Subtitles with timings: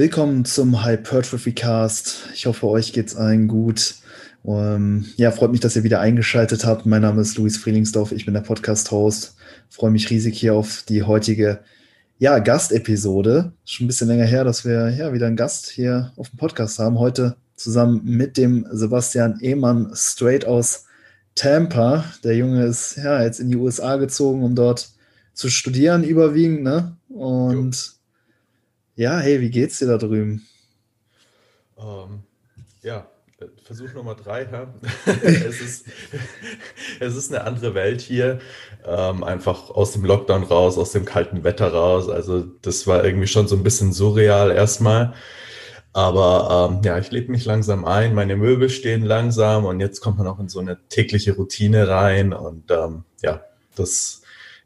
[0.00, 2.30] Willkommen zum Hypertrophy Cast.
[2.32, 3.96] Ich hoffe, euch geht's allen gut.
[4.42, 6.86] Um, ähm, ja, freut mich, dass ihr wieder eingeschaltet habt.
[6.86, 8.10] Mein Name ist Luis Frielingsdorf.
[8.10, 9.36] Ich bin der Podcast-Host.
[9.68, 11.58] Freue mich riesig hier auf die heutige
[12.18, 13.52] ja, Gastepisode.
[13.66, 16.78] Schon ein bisschen länger her, dass wir ja wieder einen Gast hier auf dem Podcast
[16.78, 16.98] haben.
[16.98, 20.86] Heute zusammen mit dem Sebastian Ehmann straight aus
[21.34, 22.06] Tampa.
[22.24, 24.92] Der Junge ist ja jetzt in die USA gezogen, um dort
[25.34, 26.96] zu studieren, überwiegend, ne?
[27.10, 27.99] Und jo.
[29.00, 30.46] Ja, hey, wie geht's dir da drüben?
[31.74, 32.22] Um, ähm,
[32.82, 33.08] ja,
[33.64, 34.74] Versuch Nummer drei, ja.
[35.22, 35.86] es, ist,
[37.00, 38.40] es ist eine andere Welt hier.
[38.84, 42.10] Ähm, einfach aus dem Lockdown raus, aus dem kalten Wetter raus.
[42.10, 45.14] Also das war irgendwie schon so ein bisschen surreal erstmal.
[45.94, 50.18] Aber ähm, ja, ich lebe mich langsam ein, meine Möbel stehen langsam und jetzt kommt
[50.18, 53.42] man auch in so eine tägliche Routine rein und ähm, ja,
[53.74, 54.20] das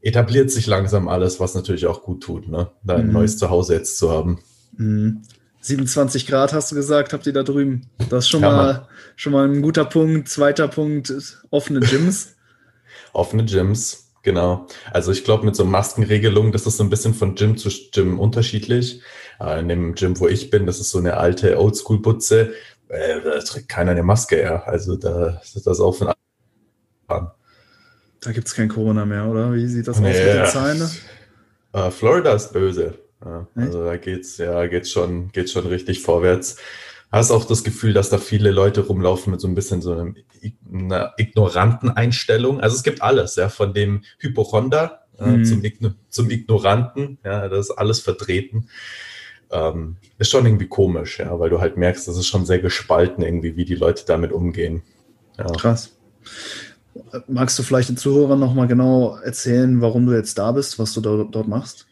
[0.04, 2.70] etabliert sich langsam alles, was natürlich auch gut tut, ne?
[2.82, 3.12] da ein mhm.
[3.12, 4.40] neues Zuhause jetzt zu haben.
[4.76, 5.22] Mhm.
[5.62, 7.86] 27 Grad hast du gesagt, habt ihr da drüben.
[8.10, 10.28] Das ist schon, ja, mal, schon mal ein guter Punkt.
[10.28, 11.10] Zweiter Punkt,
[11.48, 12.34] offene Gyms.
[13.14, 14.66] offene Gyms, genau.
[14.92, 18.20] Also ich glaube, mit so Maskenregelungen, das ist so ein bisschen von Gym zu Gym
[18.20, 19.00] unterschiedlich.
[19.40, 22.52] Äh, in dem Gym, wo ich bin, das ist so eine alte Oldschool-Butze.
[22.88, 24.64] Äh, da trägt keiner eine Maske, ja.
[24.64, 26.12] Also da ist das auch von
[27.06, 27.30] an.
[28.24, 29.52] Da gibt es kein Corona mehr, oder?
[29.52, 30.90] Wie sieht das nee, aus mit den Zahlen?
[31.74, 32.98] Äh, Florida ist böse.
[33.22, 36.56] Ja, also da geht's, ja, geht's schon, geht's schon richtig vorwärts.
[37.12, 40.16] Hast auch das Gefühl, dass da viele Leute rumlaufen mit so ein bisschen so einem,
[40.72, 42.60] einer ignoranten Einstellung.
[42.60, 45.44] Also es gibt alles, ja, von dem Hypochonder äh, mhm.
[45.44, 45.62] zum,
[46.08, 48.68] zum Ignoranten, ja, das ist alles vertreten.
[49.50, 53.22] Ähm, ist schon irgendwie komisch, ja, weil du halt merkst, das ist schon sehr gespalten
[53.22, 54.82] irgendwie, wie die Leute damit umgehen.
[55.38, 55.46] Ja.
[55.52, 55.96] Krass.
[57.26, 61.00] Magst du vielleicht den Zuhörern nochmal genau erzählen, warum du jetzt da bist, was du
[61.00, 61.86] da, dort machst?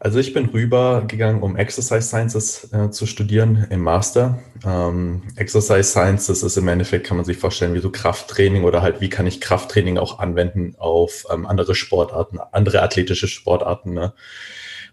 [0.00, 4.42] Also ich bin rübergegangen, um Exercise Sciences äh, zu studieren im Master.
[4.64, 9.00] Ähm, Exercise Sciences ist im Endeffekt, kann man sich vorstellen, wie so Krafttraining oder halt,
[9.00, 13.94] wie kann ich Krafttraining auch anwenden auf ähm, andere Sportarten, andere athletische Sportarten.
[13.94, 14.12] Ne?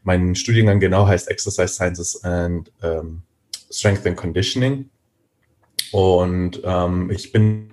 [0.03, 3.23] Mein Studiengang genau heißt Exercise Sciences and ähm,
[3.71, 4.89] Strength and Conditioning.
[5.91, 7.68] Und ähm, ich bin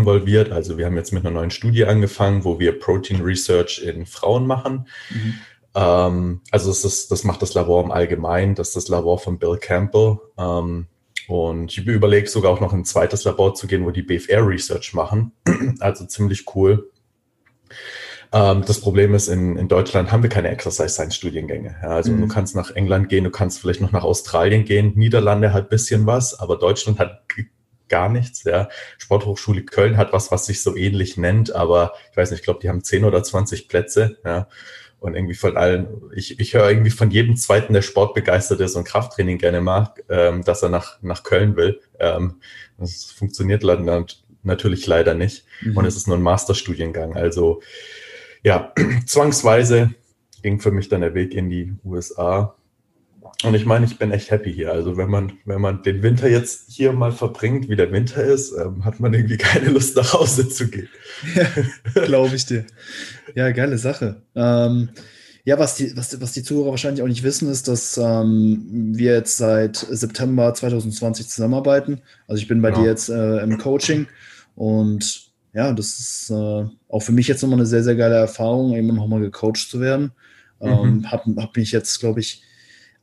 [0.00, 4.06] involviert, also wir haben jetzt mit einer neuen Studie angefangen, wo wir Protein Research in
[4.06, 4.86] Frauen machen.
[5.10, 5.34] Mhm
[5.74, 9.38] ähm, also das, ist, das macht das Labor im Allgemeinen, das ist das Labor von
[9.38, 10.18] Bill Campbell.
[10.38, 10.86] Ähm,
[11.28, 14.94] und ich überlege sogar auch noch ein zweites Labor zu gehen, wo die BFR Research
[14.94, 15.32] machen.
[15.80, 16.90] also ziemlich cool.
[18.32, 21.76] Ähm, das Problem ist, in, in Deutschland haben wir keine Exercise Science Studiengänge.
[21.82, 22.22] Ja, also mhm.
[22.22, 24.92] du kannst nach England gehen, du kannst vielleicht noch nach Australien gehen.
[24.96, 27.22] Niederlande hat bisschen was, aber Deutschland hat
[27.90, 28.44] gar nichts.
[28.44, 28.70] Ja.
[28.96, 32.60] Sporthochschule Köln hat was, was sich so ähnlich nennt, aber ich weiß nicht, ich glaube,
[32.60, 34.16] die haben 10 oder 20 Plätze.
[34.24, 34.48] Ja.
[35.00, 38.84] Und irgendwie von allen, ich, ich höre irgendwie von jedem zweiten, der sportbegeistert ist und
[38.84, 41.80] Krafttraining gerne mag, ähm, dass er nach, nach Köln will.
[41.98, 42.40] Ähm,
[42.78, 44.06] das funktioniert leider,
[44.42, 45.44] natürlich leider nicht.
[45.62, 45.76] Mhm.
[45.76, 47.14] Und es ist nur ein Masterstudiengang.
[47.14, 47.62] Also
[48.42, 48.72] ja,
[49.06, 49.94] zwangsweise
[50.42, 52.54] ging für mich dann der Weg in die USA.
[53.42, 54.70] Und ich meine, ich bin echt happy hier.
[54.70, 58.52] Also wenn man, wenn man den Winter jetzt hier mal verbringt, wie der Winter ist,
[58.52, 60.88] ähm, hat man irgendwie keine Lust nach Hause zu gehen.
[61.34, 62.66] Ja, glaube ich dir.
[63.34, 64.22] Ja, geile Sache.
[64.34, 64.90] Ähm,
[65.44, 69.14] ja, was die, was, was die Zuhörer wahrscheinlich auch nicht wissen, ist, dass ähm, wir
[69.14, 72.02] jetzt seit September 2020 zusammenarbeiten.
[72.28, 72.74] Also ich bin bei ja.
[72.74, 74.06] dir jetzt äh, im Coaching
[74.54, 78.76] und ja, das ist äh, auch für mich jetzt nochmal eine sehr, sehr geile Erfahrung,
[78.76, 80.12] eben nochmal gecoacht zu werden.
[80.60, 81.10] Ähm, mhm.
[81.10, 82.42] hab, hab mich jetzt, glaube ich,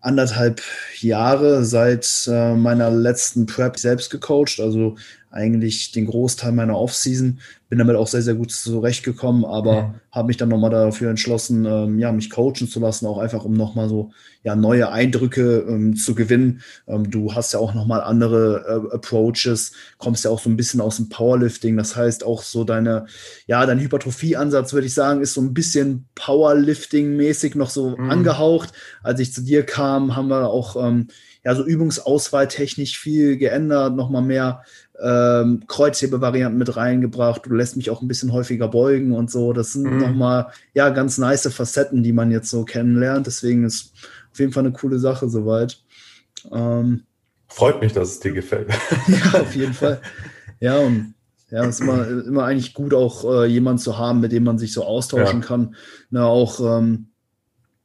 [0.07, 0.61] anderthalb
[0.99, 4.95] Jahre seit äh, meiner letzten Prep selbst gecoacht, also
[5.31, 7.39] eigentlich den Großteil meiner Offseason.
[7.69, 9.93] Bin damit auch sehr, sehr gut zurechtgekommen, aber mhm.
[10.11, 13.53] habe mich dann nochmal dafür entschlossen, ähm, ja, mich coachen zu lassen, auch einfach, um
[13.53, 14.11] nochmal so
[14.43, 16.61] ja, neue Eindrücke ähm, zu gewinnen.
[16.87, 20.79] Ähm, du hast ja auch nochmal andere äh, Approaches, kommst ja auch so ein bisschen
[20.79, 21.75] aus dem Powerlifting.
[21.75, 23.07] Das heißt, auch so deine,
[23.47, 28.09] ja, dein Hypertrophie-Ansatz, würde ich sagen, ist so ein bisschen Powerlifting-mäßig noch so mhm.
[28.09, 28.71] angehaucht.
[29.03, 31.07] Als ich zu dir kam, haben wir auch ähm,
[31.47, 34.63] ja so übungsauswahltechnisch viel geändert, nochmal mehr
[35.01, 37.45] ähm, Kreuzhebevarianten mit reingebracht.
[37.45, 39.53] Du lässt mich auch ein bisschen häufiger beugen und so.
[39.53, 39.97] Das sind mhm.
[39.97, 43.27] nochmal, ja, ganz nice Facetten, die man jetzt so kennenlernt.
[43.27, 43.93] Deswegen ist
[44.33, 45.81] auf jeden Fall eine coole Sache soweit.
[46.51, 47.03] Ähm,
[47.47, 48.67] Freut mich, dass es dir gefällt.
[49.07, 50.01] ja, auf jeden Fall.
[50.59, 51.13] Ja, und
[51.49, 54.57] ja, es ist immer, immer eigentlich gut, auch äh, jemanden zu haben, mit dem man
[54.57, 55.47] sich so austauschen ja.
[55.47, 55.75] kann.
[56.09, 57.07] Na, auch, ähm,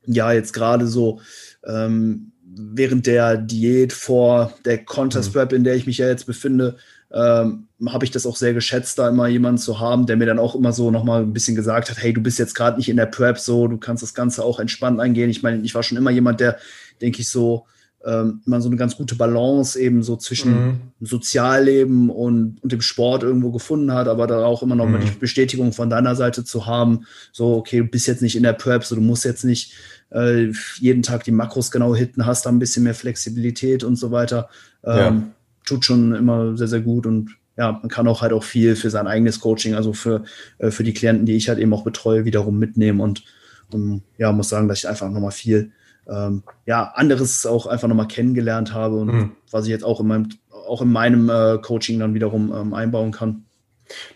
[0.04, 1.20] ja, jetzt gerade so,
[1.64, 5.58] ähm, während der Diät vor der Contest Prep, mhm.
[5.58, 6.76] in der ich mich ja jetzt befinde,
[7.12, 10.38] ähm, habe ich das auch sehr geschätzt, da immer jemanden zu haben, der mir dann
[10.38, 12.96] auch immer so nochmal ein bisschen gesagt hat, hey, du bist jetzt gerade nicht in
[12.96, 15.28] der Prep, so, du kannst das Ganze auch entspannt eingehen.
[15.28, 16.58] Ich meine, ich war schon immer jemand, der,
[17.00, 17.66] denke ich, so
[18.04, 20.80] ähm, immer so eine ganz gute Balance eben so zwischen mhm.
[21.00, 24.92] Sozialleben und, und dem Sport irgendwo gefunden hat, aber da auch immer noch mhm.
[24.92, 28.42] mal die Bestätigung von deiner Seite zu haben, so, okay, du bist jetzt nicht in
[28.42, 29.72] der Prep, so du musst jetzt nicht
[30.12, 34.10] äh, jeden Tag die Makros genau hitten, hast da ein bisschen mehr Flexibilität und so
[34.10, 34.48] weiter.
[34.84, 35.22] Ähm, ja.
[35.64, 38.90] Tut schon immer sehr, sehr gut und ja, man kann auch halt auch viel für
[38.90, 40.24] sein eigenes Coaching, also für,
[40.58, 43.24] äh, für die Klienten, die ich halt eben auch betreue, wiederum mitnehmen und,
[43.72, 45.72] und ja, muss sagen, dass ich einfach nochmal viel
[46.08, 49.32] ähm, ja, anderes auch einfach nochmal kennengelernt habe und mhm.
[49.50, 50.28] was ich jetzt auch in meinem,
[50.66, 53.44] auch in meinem äh, Coaching dann wiederum ähm, einbauen kann.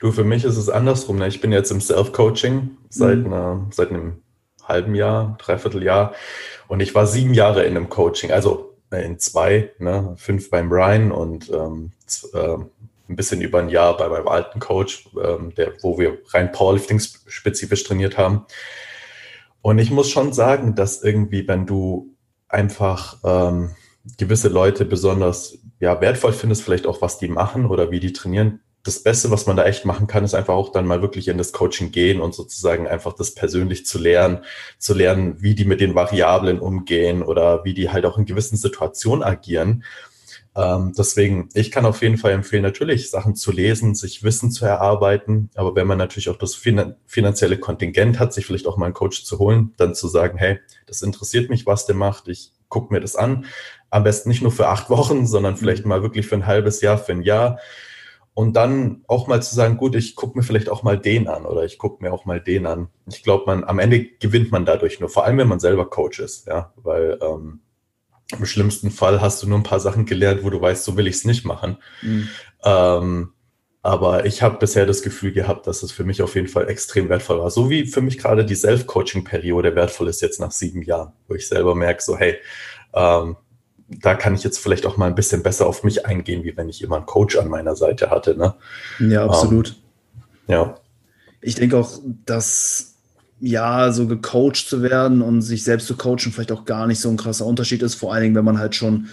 [0.01, 1.19] Du, für mich ist es andersrum.
[1.19, 1.29] Ne?
[1.29, 3.67] Ich bin jetzt im Self-Coaching seit, mhm.
[3.71, 4.15] seit einem
[4.67, 6.15] halben Jahr, dreiviertel Jahr
[6.69, 10.15] und ich war sieben Jahre in einem Coaching, also äh, in zwei, ne?
[10.17, 11.93] fünf beim Brian und ähm,
[12.33, 12.57] äh,
[13.09, 17.01] ein bisschen über ein Jahr bei meinem alten Coach, ähm, der, wo wir rein Powerlifting
[17.01, 18.47] spezifisch trainiert haben.
[19.63, 22.15] Und ich muss schon sagen, dass irgendwie, wenn du
[22.49, 23.75] einfach ähm,
[24.19, 28.61] gewisse Leute besonders ja, wertvoll findest, vielleicht auch, was die machen oder wie die trainieren,
[28.87, 31.39] das Beste, was man da echt machen kann, ist einfach auch dann mal wirklich in
[31.39, 34.45] das Coaching gehen und sozusagen einfach das persönlich zu lernen,
[34.79, 38.57] zu lernen, wie die mit den Variablen umgehen oder wie die halt auch in gewissen
[38.57, 39.85] Situationen agieren.
[40.55, 44.65] Ähm, deswegen, ich kann auf jeden Fall empfehlen, natürlich Sachen zu lesen, sich Wissen zu
[44.65, 45.51] erarbeiten.
[45.55, 49.25] Aber wenn man natürlich auch das finanzielle Kontingent hat, sich vielleicht auch mal einen Coach
[49.25, 52.29] zu holen, dann zu sagen, hey, das interessiert mich, was der macht.
[52.29, 53.47] Ich gucke mir das an.
[53.91, 55.91] Am besten nicht nur für acht Wochen, sondern vielleicht mhm.
[55.91, 57.59] mal wirklich für ein halbes Jahr, für ein Jahr.
[58.37, 61.47] Und dann auch mal zu sagen, gut, ich gucke mir vielleicht auch mal den an
[61.47, 62.89] oder ich gucke mir auch mal den an.
[63.11, 66.21] Ich glaube, man am Ende gewinnt man dadurch nur, vor allem wenn man selber Coach
[66.21, 67.61] ist, ja, weil ähm,
[68.39, 71.07] im schlimmsten Fall hast du nur ein paar Sachen gelernt, wo du weißt, so will
[71.07, 71.79] ich es nicht machen.
[72.03, 72.29] Mhm.
[72.63, 73.33] Ähm,
[73.81, 77.09] aber ich habe bisher das Gefühl gehabt, dass es für mich auf jeden Fall extrem
[77.09, 77.51] wertvoll war.
[77.51, 81.49] So wie für mich gerade die Self-Coaching-Periode wertvoll ist jetzt nach sieben Jahren, wo ich
[81.49, 82.37] selber merke, so hey,
[82.93, 83.37] ähm,
[83.89, 86.69] da kann ich jetzt vielleicht auch mal ein bisschen besser auf mich eingehen, wie wenn
[86.69, 88.37] ich immer einen Coach an meiner Seite hatte.
[88.37, 88.55] Ne?
[88.99, 89.77] Ja, absolut.
[90.49, 90.75] Ähm, ja.
[91.41, 92.95] Ich denke auch, dass
[93.39, 97.11] ja, so gecoacht zu werden und sich selbst zu coachen vielleicht auch gar nicht so
[97.11, 99.09] ein krasser Unterschied ist, vor allen Dingen, wenn man halt schon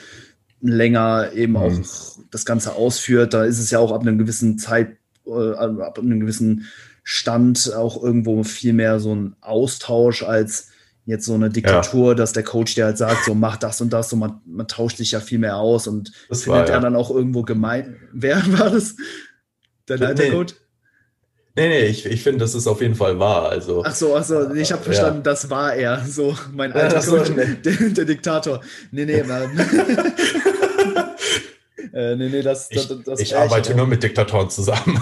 [0.61, 1.57] länger eben mhm.
[1.57, 4.97] auch das Ganze ausführt, da ist es ja auch ab einem gewissen Zeit,
[5.27, 6.65] äh, ab einem gewissen
[7.03, 10.69] Stand auch irgendwo viel mehr so ein Austausch als
[11.05, 12.15] jetzt so eine Diktatur, ja.
[12.15, 14.97] dass der Coach dir halt sagt, so mach das und das, so man, man tauscht
[14.97, 16.75] sich ja viel mehr aus und das findet war, ja.
[16.75, 17.99] er dann auch irgendwo gemein.
[18.13, 18.95] Wer war das?
[19.85, 20.29] Dein alter nee.
[20.29, 20.53] Coach?
[21.55, 23.49] Nee, nee, ich, ich finde, das ist auf jeden Fall wahr.
[23.49, 25.23] Also, ach so, ach so, ich habe verstanden, ja.
[25.23, 27.45] das war er, so mein alter so, Coach, nee.
[27.63, 28.61] der, der, Diktator.
[28.91, 29.55] Nee, nee, Mann.
[31.93, 34.99] äh, nee, nee, das, das, das, das Ich arbeite ich, nur mit Diktatoren zusammen.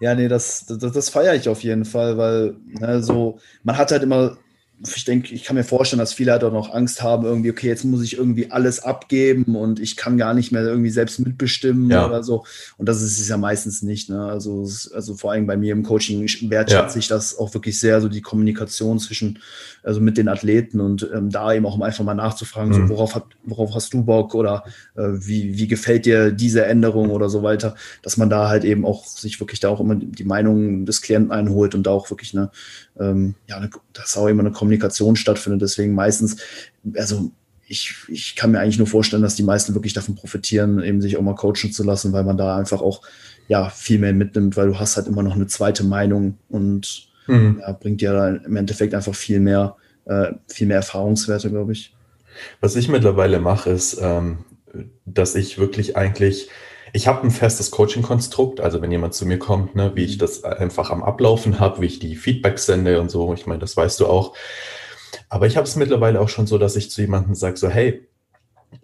[0.00, 3.90] Ja, nee, das, das, das feiere ich auf jeden Fall, weil ne, so, man hat
[3.90, 4.36] halt immer
[4.80, 7.66] ich denke, ich kann mir vorstellen, dass viele halt auch noch Angst haben, irgendwie, okay,
[7.66, 11.90] jetzt muss ich irgendwie alles abgeben und ich kann gar nicht mehr irgendwie selbst mitbestimmen
[11.90, 12.06] ja.
[12.06, 12.44] oder so.
[12.76, 14.08] Und das ist es ja meistens nicht.
[14.08, 14.22] Ne?
[14.24, 16.98] Also, also vor allem bei mir im Coaching wertschätze ja.
[16.98, 19.40] ich das auch wirklich sehr, so die Kommunikation zwischen,
[19.82, 22.86] also mit den Athleten und ähm, da eben auch um einfach mal nachzufragen, mhm.
[22.86, 24.62] so, worauf, hat, worauf hast du Bock oder
[24.94, 28.84] äh, wie, wie gefällt dir diese Änderung oder so weiter, dass man da halt eben
[28.84, 32.36] auch sich wirklich da auch immer die Meinung des Klienten einholt und da auch wirklich
[32.36, 32.50] eine,
[33.00, 35.62] ähm, ja, eine, das auch immer eine Kommunikation stattfindet.
[35.62, 36.36] Deswegen meistens,
[36.96, 37.30] also
[37.66, 41.16] ich, ich kann mir eigentlich nur vorstellen, dass die meisten wirklich davon profitieren, eben sich
[41.16, 43.02] auch mal coachen zu lassen, weil man da einfach auch
[43.46, 47.58] ja viel mehr mitnimmt, weil du hast halt immer noch eine zweite Meinung und mhm.
[47.60, 49.76] ja, bringt dir da im Endeffekt einfach viel mehr,
[50.06, 51.94] äh, viel mehr Erfahrungswerte, glaube ich.
[52.60, 54.44] Was ich mittlerweile mache, ist, ähm,
[55.04, 56.48] dass ich wirklich eigentlich
[56.92, 60.20] ich habe ein festes Coaching-Konstrukt, also wenn jemand zu mir kommt, ne, wie ich mhm.
[60.20, 63.76] das einfach am Ablaufen habe, wie ich die Feedbacks sende und so, ich meine, das
[63.76, 64.34] weißt du auch.
[65.28, 68.08] Aber ich habe es mittlerweile auch schon so, dass ich zu jemandem sage, so, hey,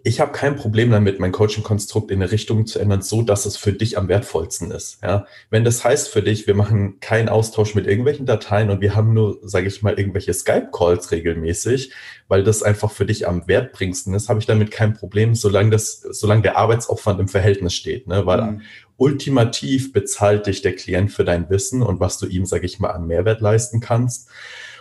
[0.03, 3.57] ich habe kein Problem damit, mein Coaching-Konstrukt in eine Richtung zu ändern, so dass es
[3.57, 4.99] für dich am wertvollsten ist.
[5.01, 5.25] Ja?
[5.49, 9.13] Wenn das heißt für dich, wir machen keinen Austausch mit irgendwelchen Dateien und wir haben
[9.13, 11.91] nur, sage ich mal, irgendwelche Skype-Calls regelmäßig,
[12.27, 16.01] weil das einfach für dich am wertbringsten ist, habe ich damit kein Problem, solange das,
[16.01, 18.07] solange der Arbeitsaufwand im Verhältnis steht.
[18.07, 18.25] Ne?
[18.25, 18.61] Weil mhm.
[18.97, 22.91] ultimativ bezahlt dich der Klient für dein Wissen und was du ihm, sage ich mal,
[22.91, 24.29] an Mehrwert leisten kannst.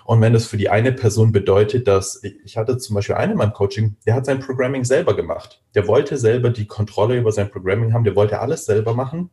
[0.05, 3.39] Und wenn das für die eine Person bedeutet, dass ich hatte zum Beispiel einen in
[3.39, 5.63] meinem Coaching, der hat sein Programming selber gemacht.
[5.75, 9.31] Der wollte selber die Kontrolle über sein Programming haben, der wollte alles selber machen.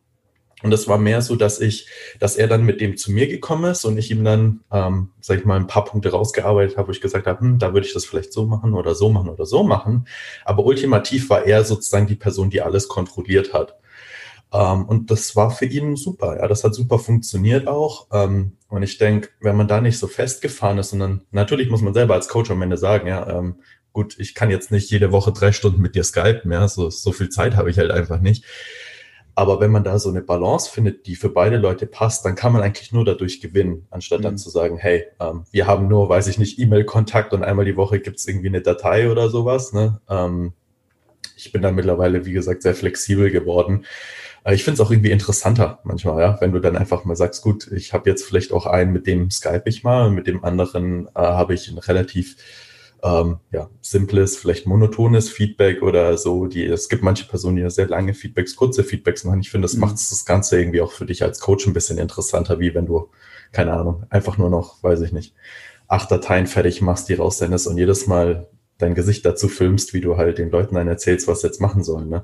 [0.63, 1.87] Und es war mehr so, dass ich,
[2.19, 5.39] dass er dann mit dem zu mir gekommen ist und ich ihm dann, ähm, sag
[5.39, 7.93] ich mal, ein paar Punkte rausgearbeitet habe, wo ich gesagt habe, hm, da würde ich
[7.93, 10.07] das vielleicht so machen oder so machen oder so machen.
[10.45, 13.75] Aber ultimativ war er sozusagen die Person, die alles kontrolliert hat.
[14.53, 16.37] Ähm, und das war für ihn super.
[16.37, 18.07] Ja, das hat super funktioniert auch.
[18.11, 21.93] Ähm, und ich denke, wenn man da nicht so festgefahren ist, sondern natürlich muss man
[21.93, 23.55] selber als Coach am Ende sagen, ja, ähm,
[23.93, 27.11] gut, ich kann jetzt nicht jede Woche drei Stunden mit dir skypen, ja, so, so
[27.11, 28.45] viel Zeit habe ich halt einfach nicht.
[29.33, 32.51] Aber wenn man da so eine Balance findet, die für beide Leute passt, dann kann
[32.51, 34.23] man eigentlich nur dadurch gewinnen, anstatt mhm.
[34.23, 37.77] dann zu sagen, hey, ähm, wir haben nur, weiß ich nicht, E-Mail-Kontakt und einmal die
[37.77, 39.71] Woche gibt es irgendwie eine Datei oder sowas.
[39.71, 40.01] Ne?
[40.09, 40.53] Ähm,
[41.37, 43.85] ich bin da mittlerweile, wie gesagt, sehr flexibel geworden.
[44.43, 47.41] Äh, ich finde es auch irgendwie interessanter manchmal, ja, wenn du dann einfach mal sagst,
[47.41, 51.07] gut, ich habe jetzt vielleicht auch einen, mit dem Skype ich mal, mit dem anderen
[51.07, 52.37] äh, habe ich ein relativ
[53.03, 56.45] ähm, ja, simples, vielleicht monotones Feedback oder so.
[56.45, 59.41] Die, es gibt manche Personen, die ja sehr lange Feedbacks, kurze Feedbacks machen.
[59.41, 59.81] Ich finde, das mhm.
[59.81, 63.09] macht das Ganze irgendwie auch für dich als Coach ein bisschen interessanter, wie wenn du,
[63.51, 65.33] keine Ahnung, einfach nur noch, weiß ich nicht,
[65.87, 70.17] acht Dateien fertig machst, die raussendest und jedes Mal dein Gesicht dazu filmst, wie du
[70.17, 72.09] halt den Leuten dann erzählst, was sie jetzt machen sollen.
[72.09, 72.23] Ne?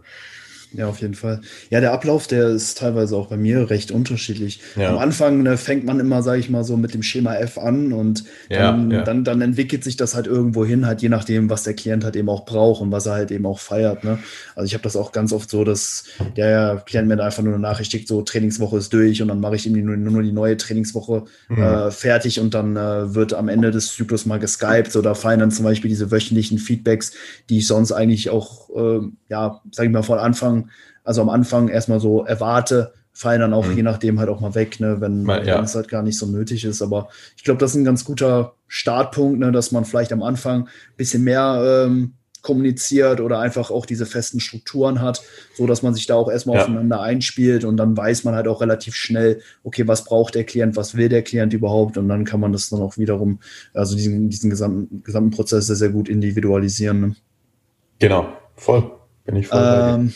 [0.74, 1.41] Ja, auf jeden Fall.
[1.69, 4.59] Ja, der Ablauf, der ist teilweise auch bei mir recht unterschiedlich.
[4.75, 4.89] Ja.
[4.89, 7.93] Am Anfang ne, fängt man immer, sage ich mal, so mit dem Schema F an
[7.93, 9.03] und dann, ja, ja.
[9.03, 12.17] dann, dann, entwickelt sich das halt irgendwo hin, halt je nachdem, was der Klient halt
[12.17, 14.03] eben auch braucht und was er halt eben auch feiert.
[14.03, 14.19] Ne?
[14.55, 16.03] Also ich habe das auch ganz oft so, dass
[16.36, 19.55] der Klient mir einfach nur eine Nachricht schickt, so Trainingswoche ist durch und dann mache
[19.55, 21.57] ich ihm nur, nur, die neue Trainingswoche mhm.
[21.62, 24.93] äh, fertig und dann äh, wird am Ende des Zyklus mal geskypt.
[24.95, 27.13] Da fallen dann zum Beispiel diese wöchentlichen Feedbacks,
[27.50, 30.56] die ich sonst eigentlich auch, äh, ja, sage ich mal, von Anfang
[31.03, 33.77] also am Anfang erstmal so erwarte, fallen dann auch mhm.
[33.77, 35.61] je nachdem halt auch mal weg, ne, wenn, ja.
[35.61, 36.83] es halt gar nicht so nötig ist.
[36.83, 40.63] Aber ich glaube, das ist ein ganz guter Startpunkt, ne, dass man vielleicht am Anfang
[40.63, 45.21] ein bisschen mehr ähm, kommuniziert oder einfach auch diese festen Strukturen hat,
[45.55, 46.61] so dass man sich da auch erstmal ja.
[46.61, 50.75] aufeinander einspielt und dann weiß man halt auch relativ schnell, okay, was braucht der Klient,
[50.75, 53.39] was will der Klient überhaupt und dann kann man das dann auch wiederum,
[53.73, 57.01] also diesen, diesen gesamten, gesamten Prozess sehr, sehr gut individualisieren.
[57.01, 57.15] Ne?
[57.99, 58.91] Genau, voll.
[59.25, 60.13] Bin ich voll ähm,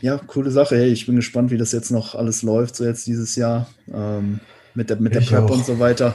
[0.00, 0.76] ja, coole Sache.
[0.76, 4.40] Hey, ich bin gespannt, wie das jetzt noch alles läuft, so jetzt dieses Jahr ähm,
[4.74, 5.50] mit der, mit der Prep auch.
[5.50, 6.14] und so weiter.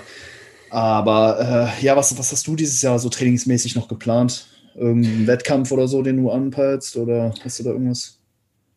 [0.69, 4.47] Aber äh, ja, was, was hast du dieses Jahr so trainingsmäßig noch geplant?
[4.75, 6.97] Irgendein Wettkampf oder so, den du anpeilst?
[6.97, 8.19] Oder hast du da irgendwas?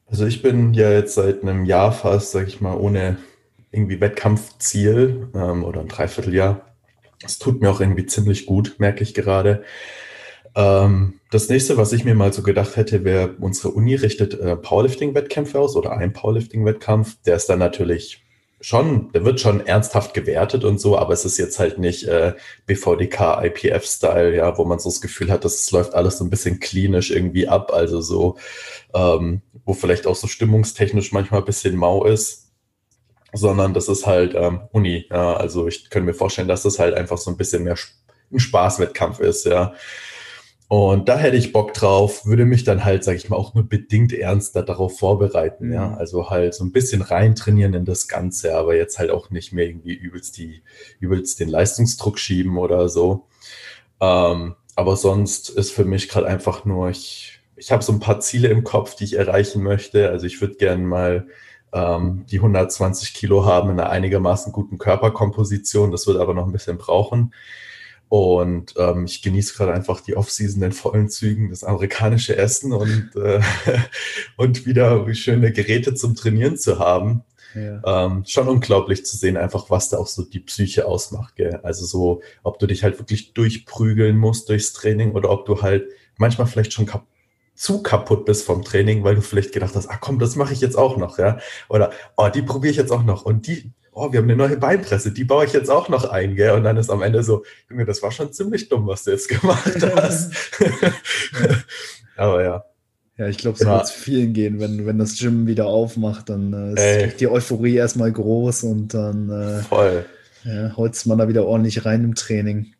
[0.06, 3.16] Also ich bin ja jetzt seit einem Jahr fast, sag ich mal, ohne
[3.72, 6.60] irgendwie Wettkampfziel ähm, oder ein Dreivierteljahr.
[7.24, 9.64] Es tut mir auch irgendwie ziemlich gut, merke ich gerade.
[10.56, 14.56] Ähm, das nächste, was ich mir mal so gedacht hätte, wäre, unsere Uni richtet äh,
[14.56, 17.18] Powerlifting-Wettkämpfe aus oder ein Powerlifting-Wettkampf.
[17.26, 18.24] Der ist dann natürlich
[18.62, 22.32] schon, der wird schon ernsthaft gewertet und so, aber es ist jetzt halt nicht äh,
[22.64, 26.58] BVDK, IPF-Style, ja, wo man so das Gefühl hat, das läuft alles so ein bisschen
[26.58, 28.38] klinisch irgendwie ab, also so,
[28.94, 32.50] ähm, wo vielleicht auch so stimmungstechnisch manchmal ein bisschen mau ist,
[33.34, 35.06] sondern das ist halt ähm, Uni.
[35.10, 37.76] Ja, also ich könnte mir vorstellen, dass das halt einfach so ein bisschen mehr
[38.32, 39.74] ein Spaßwettkampf ist, ja.
[40.68, 43.68] Und da hätte ich Bock drauf, würde mich dann halt, sage ich mal, auch nur
[43.68, 45.68] bedingt ernster darauf vorbereiten.
[45.68, 45.72] Mhm.
[45.72, 49.52] Ja, also halt so ein bisschen reintrainieren in das Ganze, aber jetzt halt auch nicht
[49.52, 50.62] mehr irgendwie übelst die,
[50.98, 53.26] übelst den Leistungsdruck schieben oder so.
[54.00, 58.18] Ähm, aber sonst ist für mich gerade einfach nur, ich, ich habe so ein paar
[58.18, 60.10] Ziele im Kopf, die ich erreichen möchte.
[60.10, 61.28] Also ich würde gerne mal
[61.72, 65.92] ähm, die 120 Kilo haben in einer einigermaßen guten Körperkomposition.
[65.92, 67.32] Das wird aber noch ein bisschen brauchen.
[68.08, 73.10] Und ähm, ich genieße gerade einfach die Offseason in vollen Zügen, das amerikanische Essen und,
[73.16, 73.40] äh,
[74.36, 77.24] und wieder schöne Geräte zum Trainieren zu haben.
[77.54, 78.06] Ja.
[78.06, 81.36] Ähm, schon unglaublich zu sehen, einfach was da auch so die Psyche ausmacht.
[81.36, 81.60] Gell?
[81.62, 85.86] Also so, ob du dich halt wirklich durchprügeln musst durchs Training oder ob du halt
[86.16, 87.06] manchmal vielleicht schon kap
[87.56, 90.60] zu kaputt bist vom Training, weil du vielleicht gedacht hast, ah komm, das mache ich
[90.60, 91.38] jetzt auch noch, ja.
[91.68, 94.58] Oder oh, die probiere ich jetzt auch noch und die, oh, wir haben eine neue
[94.58, 96.52] Beinpresse, die baue ich jetzt auch noch ein, gell?
[96.52, 99.28] Und dann ist am Ende so, Junge, das war schon ziemlich dumm, was du jetzt
[99.40, 100.32] gemacht hast.
[102.16, 102.64] Aber ja.
[103.18, 103.76] Ja, ich glaube, so ja.
[103.76, 107.76] wird es vielen gehen, wenn, wenn das Gym wieder aufmacht, dann äh, ist die Euphorie
[107.76, 110.04] erstmal groß und dann äh, Voll.
[110.44, 112.75] Ja, holzt man da wieder ordentlich rein im Training.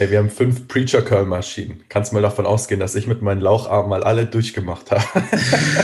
[0.00, 1.84] Hey, wir haben fünf Preacher Curl Maschinen.
[1.90, 5.04] Kannst mal davon ausgehen, dass ich mit meinen Laucharmen mal alle durchgemacht habe.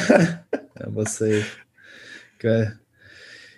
[0.09, 0.41] ja,
[0.87, 1.45] aber safe.
[2.39, 2.79] Geil.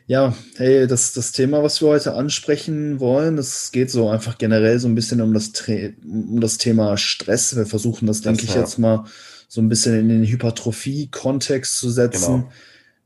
[0.09, 4.81] Ja, hey, das, das Thema, was wir heute ansprechen wollen, es geht so einfach generell
[4.81, 7.55] so ein bisschen um das, um das Thema Stress.
[7.55, 9.05] Wir versuchen das, denke ich, jetzt mal
[9.47, 12.35] so ein bisschen in den Hypertrophie-Kontext zu setzen.
[12.35, 12.53] Genau.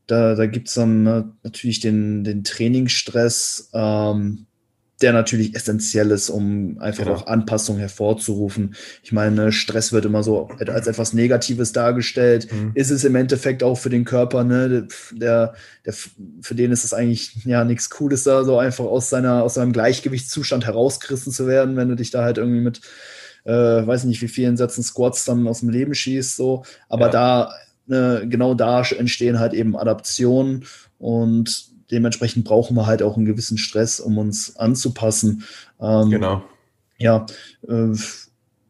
[0.07, 4.47] Da, da gibt es dann ne, natürlich den, den Trainingsstress, ähm,
[5.01, 7.15] der natürlich essentiell ist, um einfach genau.
[7.15, 8.75] auch Anpassung hervorzurufen.
[9.01, 12.51] Ich meine, Stress wird immer so als etwas Negatives dargestellt.
[12.51, 12.71] Mhm.
[12.75, 14.87] Ist es im Endeffekt auch für den Körper, ne?
[15.11, 15.93] Der, der,
[16.41, 19.73] für den ist es eigentlich ja nichts Cooles da, so einfach aus seiner, aus seinem
[19.73, 22.81] Gleichgewichtszustand herausgerissen zu werden, wenn du dich da halt irgendwie mit,
[23.45, 26.63] äh, weiß nicht, wie vielen Sätzen Squats dann aus dem Leben schießt, so.
[26.87, 27.11] Aber ja.
[27.11, 27.53] da,
[27.87, 30.65] ne, genau da entstehen halt eben Adaptionen
[30.99, 35.43] und dementsprechend brauchen wir halt auch einen gewissen Stress, um uns anzupassen.
[35.79, 36.43] Ähm, genau.
[36.97, 37.25] Ja,
[37.67, 37.93] äh,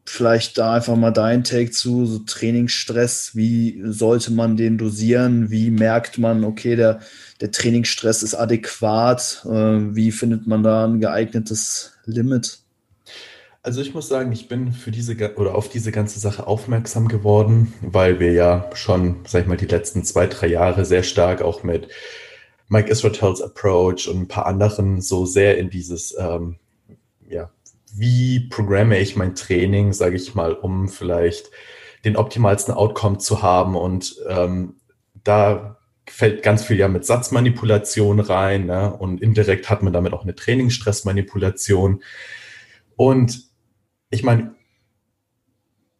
[0.06, 5.50] vielleicht da einfach mal dein Take zu, so Trainingsstress, wie sollte man den dosieren?
[5.50, 7.00] Wie merkt man, okay, der,
[7.40, 9.44] der Trainingsstress ist adäquat?
[9.46, 12.58] Äh, wie findet man da ein geeignetes Limit?
[13.62, 17.72] Also ich muss sagen, ich bin für diese oder auf diese ganze Sache aufmerksam geworden,
[17.80, 21.62] weil wir ja schon, sag ich mal, die letzten zwei, drei Jahre sehr stark auch
[21.62, 21.88] mit
[22.74, 26.56] Mike Israels Approach und ein paar anderen so sehr in dieses, ähm,
[27.28, 27.50] ja,
[27.94, 31.52] wie programme ich mein Training, sage ich mal, um vielleicht
[32.04, 33.76] den optimalsten Outcome zu haben.
[33.76, 34.74] Und ähm,
[35.22, 35.78] da
[36.10, 38.92] fällt ganz viel ja mit Satzmanipulation rein ne?
[38.92, 42.02] und indirekt hat man damit auch eine Trainingsstressmanipulation.
[42.96, 43.50] Und
[44.10, 44.56] ich meine,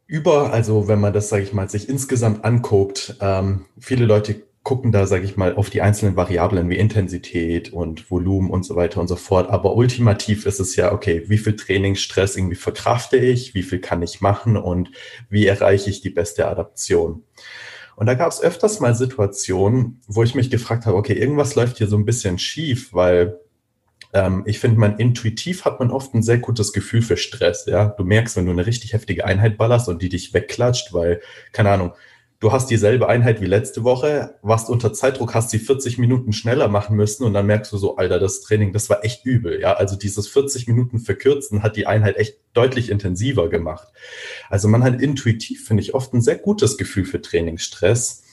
[0.08, 4.92] über, also wenn man das, sage ich mal, sich insgesamt anguckt, ähm, viele Leute gucken
[4.92, 8.98] da, sage ich mal, auf die einzelnen Variablen wie Intensität und Volumen und so weiter
[8.98, 9.50] und so fort.
[9.50, 14.02] Aber ultimativ ist es ja, okay, wie viel Trainingsstress irgendwie verkrafte ich, wie viel kann
[14.02, 14.90] ich machen und
[15.28, 17.24] wie erreiche ich die beste Adaption.
[17.94, 21.76] Und da gab es öfters mal Situationen, wo ich mich gefragt habe, okay, irgendwas läuft
[21.76, 23.38] hier so ein bisschen schief, weil
[24.14, 27.66] ähm, ich finde, man intuitiv hat man oft ein sehr gutes Gefühl für Stress.
[27.66, 31.20] Ja, du merkst, wenn du eine richtig heftige Einheit ballerst und die dich wegklatscht, weil
[31.52, 31.92] keine Ahnung,
[32.44, 36.68] du hast dieselbe Einheit wie letzte Woche, warst unter Zeitdruck, hast sie 40 Minuten schneller
[36.68, 39.62] machen müssen und dann merkst du so, Alter, das Training, das war echt übel.
[39.62, 43.88] Ja, also dieses 40 Minuten verkürzen hat die Einheit echt deutlich intensiver gemacht.
[44.50, 48.24] Also man hat intuitiv, finde ich, oft ein sehr gutes Gefühl für Trainingsstress.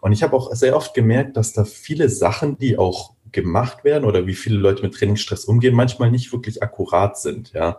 [0.00, 4.04] Und ich habe auch sehr oft gemerkt, dass da viele Sachen, die auch gemacht werden
[4.04, 7.52] oder wie viele Leute mit Trainingsstress umgehen, manchmal nicht wirklich akkurat sind.
[7.52, 7.78] Ja,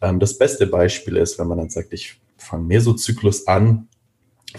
[0.00, 3.88] ähm, das beste Beispiel ist, wenn man dann sagt, ich fange Mesozyklus an,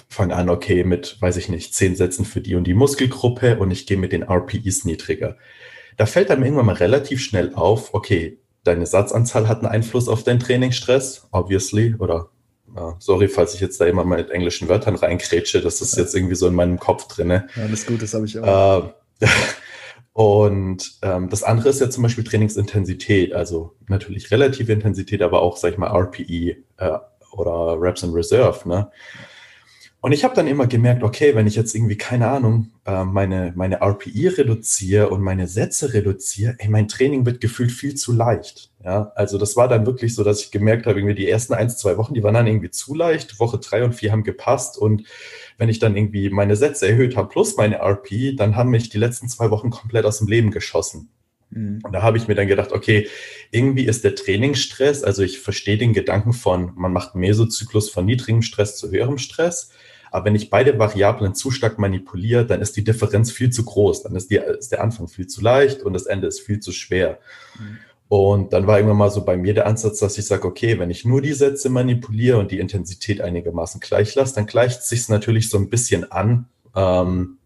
[0.10, 3.72] fange an, okay, mit, weiß ich nicht, zehn Sätzen für die und die Muskelgruppe und
[3.72, 5.38] ich gehe mit den RPEs niedriger.
[5.98, 10.24] Da fällt einem irgendwann mal relativ schnell auf, okay, deine Satzanzahl hat einen Einfluss auf
[10.24, 12.30] deinen Trainingsstress, obviously, oder
[12.76, 16.14] uh, sorry, falls ich jetzt da immer mal mit englischen Wörtern reinkrätsche, das ist jetzt
[16.14, 17.48] irgendwie so in meinem Kopf drinne.
[17.56, 18.94] Ja, alles gut, das habe ich auch.
[19.22, 19.28] Äh,
[20.18, 25.58] Und ähm, das andere ist ja zum Beispiel Trainingsintensität, also natürlich relative Intensität, aber auch,
[25.58, 26.98] sag ich mal, RPE äh,
[27.34, 28.68] oder Reps in Reserve.
[28.68, 28.90] Ne?
[30.08, 33.52] Und ich habe dann immer gemerkt, okay, wenn ich jetzt irgendwie, keine Ahnung, äh, meine,
[33.58, 38.72] meine RPI reduziere und meine Sätze reduziere, ey, mein Training wird gefühlt viel zu leicht.
[38.82, 41.70] Ja, also das war dann wirklich so, dass ich gemerkt habe, irgendwie die ersten ein,
[41.70, 43.38] zwei Wochen, die waren dann irgendwie zu leicht.
[43.42, 44.78] Woche drei und vier haben gepasst.
[44.78, 45.04] Und
[45.58, 49.00] wenn ich dann irgendwie meine Sätze erhöht habe plus meine RP, dann haben mich die
[49.00, 51.10] letzten zwei Wochen komplett aus dem Leben geschossen.
[51.50, 51.82] Mhm.
[51.84, 53.10] Und da habe ich mir dann gedacht, okay,
[53.52, 58.06] irgendwie ist der Trainingsstress, also ich verstehe den Gedanken von, man macht einen Mesozyklus von
[58.06, 59.72] niedrigem Stress zu höherem Stress.
[60.12, 64.04] Aber wenn ich beide Variablen zu stark manipuliere, dann ist die Differenz viel zu groß.
[64.04, 66.72] Dann ist, die, ist der Anfang viel zu leicht und das Ende ist viel zu
[66.72, 67.20] schwer.
[67.60, 67.78] Mhm.
[68.10, 70.90] Und dann war irgendwann mal so bei mir der Ansatz, dass ich sage, okay, wenn
[70.90, 75.10] ich nur die Sätze manipuliere und die Intensität einigermaßen gleich lasse, dann gleicht es sich
[75.10, 77.38] natürlich so ein bisschen an, ähm,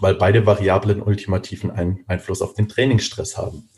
[0.00, 3.68] weil beide Variablen ultimativen ein Einfluss auf den Trainingsstress haben.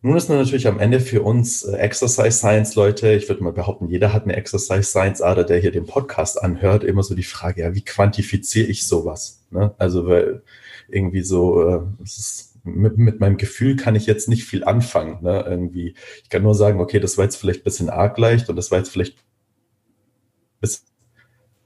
[0.00, 3.88] Nun ist natürlich am Ende für uns äh, Exercise Science Leute, ich würde mal behaupten,
[3.88, 7.62] jeder hat eine Exercise Science Ader, der hier den Podcast anhört, immer so die Frage,
[7.62, 9.44] ja, wie quantifiziere ich sowas?
[9.50, 9.74] Ne?
[9.78, 10.42] Also, weil
[10.88, 15.22] irgendwie so, äh, ist, mit, mit meinem Gefühl kann ich jetzt nicht viel anfangen.
[15.22, 15.44] Ne?
[15.48, 18.56] Irgendwie, ich kann nur sagen, okay, das war jetzt vielleicht ein bisschen arg leicht und
[18.56, 19.16] das war jetzt vielleicht,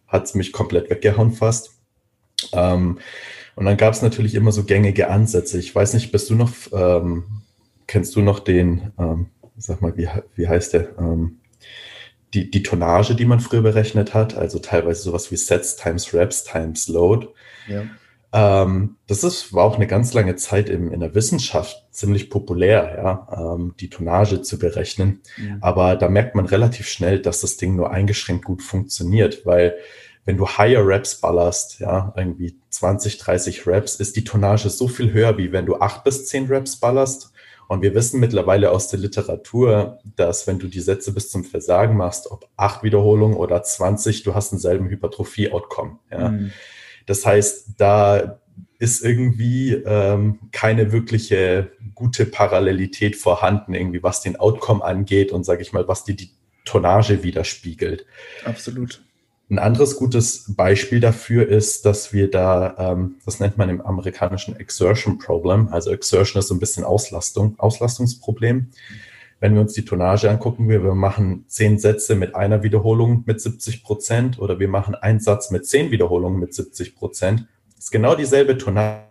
[0.06, 1.80] hat es mich komplett weggehauen fast.
[2.52, 2.98] Ähm,
[3.56, 5.58] und dann gab es natürlich immer so gängige Ansätze.
[5.58, 7.41] Ich weiß nicht, bist du noch ähm,
[7.86, 10.98] kennst du noch den, ähm, sag mal, wie, wie heißt der?
[10.98, 11.38] Ähm,
[12.34, 16.44] die, die Tonnage, die man früher berechnet hat, also teilweise sowas wie Sets times Reps
[16.44, 17.28] times Load.
[17.68, 17.84] Ja.
[18.32, 22.94] Ähm, das ist, war auch eine ganz lange Zeit im, in der Wissenschaft ziemlich populär,
[22.96, 25.20] ja, ähm, die Tonnage zu berechnen.
[25.36, 25.58] Ja.
[25.60, 29.76] Aber da merkt man relativ schnell, dass das Ding nur eingeschränkt gut funktioniert, weil
[30.24, 35.12] wenn du higher Reps ballerst, ja, irgendwie 20, 30 Reps, ist die Tonnage so viel
[35.12, 37.31] höher, wie wenn du acht bis zehn Reps ballerst.
[37.72, 41.96] Und wir wissen mittlerweile aus der Literatur, dass wenn du die Sätze bis zum Versagen
[41.96, 45.98] machst, ob acht Wiederholungen oder 20, du hast denselben Hypertrophie-Outcome.
[46.10, 46.28] Ja.
[46.28, 46.52] Mhm.
[47.06, 48.40] Das heißt, da
[48.78, 55.62] ist irgendwie ähm, keine wirkliche gute Parallelität vorhanden, irgendwie was den Outcome angeht und sage
[55.62, 56.28] ich mal, was die, die
[56.66, 58.04] Tonnage widerspiegelt.
[58.44, 59.02] Absolut.
[59.52, 64.56] Ein anderes gutes Beispiel dafür ist, dass wir da, ähm, das nennt man im amerikanischen
[64.56, 68.68] Exertion Problem, also Exertion ist so ein bisschen Auslastung, Auslastungsproblem.
[69.40, 73.42] Wenn wir uns die Tonnage angucken, wir, wir machen zehn Sätze mit einer Wiederholung mit
[73.42, 78.14] 70 Prozent oder wir machen einen Satz mit zehn Wiederholungen mit 70 Prozent, ist genau
[78.14, 79.02] dieselbe Tonnage.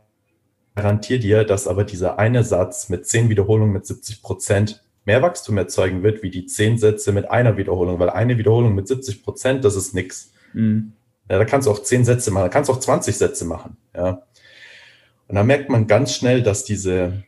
[0.73, 5.57] Garantiert dir, dass aber dieser eine Satz mit zehn Wiederholungen mit 70 Prozent mehr Wachstum
[5.57, 9.65] erzeugen wird, wie die zehn Sätze mit einer Wiederholung, weil eine Wiederholung mit 70 Prozent,
[9.65, 10.31] das ist nichts.
[10.53, 10.93] Mhm.
[11.29, 13.77] Ja, da kannst du auch zehn Sätze machen, da kannst du auch 20 Sätze machen.
[13.95, 14.23] Ja.
[15.27, 17.23] Und da merkt man ganz schnell, dass diese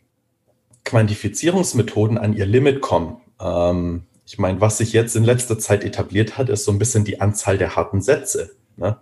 [0.84, 3.22] Quantifizierungsmethoden an ihr Limit kommen.
[3.40, 7.06] Ähm, ich meine, was sich jetzt in letzter Zeit etabliert hat, ist so ein bisschen
[7.06, 8.52] die Anzahl der harten Sätze.
[8.76, 8.98] Ne?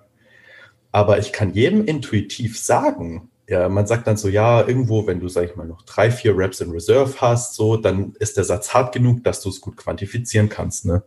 [0.92, 5.28] Aber ich kann jedem intuitiv sagen, ja, man sagt dann so, ja, irgendwo, wenn du,
[5.28, 8.74] sag ich mal, noch drei, vier Reps in Reserve hast, so, dann ist der Satz
[8.74, 10.86] hart genug, dass du es gut quantifizieren kannst.
[10.86, 11.04] Ne?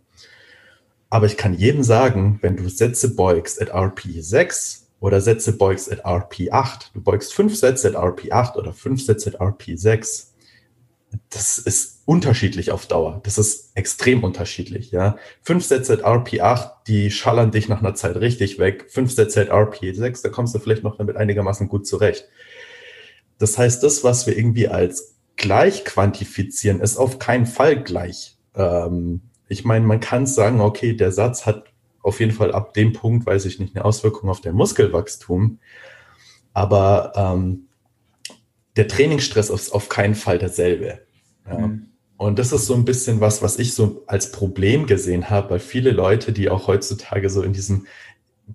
[1.09, 5.91] Aber ich kann jedem sagen, wenn du Sätze beugst at RP 6 oder Sätze beugst
[5.91, 9.79] at RP 8, du beugst fünf Sätze at RP 8 oder fünf Sätze at RP
[9.79, 10.34] 6,
[11.31, 13.21] das ist unterschiedlich auf Dauer.
[13.25, 15.17] Das ist extrem unterschiedlich, ja.
[15.43, 18.87] Fünf Sätze at RP8, die schallern dich nach einer Zeit richtig weg.
[18.89, 22.29] Fünf Sätze at RP6, da kommst du vielleicht noch damit einigermaßen gut zurecht.
[23.39, 28.37] Das heißt, das, was wir irgendwie als gleich quantifizieren, ist auf keinen Fall gleich.
[28.55, 31.65] Ähm, ich meine, man kann sagen, okay, der Satz hat
[32.03, 35.59] auf jeden Fall ab dem Punkt, weiß ich nicht, eine Auswirkung auf den Muskelwachstum.
[36.53, 37.67] Aber ähm,
[38.77, 41.01] der Trainingsstress ist auf keinen Fall dasselbe.
[41.47, 41.59] Ja.
[41.59, 41.89] Mhm.
[42.17, 45.61] Und das ist so ein bisschen was, was ich so als Problem gesehen habe, weil
[45.61, 47.87] viele Leute, die auch heutzutage so in diesem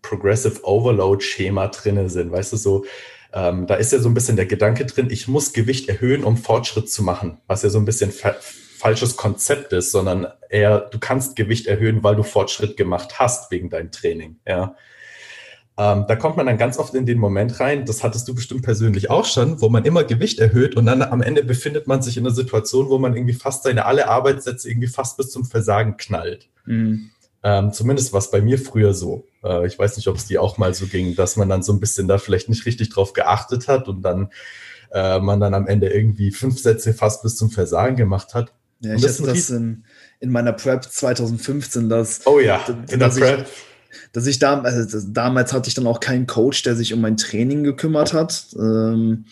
[0.02, 2.86] Progressive Overload Schema drinne sind, weißt du, so,
[3.34, 6.38] ähm, da ist ja so ein bisschen der Gedanke drin, ich muss Gewicht erhöhen, um
[6.38, 8.36] Fortschritt zu machen, was ja so ein bisschen fa
[8.80, 13.70] falsches Konzept ist, sondern eher, du kannst Gewicht erhöhen, weil du Fortschritt gemacht hast wegen
[13.70, 14.74] deinem Training, ja.
[15.80, 18.64] Ähm, da kommt man dann ganz oft in den Moment rein, das hattest du bestimmt
[18.64, 22.18] persönlich auch schon, wo man immer Gewicht erhöht und dann am Ende befindet man sich
[22.18, 25.96] in einer Situation, wo man irgendwie fast seine alle Arbeitssätze irgendwie fast bis zum Versagen
[25.96, 26.50] knallt.
[26.66, 27.12] Mhm.
[27.44, 29.26] Ähm, zumindest war es bei mir früher so.
[29.42, 31.72] Äh, ich weiß nicht, ob es dir auch mal so ging, dass man dann so
[31.72, 34.32] ein bisschen da vielleicht nicht richtig drauf geachtet hat und dann
[34.92, 38.52] äh, man dann am Ende irgendwie fünf Sätze fast bis zum Versagen gemacht hat.
[38.82, 39.86] Ja, ich hatte das in,
[40.20, 42.28] in meiner Prep 2015, das.
[42.28, 43.48] Oh ja, in der Prep.
[43.48, 43.69] Ich,
[44.12, 47.18] dass ich da, also damals hatte ich dann auch keinen Coach, der sich um mein
[47.18, 48.48] Training gekümmert hat.
[48.58, 49.26] Ähm,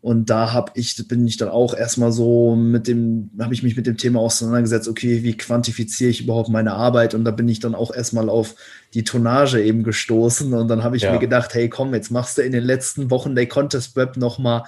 [0.00, 3.76] und da habe ich, bin ich dann auch erstmal so mit dem, habe ich mich
[3.76, 7.14] mit dem Thema auseinandergesetzt, okay, wie quantifiziere ich überhaupt meine Arbeit?
[7.14, 8.54] Und da bin ich dann auch erstmal auf
[8.94, 10.52] die Tonnage eben gestoßen.
[10.52, 11.12] Und dann habe ich ja.
[11.12, 14.64] mir gedacht, hey, komm, jetzt machst du in den letzten Wochen der Contest Web nochmal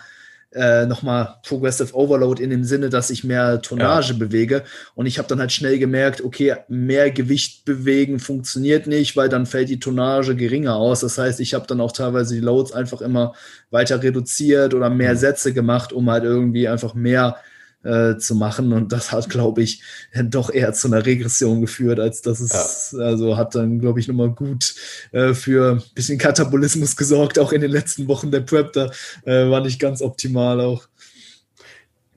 [0.55, 4.19] äh, nochmal Progressive Overload in dem Sinne, dass ich mehr Tonnage ja.
[4.19, 4.63] bewege.
[4.95, 9.47] Und ich habe dann halt schnell gemerkt, okay, mehr Gewicht bewegen funktioniert nicht, weil dann
[9.47, 11.01] fällt die Tonnage geringer aus.
[11.01, 13.35] Das heißt, ich habe dann auch teilweise die Loads einfach immer
[13.71, 15.19] weiter reduziert oder mehr mhm.
[15.19, 17.37] Sätze gemacht, um halt irgendwie einfach mehr
[17.85, 18.73] äh, zu machen.
[18.73, 19.83] Und das hat, glaube ich,
[20.25, 23.05] doch eher zu einer Regression geführt, als dass es, ja.
[23.05, 24.75] also hat dann, glaube ich, nochmal gut
[25.13, 28.73] äh, für ein bisschen Katabolismus gesorgt, auch in den letzten Wochen der Prep.
[28.73, 28.91] Da
[29.25, 30.87] äh, war nicht ganz optimal auch.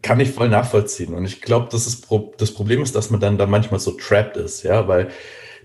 [0.01, 1.13] Kann ich voll nachvollziehen.
[1.13, 3.91] Und ich glaube, das, ist Pro das Problem ist, dass man dann da manchmal so
[3.91, 5.09] trapped ist, ja, weil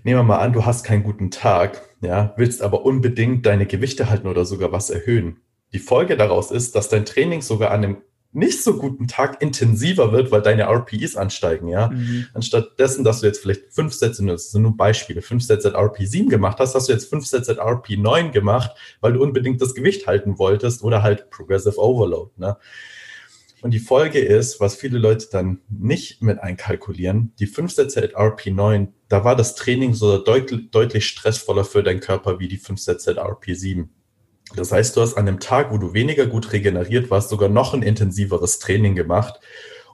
[0.03, 4.09] nehmen wir mal an, du hast keinen guten Tag, ja, willst aber unbedingt deine Gewichte
[4.09, 5.37] halten oder sogar was erhöhen.
[5.71, 7.97] Die Folge daraus ist, dass dein Training sogar an einem
[8.33, 11.89] nicht so guten Tag intensiver wird, weil deine RPEs ansteigen, ja.
[11.89, 12.27] Mhm.
[12.33, 15.75] Anstatt dessen, dass du jetzt vielleicht fünf Sätze, das sind nur Beispiele, fünf Sätze at
[15.75, 19.75] RP7 gemacht hast, hast du jetzt fünf Sätze at RP9 gemacht, weil du unbedingt das
[19.75, 22.57] Gewicht halten wolltest oder halt Progressive Overload, ne.
[23.61, 28.13] Und die Folge ist, was viele Leute dann nicht mit einkalkulieren, die fünf Sätze at
[28.13, 32.81] RP9, da war das Training so deutlich, deutlich stressvoller für deinen Körper wie die fünf
[32.81, 33.87] Sätze at RP7.
[34.55, 37.73] Das heißt, du hast an dem Tag, wo du weniger gut regeneriert warst, sogar noch
[37.73, 39.39] ein intensiveres Training gemacht.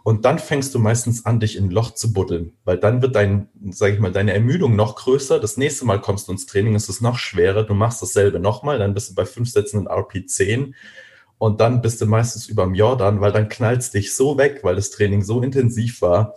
[0.04, 3.16] Und dann fängst du meistens an, dich in ein Loch zu buddeln, weil dann wird
[3.16, 5.40] dein, sage ich mal, deine Ermüdung noch größer.
[5.40, 7.64] Das nächste Mal kommst du ins Training, ist es noch schwerer.
[7.64, 10.74] Du machst dasselbe nochmal, dann bist du bei fünf Sätzen in RP10
[11.38, 14.76] und dann bist du meistens über dem Jordan, weil dann knallst dich so weg, weil
[14.76, 16.36] das Training so intensiv war,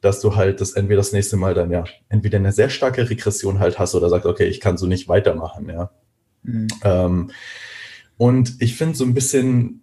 [0.00, 3.60] dass du halt das entweder das nächste Mal dann ja entweder eine sehr starke Regression
[3.60, 5.90] halt hast oder sagst, okay, ich kann so nicht weitermachen, ja.
[6.42, 6.68] Mhm.
[6.84, 7.30] Ähm,
[8.16, 9.82] und ich finde so ein bisschen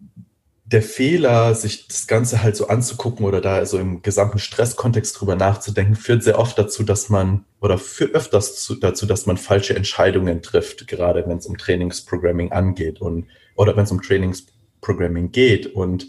[0.65, 5.35] der Fehler, sich das Ganze halt so anzugucken oder da so im gesamten Stresskontext drüber
[5.35, 9.75] nachzudenken, führt sehr oft dazu, dass man oder führt öfters zu, dazu, dass man falsche
[9.75, 15.65] Entscheidungen trifft, gerade wenn es um Trainingsprogramming angeht und oder wenn es um Trainingsprogramming geht.
[15.65, 16.07] Und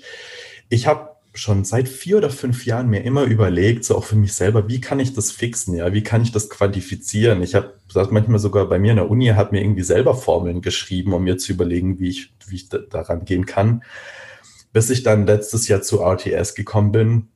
[0.68, 4.34] ich habe schon seit vier oder fünf Jahren mir immer überlegt, so auch für mich
[4.34, 7.42] selber, wie kann ich das fixen, ja, wie kann ich das quantifizieren?
[7.42, 7.74] Ich habe
[8.10, 11.38] manchmal sogar bei mir in der Uni, hat mir irgendwie selber Formeln geschrieben, um mir
[11.38, 13.82] zu überlegen, wie ich, wie ich daran gehen kann.
[14.72, 17.28] Bis ich dann letztes Jahr zu RTS gekommen bin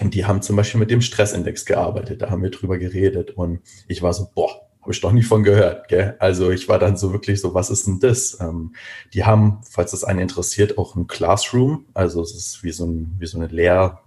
[0.00, 3.60] und die haben zum Beispiel mit dem Stressindex gearbeitet, da haben wir drüber geredet und
[3.86, 5.88] ich war so, boah, habe ich doch nie von gehört.
[5.88, 6.14] Gell?
[6.20, 8.38] Also ich war dann so wirklich so, was ist denn das?
[8.40, 8.72] Ähm,
[9.14, 11.86] die haben, falls das einen interessiert, auch ein Classroom.
[11.92, 13.98] Also es ist wie so, ein, wie so eine Lehr,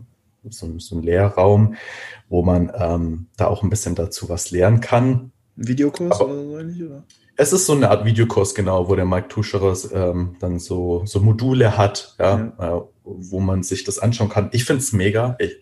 [0.49, 1.75] so, so ein Lehrraum,
[2.29, 5.33] wo man ähm, da auch ein bisschen dazu was lernen kann.
[5.57, 7.03] Videokurs Aber, oder so ähnlich, oder?
[7.35, 11.19] Es ist so eine Art Videokurs, genau, wo der Mike Tuscheres ähm, dann so, so
[11.19, 12.77] Module hat, ja, ja.
[12.77, 14.49] Äh, wo man sich das anschauen kann.
[14.53, 15.35] Ich finde es mega.
[15.39, 15.57] Ich,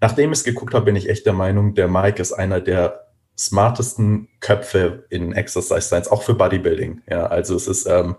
[0.00, 3.01] nachdem ich es geguckt habe, bin ich echt der Meinung, der Mike ist einer der
[3.38, 7.02] smartesten Köpfe in Exercise Science, auch für Bodybuilding.
[7.08, 8.16] Ja, also es ist ähm,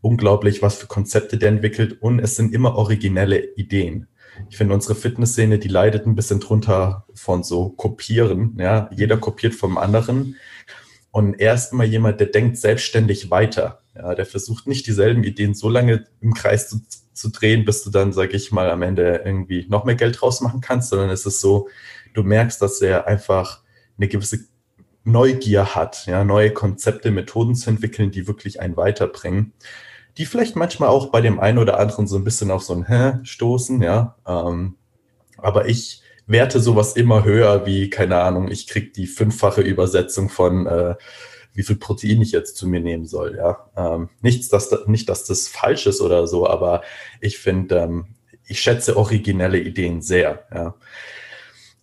[0.00, 4.08] unglaublich, was für Konzepte der entwickelt und es sind immer originelle Ideen.
[4.48, 8.56] Ich finde, unsere Fitnessszene, die leidet ein bisschen drunter von so Kopieren.
[8.58, 10.36] Ja, jeder kopiert vom anderen.
[11.10, 13.82] Und er ist immer jemand, der denkt selbstständig weiter.
[13.94, 16.80] Ja, der versucht nicht dieselben Ideen so lange im Kreis zu,
[17.12, 20.40] zu drehen, bis du dann, sag ich mal, am Ende irgendwie noch mehr Geld draus
[20.40, 21.68] machen kannst, sondern es ist so,
[22.14, 23.62] du merkst, dass er einfach
[24.00, 24.40] eine gewisse
[25.04, 29.52] Neugier hat, ja, neue Konzepte, Methoden zu entwickeln, die wirklich einen weiterbringen,
[30.18, 32.88] die vielleicht manchmal auch bei dem einen oder anderen so ein bisschen auf so ein
[32.88, 34.16] Hä stoßen, ja.
[34.26, 34.76] Ähm,
[35.38, 40.66] aber ich werte sowas immer höher, wie, keine Ahnung, ich kriege die fünffache Übersetzung von
[40.66, 40.94] äh,
[41.54, 43.70] wie viel Protein ich jetzt zu mir nehmen soll, ja.
[43.76, 46.82] Ähm, nichts, dass da, nicht, dass das falsch ist oder so, aber
[47.20, 48.06] ich finde, ähm,
[48.46, 50.74] ich schätze originelle Ideen sehr, ja.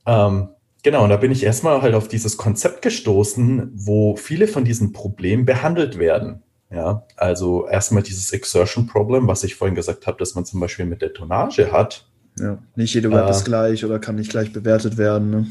[0.06, 0.50] Ähm,
[0.84, 4.94] Genau, und da bin ich erstmal halt auf dieses Konzept gestoßen, wo viele von diesen
[4.94, 6.44] Problemen behandelt werden.
[6.70, 10.86] Ja, also erstmal dieses Exertion Problem, was ich vorhin gesagt habe, dass man zum Beispiel
[10.86, 12.06] mit der Tonnage hat.
[12.40, 15.30] Ja, nicht jede Web äh, ist gleich oder kann nicht gleich bewertet werden.
[15.30, 15.48] Ne?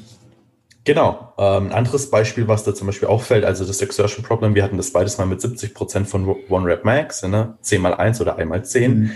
[0.84, 1.32] Genau.
[1.38, 4.76] Ähm, ein anderes Beispiel, was da zum Beispiel auffällt, also das Exertion Problem, wir hatten
[4.76, 7.56] das beides mal mit 70 Prozent von One Rep Max, ne?
[7.62, 8.98] 10 mal 1 oder 1 mal 10.
[8.98, 9.10] Mhm.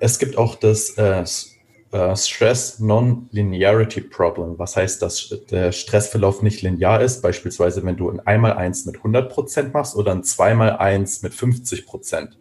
[0.00, 1.24] Es gibt auch das äh,
[1.94, 4.58] äh, Stress Non-Linearity Problem.
[4.58, 7.22] Was heißt, dass der Stressverlauf nicht linear ist?
[7.22, 11.32] Beispielsweise, wenn du ein einmal eins mit 100 Prozent machst oder ein zweimal eins mit
[11.32, 12.36] 50 Prozent.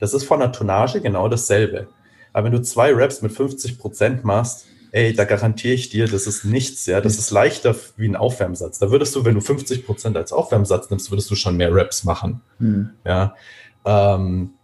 [0.00, 1.86] Das ist von der Tonnage genau dasselbe.
[2.32, 6.26] Aber wenn du zwei Reps mit 50 Prozent machst, ey, da garantiere ich dir, das
[6.26, 7.00] ist nichts, ja.
[7.00, 8.80] Das ist leichter wie ein Aufwärmsatz.
[8.80, 12.02] Da würdest du, wenn du 50 Prozent als Aufwärmsatz nimmst, würdest du schon mehr Reps
[12.02, 12.40] machen.
[12.58, 12.90] Hm.
[13.04, 13.36] Ja.
[13.84, 14.54] Ähm,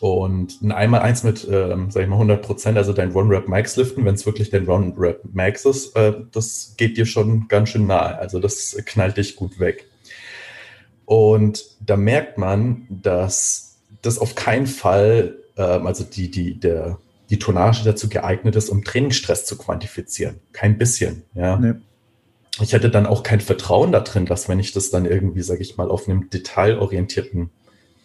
[0.00, 3.76] und ein einmal eins mit, ähm, sag ich mal, 100 Prozent, also dein One-Rep Max
[3.76, 7.86] liften, wenn es wirklich dein One-Rep Max ist, äh, das geht dir schon ganz schön
[7.86, 8.18] nahe.
[8.18, 9.86] Also das knallt dich gut weg.
[11.06, 16.98] Und da merkt man, dass das auf keinen Fall, ähm, also die, die, der,
[17.30, 20.40] die Tonnage dazu geeignet ist, um Trainingsstress zu quantifizieren.
[20.52, 21.56] Kein bisschen, ja.
[21.56, 21.74] Nee.
[22.60, 25.60] Ich hätte dann auch kein Vertrauen da drin, dass wenn ich das dann irgendwie, sage
[25.60, 27.50] ich mal, auf einem detailorientierten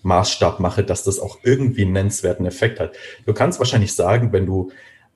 [0.03, 2.95] Maßstab mache, dass das auch irgendwie einen nennenswerten Effekt hat.
[3.25, 4.71] Du kannst wahrscheinlich sagen, wenn du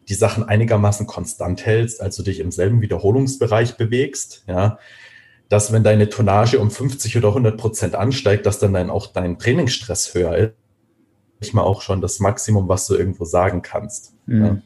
[0.07, 4.77] die Sachen einigermaßen konstant hältst, also dich im selben Wiederholungsbereich bewegst, ja,
[5.49, 9.37] dass wenn deine Tonnage um 50 oder 100 Prozent ansteigt, dass dann, dann auch dein
[9.39, 10.53] Trainingsstress höher ist.
[11.39, 14.13] Ich mal auch schon das Maximum, was du irgendwo sagen kannst.
[14.25, 14.45] Mhm.
[14.45, 14.61] Ja.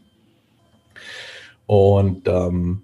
[1.65, 2.83] Und ähm,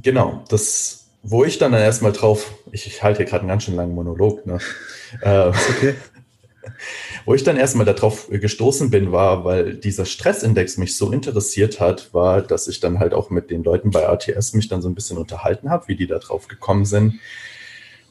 [0.00, 3.74] genau, das wo ich dann erstmal drauf, ich, ich halte hier gerade einen ganz schön
[3.74, 4.58] langen Monolog, ne?
[5.22, 5.94] äh, okay.
[7.24, 12.14] wo ich dann erstmal darauf gestoßen bin, war, weil dieser Stressindex mich so interessiert hat,
[12.14, 14.94] war, dass ich dann halt auch mit den Leuten bei ATS mich dann so ein
[14.94, 17.20] bisschen unterhalten habe, wie die da drauf gekommen sind.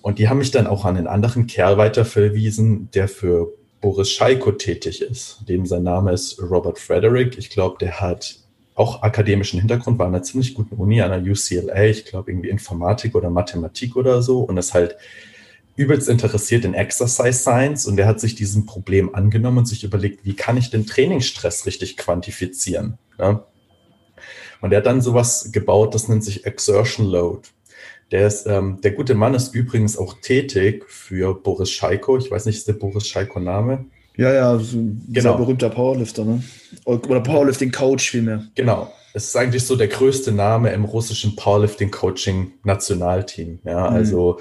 [0.01, 4.51] Und die haben mich dann auch an einen anderen Kerl weiterverwiesen, der für Boris Scheiko
[4.51, 5.39] tätig ist.
[5.47, 7.38] Dem sein Name ist Robert Frederick.
[7.38, 8.39] Ich glaube, der hat
[8.76, 12.50] auch akademischen Hintergrund, war an einer ziemlich guten Uni, an der UCLA, ich glaube irgendwie
[12.50, 14.98] Informatik oder Mathematik oder so und ist halt
[15.78, 20.26] übelst interessiert in Exercise Science und der hat sich diesem Problem angenommen und sich überlegt,
[20.26, 22.98] wie kann ich den Trainingsstress richtig quantifizieren.
[23.18, 23.44] Ne?
[24.62, 27.50] Und er hat dann sowas gebaut, das nennt sich Exertion Load.
[28.12, 32.18] Der, ist, ähm, der gute Mann ist übrigens auch tätig für Boris Scheiko.
[32.18, 33.86] Ich weiß nicht, ist der Boris Scheiko Name?
[34.17, 35.38] Ja, ja, so ein genau.
[35.38, 36.43] berühmter Powerlifter, ne?
[36.86, 38.43] Oder Powerlifting-Coach vielmehr.
[38.56, 38.91] Genau.
[39.13, 43.60] Es ist eigentlich so der größte Name im russischen Powerlifting-Coaching-Nationalteam.
[43.63, 43.95] Ja, mhm.
[43.95, 44.39] also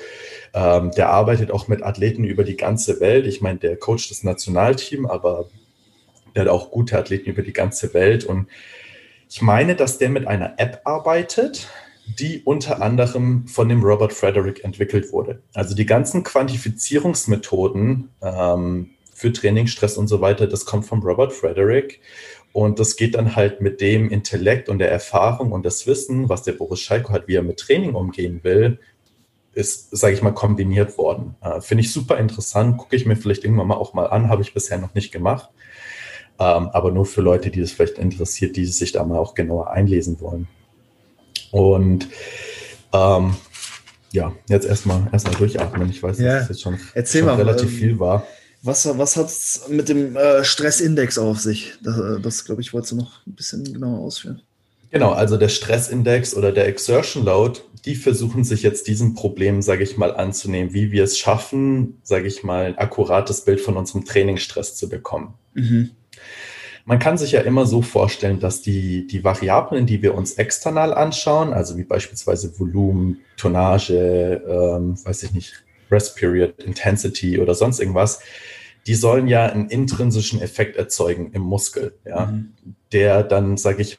[0.52, 3.26] ähm, der arbeitet auch mit Athleten über die ganze Welt.
[3.26, 5.48] Ich meine, der coacht das Nationalteam, aber
[6.34, 8.24] der hat auch gute Athleten über die ganze Welt.
[8.24, 8.48] Und
[9.30, 11.68] ich meine, dass der mit einer App arbeitet,
[12.18, 15.42] die unter anderem von dem Robert Frederick entwickelt wurde.
[15.54, 21.32] Also die ganzen Quantifizierungsmethoden, ähm, für Training, Stress und so weiter, das kommt von Robert
[21.32, 22.00] Frederick.
[22.52, 26.42] Und das geht dann halt mit dem Intellekt und der Erfahrung und das Wissen, was
[26.42, 28.78] der Boris Schalko hat, wie er mit Training umgehen will,
[29.54, 31.34] ist, sage ich mal, kombiniert worden.
[31.40, 34.42] Äh, Finde ich super interessant, gucke ich mir vielleicht irgendwann mal auch mal an, habe
[34.42, 35.50] ich bisher noch nicht gemacht.
[36.38, 39.70] Ähm, aber nur für Leute, die das vielleicht interessiert, die sich da mal auch genauer
[39.70, 40.48] einlesen wollen.
[41.50, 42.08] Und
[42.92, 43.36] ähm,
[44.12, 45.90] ja, jetzt erstmal erstmal durchatmen.
[45.90, 46.34] Ich weiß, ja.
[46.34, 48.26] dass es jetzt schon, schon mal, relativ ähm, viel war.
[48.66, 51.74] Was, was hat es mit dem äh, Stressindex auf sich?
[51.82, 54.40] Das, äh, das glaube ich, wolltest du noch ein bisschen genauer ausführen.
[54.90, 59.84] Genau, also der Stressindex oder der Exertion Load, die versuchen sich jetzt diesem Problem, sage
[59.84, 64.06] ich mal, anzunehmen, wie wir es schaffen, sage ich mal, ein akkurates Bild von unserem
[64.06, 65.34] Trainingsstress zu bekommen.
[65.52, 65.90] Mhm.
[66.86, 70.94] Man kann sich ja immer so vorstellen, dass die, die Variablen, die wir uns external
[70.94, 77.78] anschauen, also wie beispielsweise Volumen, Tonnage, ähm, weiß ich nicht, Rest Period, Intensity oder sonst
[77.78, 78.20] irgendwas,
[78.86, 82.54] die sollen ja einen intrinsischen Effekt erzeugen im Muskel, ja, mhm.
[82.92, 83.98] der dann, sage ich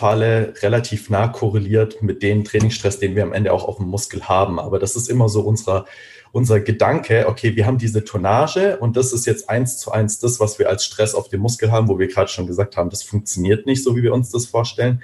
[0.00, 4.28] Falle relativ nah korreliert mit dem Trainingsstress, den wir am Ende auch auf dem Muskel
[4.28, 4.58] haben.
[4.58, 5.84] Aber das ist immer so unser,
[6.32, 10.40] unser Gedanke, okay, wir haben diese Tonnage und das ist jetzt eins zu eins das,
[10.40, 13.02] was wir als Stress auf dem Muskel haben, wo wir gerade schon gesagt haben, das
[13.02, 15.02] funktioniert nicht so, wie wir uns das vorstellen.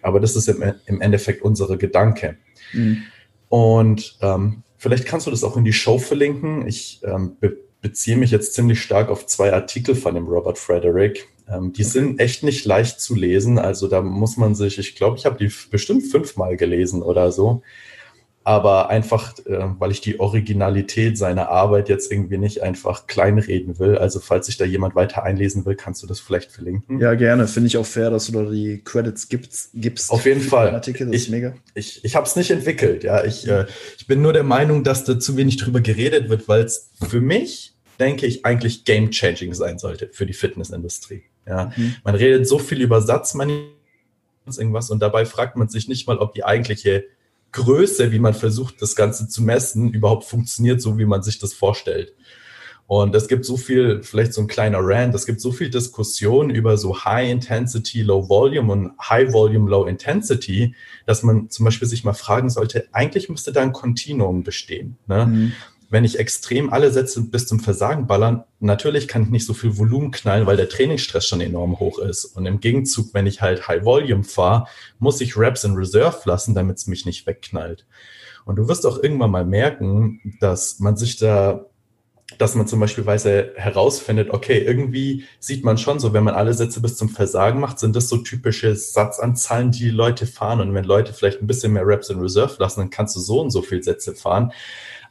[0.00, 2.36] Aber das ist im, im Endeffekt unsere Gedanke.
[2.72, 3.02] Mhm.
[3.48, 6.68] Und ähm, vielleicht kannst du das auch in die Show verlinken.
[6.68, 11.28] Ich ähm, be beziehe mich jetzt ziemlich stark auf zwei Artikel von dem Robert Frederick.
[11.48, 13.60] Ähm, die sind echt nicht leicht zu lesen.
[13.60, 17.62] Also da muss man sich, ich glaube, ich habe die bestimmt fünfmal gelesen oder so.
[18.42, 23.98] Aber einfach, äh, weil ich die Originalität seiner Arbeit jetzt irgendwie nicht einfach kleinreden will.
[23.98, 26.98] Also falls sich da jemand weiter einlesen will, kannst du das vielleicht verlinken.
[26.98, 27.46] Ja, gerne.
[27.46, 29.70] Finde ich auch fair, dass du da die Credits gibst.
[29.74, 30.74] gibst Auf jeden Fall.
[30.74, 31.14] Artikel.
[31.14, 31.32] Ich.
[31.74, 33.04] Ich, ich habe es nicht entwickelt.
[33.04, 36.48] Ja, ich, äh, ich bin nur der Meinung, dass da zu wenig drüber geredet wird,
[36.48, 41.24] weil es für mich denke ich, eigentlich game-changing sein sollte für die Fitnessindustrie.
[41.46, 41.96] Ja, mhm.
[42.04, 43.76] man redet so viel über Satzmanipulation
[44.56, 47.04] irgendwas und dabei fragt man sich nicht mal, ob die eigentliche
[47.52, 51.54] Größe, wie man versucht, das Ganze zu messen, überhaupt funktioniert, so wie man sich das
[51.54, 52.14] vorstellt.
[52.88, 56.50] Und es gibt so viel, vielleicht so ein kleiner Rand, es gibt so viel Diskussion
[56.50, 61.88] über so High Intensity, Low Volume und High Volume, Low Intensity, dass man zum Beispiel
[61.88, 64.98] sich mal fragen sollte, eigentlich müsste da ein Kontinuum bestehen.
[65.08, 65.26] Ne?
[65.26, 65.52] Mhm
[65.88, 69.78] wenn ich extrem alle Sätze bis zum Versagen ballern, natürlich kann ich nicht so viel
[69.78, 72.24] Volumen knallen, weil der Trainingsstress schon enorm hoch ist.
[72.24, 74.66] Und im Gegenzug, wenn ich halt High Volume fahre,
[74.98, 77.86] muss ich Reps in Reserve lassen, damit es mich nicht wegknallt.
[78.44, 81.66] Und du wirst auch irgendwann mal merken, dass man sich da,
[82.38, 83.04] dass man zum Beispiel
[83.56, 87.78] herausfindet, okay, irgendwie sieht man schon so, wenn man alle Sätze bis zum Versagen macht,
[87.78, 90.60] sind das so typische Satzanzahlen, die, die Leute fahren.
[90.60, 93.40] Und wenn Leute vielleicht ein bisschen mehr Reps in Reserve lassen, dann kannst du so
[93.40, 94.52] und so viel Sätze fahren.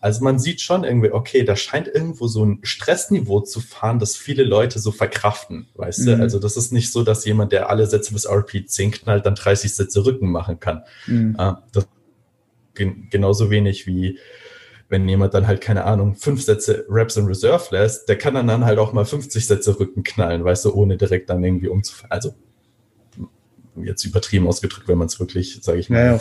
[0.05, 4.15] Also man sieht schon irgendwie, okay, da scheint irgendwo so ein Stressniveau zu fahren, das
[4.15, 6.05] viele Leute so verkraften, weißt mhm.
[6.05, 6.15] du?
[6.17, 9.73] Also das ist nicht so, dass jemand, der alle Sätze bis RP10 knallt, dann 30
[9.73, 10.83] Sätze Rücken machen kann.
[11.07, 11.35] Mhm.
[11.39, 11.87] Uh, das
[12.75, 14.19] genauso wenig wie
[14.89, 18.45] wenn jemand dann halt, keine Ahnung, fünf Sätze Reps in Reserve lässt, der kann dann,
[18.45, 22.11] dann halt auch mal 50 Sätze Rücken knallen, weißt du, ohne direkt dann irgendwie umzufallen.
[22.11, 22.35] Also
[23.75, 26.19] jetzt übertrieben ausgedrückt, wenn man es wirklich, sage ich mal, ja,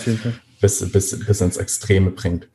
[0.62, 2.48] bis, bis, bis ins Extreme bringt.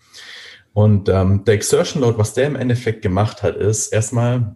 [0.79, 4.55] Und ähm, der Exertion Load, was der im Endeffekt gemacht hat, ist erstmal,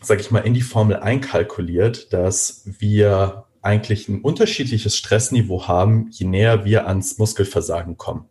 [0.00, 6.26] sage ich mal, in die Formel einkalkuliert, dass wir eigentlich ein unterschiedliches Stressniveau haben, je
[6.26, 8.24] näher wir ans Muskelversagen kommen.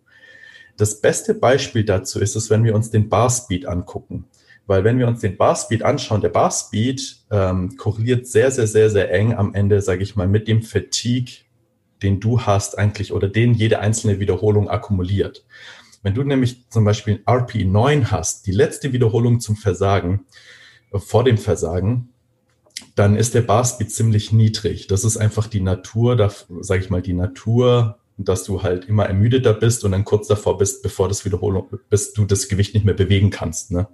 [0.76, 4.26] Das beste Beispiel dazu ist es, wenn wir uns den Bar Speed angucken.
[4.65, 8.65] Weil wenn wir uns den Bar Speed anschauen, der Bar Speed ähm, korreliert sehr, sehr,
[8.65, 11.44] sehr, sehr eng am Ende, sage ich mal, mit dem Fatigue,
[12.02, 15.46] den du hast eigentlich oder den jede einzelne Wiederholung akkumuliert.
[16.02, 20.26] Wenn du nämlich zum Beispiel RP9 hast, die letzte Wiederholung zum Versagen,
[20.92, 22.10] äh, vor dem Versagen,
[22.96, 24.88] dann ist der Barspeed ziemlich niedrig.
[24.88, 26.32] Das ist einfach die Natur, da
[26.62, 30.58] sage ich mal, die Natur, dass du halt immer ermüdeter bist und dann kurz davor
[30.58, 33.72] bist, bevor das Wiederholung, bis du das Gewicht nicht mehr bewegen kannst.
[33.72, 33.88] Ne?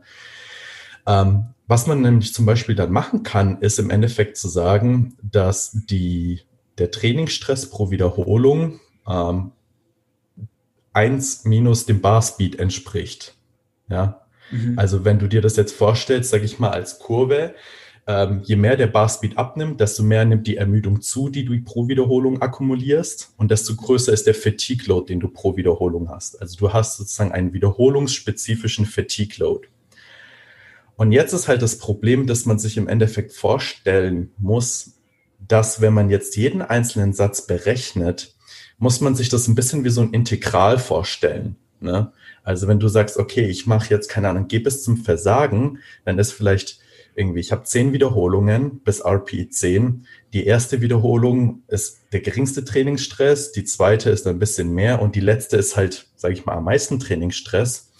[1.07, 5.71] Ähm, was man nämlich zum Beispiel dann machen kann, ist im Endeffekt zu sagen, dass
[5.89, 6.41] die,
[6.77, 9.51] der Trainingsstress pro Wiederholung ähm,
[10.95, 13.35] 1 minus dem Barspeed entspricht.
[13.89, 14.21] Ja.
[14.51, 14.77] Mhm.
[14.77, 17.55] Also wenn du dir das jetzt vorstellst, sage ich mal als Kurve,
[18.07, 21.87] ähm, je mehr der Barspeed abnimmt, desto mehr nimmt die Ermüdung zu, die du pro
[21.87, 26.39] Wiederholung akkumulierst und desto größer ist der Fatigue Load, den du pro Wiederholung hast.
[26.39, 29.67] Also du hast sozusagen einen wiederholungsspezifischen Fatigue Load.
[30.97, 34.99] Und jetzt ist halt das Problem, dass man sich im Endeffekt vorstellen muss,
[35.39, 38.34] dass wenn man jetzt jeden einzelnen Satz berechnet,
[38.77, 41.55] muss man sich das ein bisschen wie so ein Integral vorstellen.
[41.79, 42.11] Ne?
[42.43, 46.19] Also wenn du sagst, okay, ich mache jetzt, keine Ahnung, geh bis zum Versagen, dann
[46.19, 46.79] ist vielleicht
[47.15, 50.05] irgendwie, ich habe zehn Wiederholungen bis RP 10.
[50.33, 55.21] Die erste Wiederholung ist der geringste Trainingsstress, die zweite ist ein bisschen mehr und die
[55.21, 57.93] letzte ist halt, sage ich mal, am meisten Trainingsstress.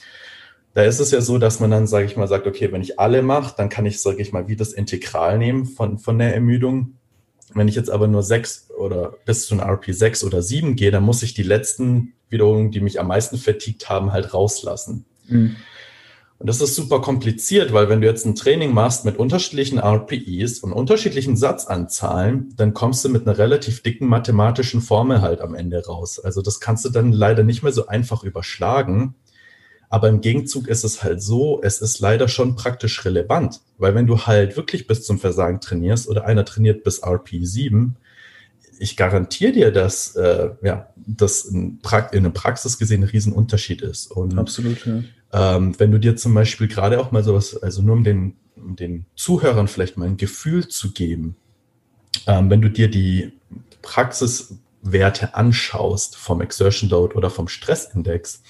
[0.73, 2.99] Da ist es ja so, dass man dann, sage ich mal, sagt, okay, wenn ich
[2.99, 6.34] alle mache, dann kann ich, sage ich mal, wie das Integral nehmen von, von der
[6.34, 6.97] Ermüdung.
[7.56, 10.91] Wenn ich jetzt aber nur sechs oder bis zu einer RP 6 oder 7 gehe,
[10.91, 15.06] dann muss ich die letzten Wiederholungen, die mich am meisten vertiegt haben, halt rauslassen.
[15.28, 15.56] Mhm.
[16.38, 20.60] Und das ist super kompliziert, weil wenn du jetzt ein Training machst mit unterschiedlichen RPEs
[20.60, 25.86] und unterschiedlichen Satzanzahlen, dann kommst du mit einer relativ dicken mathematischen Formel halt am Ende
[25.86, 26.20] raus.
[26.20, 29.16] Also das kannst du dann leider nicht mehr so einfach überschlagen.
[29.89, 34.07] Aber im Gegenzug ist es halt so, es ist leider schon praktisch relevant, weil wenn
[34.07, 37.95] du halt wirklich bis zum Versagen trainierst oder einer trainiert bis RP 7,
[38.79, 43.81] ich garantiere dir, dass äh, ja, das in, pra in der Praxis gesehen ein Riesenunterschied
[43.81, 44.11] ist.
[44.11, 45.03] Und, Absolut, ja.
[45.33, 48.75] Ähm, wenn du dir zum Beispiel gerade auch mal sowas, also nur um den, um
[48.75, 51.36] den Zuhörern vielleicht mal ein Gefühl zu geben,
[52.27, 53.33] ähm, wenn du dir die
[53.81, 58.41] Praxiswerte anschaust vom Exertion Load oder vom Stressindex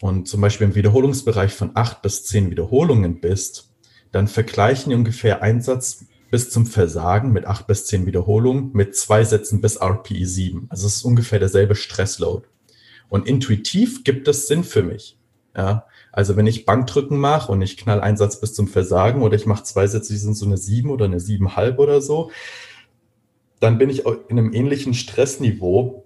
[0.00, 3.72] und zum Beispiel im Wiederholungsbereich von acht bis zehn Wiederholungen bist,
[4.12, 9.60] dann vergleichen ungefähr Einsatz bis zum Versagen mit acht bis zehn Wiederholungen mit zwei Sätzen
[9.60, 10.66] bis RPE 7.
[10.68, 12.46] Also es ist ungefähr derselbe Stressload.
[13.08, 15.18] Und intuitiv gibt es Sinn für mich.
[15.56, 19.36] Ja, also wenn ich Bankdrücken mache und ich knall einen Satz bis zum Versagen oder
[19.36, 22.30] ich mache zwei Sätze, die sind so eine sieben oder eine siebenhalb oder so,
[23.60, 26.05] dann bin ich in einem ähnlichen Stressniveau.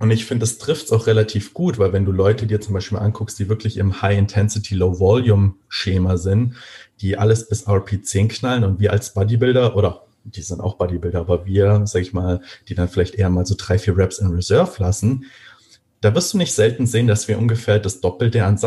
[0.00, 2.72] Und ich finde, das trifft es auch relativ gut, weil wenn du Leute dir zum
[2.72, 6.54] Beispiel anguckst, die wirklich im High-Intensity, Low-Volume-Schema sind,
[7.02, 11.44] die alles bis RP10 knallen und wir als Bodybuilder oder die sind auch Bodybuilder, aber
[11.44, 14.82] wir, sag ich mal, die dann vielleicht eher mal so drei, vier Reps in Reserve
[14.82, 15.26] lassen,
[16.00, 18.58] da wirst du nicht selten sehen, dass wir ungefähr das Doppelte an,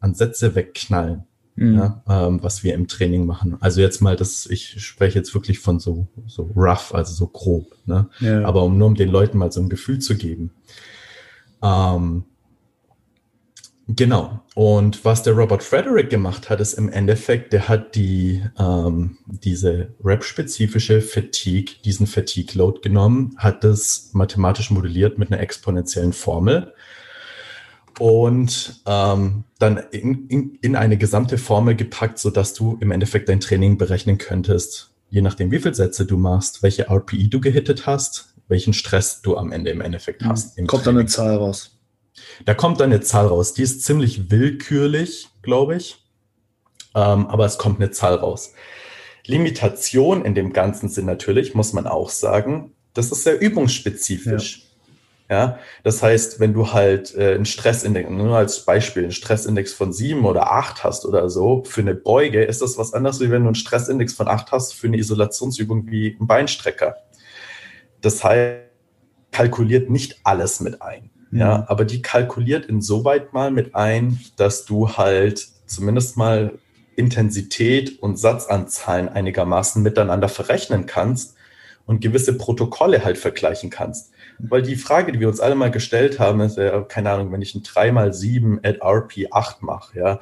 [0.00, 1.24] an Sätze wegknallen,
[1.54, 1.74] mhm.
[1.76, 3.56] ja, ähm, was wir im Training machen.
[3.60, 7.76] Also jetzt mal, das, ich spreche jetzt wirklich von so, so rough, also so grob,
[7.86, 8.08] ne?
[8.20, 8.44] Ja.
[8.44, 10.52] Aber um nur um den Leuten mal so ein Gefühl zu geben.
[11.62, 12.24] Ähm,
[13.88, 14.40] Genau.
[14.54, 19.94] Und was der Robert Frederick gemacht hat, ist im Endeffekt, der hat die, ähm, diese
[20.02, 26.72] Rap-spezifische Fatigue, diesen Fatigue-Load genommen, hat das mathematisch modelliert mit einer exponentiellen Formel
[27.98, 33.40] und ähm, dann in, in, in eine gesamte Formel gepackt, sodass du im Endeffekt dein
[33.40, 38.34] Training berechnen könntest, je nachdem, wie viele Sätze du machst, welche RPE du gehittet hast,
[38.48, 40.56] welchen Stress du am Ende im Endeffekt hast.
[40.56, 40.84] Kommt Training.
[40.84, 41.78] dann eine Zahl raus.
[42.44, 43.54] Da kommt dann eine Zahl raus.
[43.54, 46.04] Die ist ziemlich willkürlich, glaube ich.
[46.94, 48.52] Ähm, aber es kommt eine Zahl raus.
[49.26, 54.58] Limitation in dem Ganzen sind natürlich, muss man auch sagen, das ist sehr übungsspezifisch.
[54.58, 54.71] Ja.
[55.32, 59.90] Ja, das heißt, wenn du halt äh, einen Stressindex, nur als Beispiel, einen Stressindex von
[59.90, 63.40] sieben oder acht hast oder so, für eine Beuge ist das was anderes, wie wenn
[63.40, 66.96] du einen Stressindex von acht hast für eine Isolationsübung wie ein Beinstrecker.
[68.02, 68.60] Das heißt,
[69.30, 71.08] kalkuliert nicht alles mit ein.
[71.30, 71.64] Ja, mhm.
[71.66, 76.58] aber die kalkuliert insoweit mal mit ein, dass du halt zumindest mal
[76.94, 81.36] Intensität und Satzanzahlen einigermaßen miteinander verrechnen kannst
[81.86, 84.11] und gewisse Protokolle halt vergleichen kannst.
[84.48, 87.42] Weil die Frage, die wir uns alle mal gestellt haben, ist, ja, keine Ahnung, wenn
[87.42, 90.20] ich ein 3x7 at RP8 mache, ja,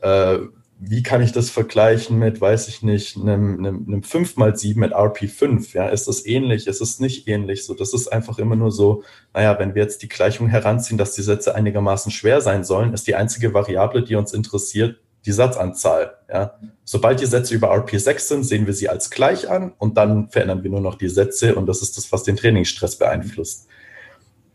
[0.00, 0.46] äh,
[0.82, 5.74] wie kann ich das vergleichen mit, weiß ich nicht, einem, einem, einem 5x7 mit RP5?
[5.74, 6.66] Ja, ist das ähnlich?
[6.66, 7.66] Ist es nicht ähnlich?
[7.66, 9.02] So, das ist einfach immer nur so,
[9.34, 13.06] naja, wenn wir jetzt die Gleichung heranziehen, dass die Sätze einigermaßen schwer sein sollen, ist
[13.06, 16.14] die einzige Variable, die uns interessiert, die Satzanzahl.
[16.32, 16.58] Ja.
[16.84, 20.62] Sobald die Sätze über RP6 sind, sehen wir sie als gleich an und dann verändern
[20.62, 23.66] wir nur noch die Sätze und das ist das, was den Trainingsstress beeinflusst.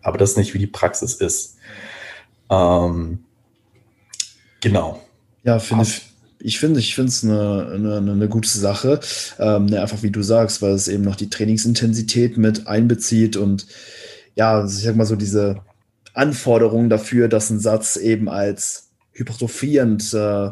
[0.02, 1.58] Aber das ist nicht, wie die Praxis ist.
[2.50, 3.26] Ähm,
[4.62, 5.02] genau.
[5.44, 6.02] Ja, finde ich
[6.46, 9.00] ich finde, ich finde es eine, eine, eine gute Sache.
[9.40, 13.66] Ähm, ne, einfach wie du sagst, weil es eben noch die Trainingsintensität mit einbezieht und
[14.36, 15.62] ja, ich sag mal so diese
[16.14, 18.85] Anforderungen dafür, dass ein Satz eben als
[19.16, 20.52] hypertrophierend äh,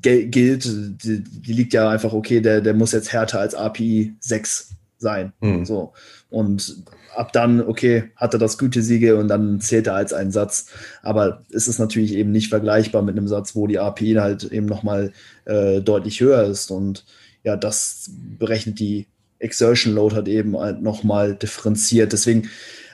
[0.00, 4.70] gilt, die, die, liegt ja einfach, okay, der, der muss jetzt härter als API 6
[4.98, 5.32] sein.
[5.40, 5.64] Mhm.
[5.64, 5.92] So.
[6.30, 6.84] Und
[7.16, 10.66] ab dann, okay, hat er das Gütesiegel und dann zählt er als einen Satz.
[11.02, 14.66] Aber es ist natürlich eben nicht vergleichbar mit einem Satz, wo die API halt eben
[14.66, 15.12] nochmal
[15.44, 16.70] äh, deutlich höher ist.
[16.70, 17.04] Und
[17.42, 19.06] ja, das berechnet die
[19.38, 22.12] Exertion Load halt eben halt nochmal differenziert.
[22.12, 22.48] Deswegen,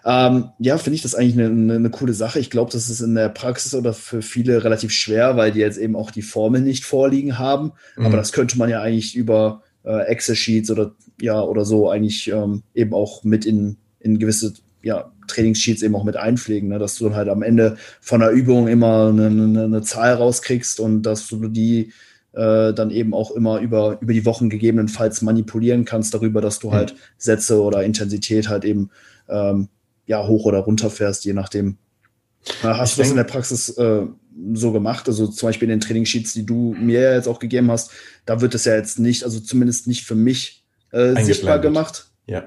[0.05, 2.39] ähm, ja, finde ich das eigentlich eine, eine coole Sache.
[2.39, 5.79] Ich glaube, das ist in der Praxis oder für viele relativ schwer, weil die jetzt
[5.79, 7.73] eben auch die Formel nicht vorliegen haben.
[7.97, 8.07] Mhm.
[8.07, 12.63] Aber das könnte man ja eigentlich über äh, Excel-Sheets oder ja oder so eigentlich ähm,
[12.75, 16.79] eben auch mit in in gewisse ja, Trainingssheets eben auch mit einpflegen, ne?
[16.79, 20.81] dass du dann halt am Ende von der Übung immer eine, eine, eine Zahl rauskriegst
[20.81, 21.93] und dass du die
[22.33, 26.69] äh, dann eben auch immer über, über die Wochen gegebenenfalls manipulieren kannst darüber, dass du
[26.69, 26.73] mhm.
[26.73, 28.91] halt Sätze oder Intensität halt eben
[29.29, 29.69] ähm,
[30.11, 31.79] ja hoch oder runter fährst, je nachdem.
[32.63, 34.07] Hast ich du das in der Praxis äh,
[34.55, 35.09] so gemacht?
[35.09, 37.93] Also zum Beispiel in den Trainingssheets, die du mir jetzt auch gegeben hast,
[38.27, 42.07] da wird es ja jetzt nicht, also zumindest nicht für mich äh, sichtbar gemacht.
[42.27, 42.45] Ja.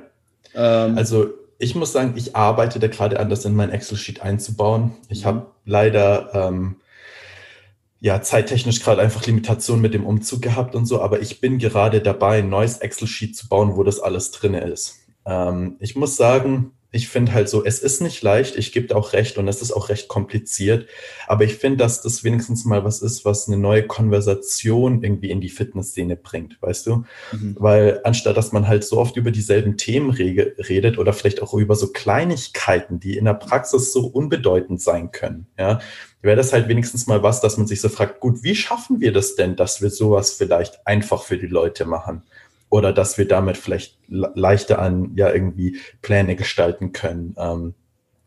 [0.53, 4.91] Ähm, also ich muss sagen, ich arbeite da gerade an, das in mein Excel-Sheet einzubauen.
[5.07, 6.76] Ich habe leider ähm,
[8.01, 12.01] ja, zeittechnisch gerade einfach Limitationen mit dem Umzug gehabt und so, aber ich bin gerade
[12.01, 14.97] dabei, ein neues Excel-Sheet zu bauen, wo das alles drin ist.
[15.26, 19.14] Ähm, ich muss sagen, ich finde halt so, es ist nicht leicht, ich gebe auch
[19.14, 20.88] recht und es ist auch recht kompliziert,
[21.26, 25.41] aber ich finde, dass das wenigstens mal was ist, was eine neue Konversation irgendwie in
[25.41, 27.04] die Fitnessszene bringt, weißt du?
[27.32, 27.56] Mhm.
[27.58, 31.76] Weil anstatt, dass man halt so oft über dieselben Themen redet oder vielleicht auch über
[31.76, 35.80] so Kleinigkeiten, die in der Praxis so unbedeutend sein können, ja,
[36.22, 39.12] wäre das halt wenigstens mal was, dass man sich so fragt, gut, wie schaffen wir
[39.12, 42.22] das denn, dass wir sowas vielleicht einfach für die Leute machen?
[42.74, 47.36] Oder dass wir damit vielleicht leichter an ja irgendwie Pläne gestalten können.
[47.38, 47.76] Ähm,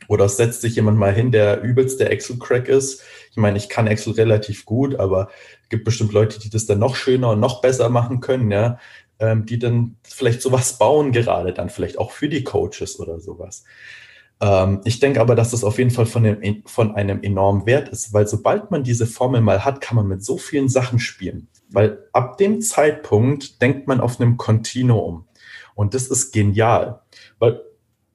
[0.06, 3.02] oder es setzt sich jemand mal hin, der übelste Excel-Crack ist.
[3.32, 5.30] Ich meine, ich kann Excel relativ gut, aber
[5.64, 8.78] es gibt bestimmt Leute, die das dann noch schöner und noch besser machen können, ja,
[9.18, 13.64] ähm, die dann vielleicht sowas bauen gerade dann vielleicht auch für die Coaches oder sowas.
[14.40, 17.88] Ähm, ich denke aber, dass das auf jeden Fall von, dem, von einem enormen Wert
[17.88, 21.48] ist, weil sobald man diese Formel mal hat, kann man mit so vielen Sachen spielen.
[21.70, 25.26] Weil ab dem Zeitpunkt denkt man auf einem Kontinuum.
[25.74, 27.02] Und das ist genial,
[27.38, 27.60] weil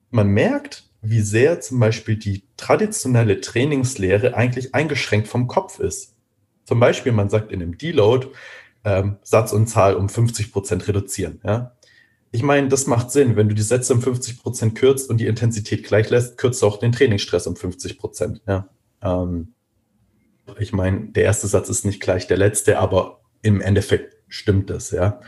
[0.10, 6.16] man merkt, wie sehr zum Beispiel die traditionelle Trainingslehre eigentlich eingeschränkt vom Kopf ist.
[6.66, 8.28] Zum Beispiel, man sagt in einem Deload,
[8.84, 11.39] ähm, Satz und Zahl um 50 Prozent reduzieren.
[11.43, 11.76] Ja?
[12.32, 13.36] Ich meine, das macht Sinn.
[13.36, 16.68] Wenn du die Sätze um 50 Prozent kürzt und die Intensität gleich lässt, kürzt du
[16.68, 18.41] auch den Trainingsstress um 50 Prozent.
[18.47, 18.70] Ja?
[19.02, 19.54] Ähm,
[20.60, 24.91] ich meine, der erste Satz ist nicht gleich der letzte, aber im Endeffekt stimmt das,
[24.91, 25.19] ja.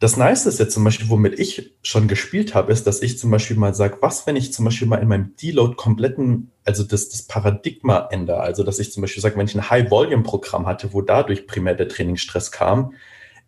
[0.00, 3.32] Das Nice ist jetzt zum Beispiel, womit ich schon gespielt habe, ist, dass ich zum
[3.32, 7.08] Beispiel mal sage, was, wenn ich zum Beispiel mal in meinem Deload kompletten, also das,
[7.08, 11.02] das Paradigma ändere, also dass ich zum Beispiel sage, wenn ich ein High-Volume-Programm hatte, wo
[11.02, 12.92] dadurch primär der Trainingsstress kam,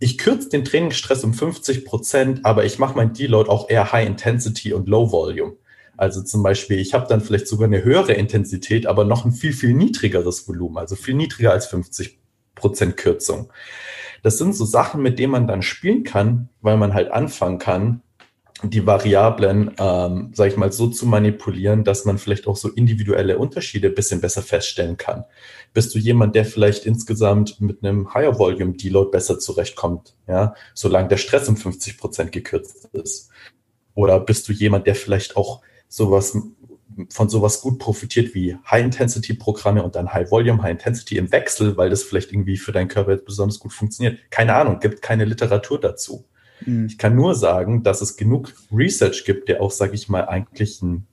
[0.00, 4.08] ich kürze den Trainingsstress um 50 Prozent, aber ich mache mein Deload auch eher High
[4.08, 5.56] Intensity und Low Volume.
[5.96, 9.52] Also zum Beispiel, ich habe dann vielleicht sogar eine höhere Intensität, aber noch ein viel,
[9.52, 12.19] viel niedrigeres Volumen, also viel niedriger als 50
[12.60, 13.50] Prozent Kürzung.
[14.22, 18.02] Das sind so Sachen, mit denen man dann spielen kann, weil man halt anfangen kann,
[18.62, 23.38] die Variablen, ähm, sage ich mal, so zu manipulieren, dass man vielleicht auch so individuelle
[23.38, 25.24] Unterschiede ein bisschen besser feststellen kann.
[25.72, 31.08] Bist du jemand, der vielleicht insgesamt mit einem Higher Volume Deload besser zurechtkommt, ja, solange
[31.08, 33.30] der Stress um 50 Prozent gekürzt ist?
[33.94, 36.36] Oder bist du jemand, der vielleicht auch sowas
[37.08, 42.32] von sowas gut profitiert wie High-Intensity-Programme und dann High-Volume, High-Intensity im Wechsel, weil das vielleicht
[42.32, 44.18] irgendwie für deinen Körper jetzt besonders gut funktioniert.
[44.30, 46.24] Keine Ahnung, gibt keine Literatur dazu.
[46.66, 46.86] Mhm.
[46.86, 50.82] Ich kann nur sagen, dass es genug Research gibt, der auch, sage ich mal, eigentlich
[50.82, 51.06] ein,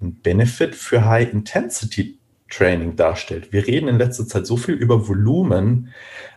[0.00, 3.52] Benefit für High-Intensity-Training darstellt.
[3.52, 5.92] Wir reden in letzter Zeit so viel über Volumen,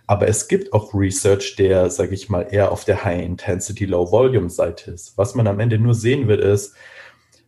[0.08, 5.16] aber es gibt auch Research, der, sage ich mal, eher auf der High-Intensity, Low-Volume-Seite ist.
[5.16, 6.74] Was man am Ende nur sehen wird, ist,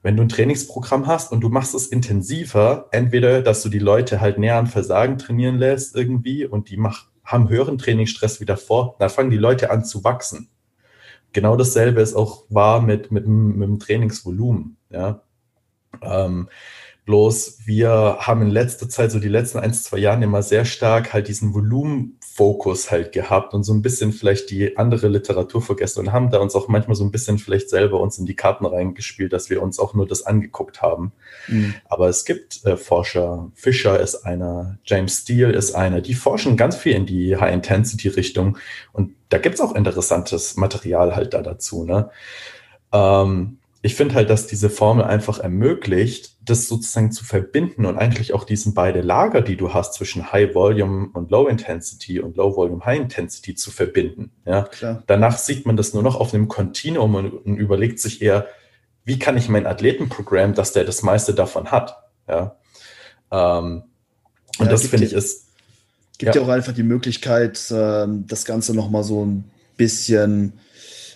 [0.04, 4.20] wenn du ein Trainingsprogramm hast und du machst es intensiver, entweder, dass du die Leute
[4.20, 8.98] halt näher an Versagen trainieren lässt irgendwie und die mach, haben höheren Trainingsstress wie davor,
[9.00, 10.50] dann fangen die Leute an zu wachsen.
[11.32, 14.76] Genau dasselbe ist auch wahr mit, mit, mit dem Trainingsvolumen.
[14.90, 15.24] Ja.
[16.02, 16.50] Ähm,
[17.06, 21.14] bloß wir haben in letzter Zeit, so die letzten ein, zwei Jahren immer sehr stark
[21.14, 26.00] halt diesen Volumen Fokus halt gehabt und so ein bisschen vielleicht die andere Literatur vergessen
[26.00, 28.66] und haben da uns auch manchmal so ein bisschen vielleicht selber uns in die Karten
[28.66, 31.12] reingespielt, dass wir uns auch nur das angeguckt haben.
[31.48, 31.76] Mhm.
[31.86, 36.76] Aber es gibt äh, Forscher, Fischer ist einer, James Steele ist einer, die forschen ganz
[36.76, 38.58] viel in die High-Intensity-Richtung
[38.94, 41.84] und da gibt's auch interessantes Material halt da dazu.
[41.84, 42.10] Ne?
[42.92, 48.34] Ähm, ich finde halt, dass diese Formel einfach ermöglicht, das sozusagen zu verbinden und eigentlich
[48.34, 52.56] auch diesen beide Lager, die du hast zwischen High Volume und Low Intensity und Low
[52.56, 54.32] Volume High Intensity zu verbinden.
[54.46, 55.04] Ja, Klar.
[55.08, 58.48] danach sieht man das nur noch auf einem Kontinuum und, und überlegt sich eher,
[59.04, 61.98] wie kann ich mein Athletenprogramm, dass der das meiste davon hat.
[62.26, 62.56] Ja,
[63.32, 63.84] ähm,
[64.60, 65.50] und ja, das finde ich ist
[66.18, 66.42] gibt ja.
[66.42, 69.44] ja auch einfach die Möglichkeit, ähm, das Ganze noch mal so ein
[69.76, 70.54] bisschen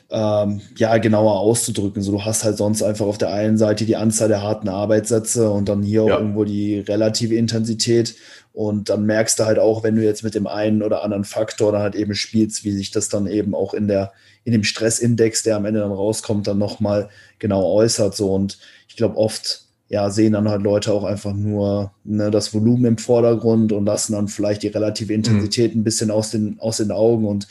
[0.09, 2.01] ähm, ja, genauer auszudrücken.
[2.01, 5.49] So, du hast halt sonst einfach auf der einen Seite die Anzahl der harten Arbeitssätze
[5.49, 6.17] und dann hier ja.
[6.17, 8.15] irgendwo die relative Intensität.
[8.53, 11.71] Und dann merkst du halt auch, wenn du jetzt mit dem einen oder anderen Faktor
[11.71, 14.13] dann halt eben spielst, wie sich das dann eben auch in der,
[14.45, 18.15] in dem Stressindex, der am Ende dann rauskommt, dann nochmal genau äußert.
[18.15, 22.53] So, und ich glaube, oft ja, sehen dann halt Leute auch einfach nur ne, das
[22.53, 25.81] Volumen im Vordergrund und lassen dann vielleicht die relative Intensität mhm.
[25.81, 27.25] ein bisschen aus den, aus den Augen.
[27.25, 27.47] Und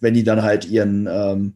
[0.00, 1.54] wenn die dann halt ihren ähm,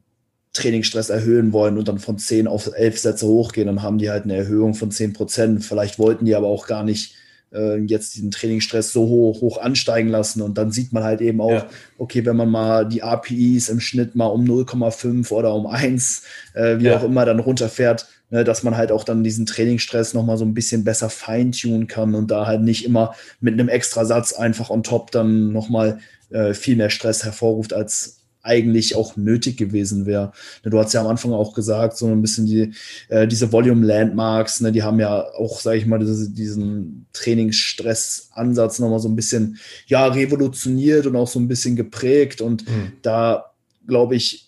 [0.53, 4.25] Trainingsstress erhöhen wollen und dann von 10 auf 11 Sätze hochgehen, dann haben die halt
[4.25, 5.65] eine Erhöhung von 10 Prozent.
[5.65, 7.15] Vielleicht wollten die aber auch gar nicht
[7.53, 10.43] äh, jetzt diesen Trainingsstress so hoch, hoch ansteigen lassen.
[10.43, 11.67] Und dann sieht man halt eben auch, ja.
[11.99, 16.23] okay, wenn man mal die APIs im Schnitt mal um 0,5 oder um 1,
[16.55, 16.97] äh, wie ja.
[16.97, 20.55] auch immer, dann runterfährt, ne, dass man halt auch dann diesen Trainingsstress nochmal so ein
[20.55, 24.83] bisschen besser feintunen kann und da halt nicht immer mit einem extra Satz einfach on
[24.83, 25.99] top dann nochmal
[26.31, 30.33] äh, viel mehr Stress hervorruft, als eigentlich auch nötig gewesen wäre.
[30.63, 32.73] Du hast ja am Anfang auch gesagt, so ein bisschen die,
[33.09, 38.79] äh, diese Volume Landmarks, ne, die haben ja auch, sage ich mal, diese, diesen Trainingsstress-Ansatz
[38.79, 42.41] nochmal so ein bisschen, ja, revolutioniert und auch so ein bisschen geprägt.
[42.41, 42.93] Und mhm.
[43.03, 43.53] da,
[43.87, 44.47] glaube ich,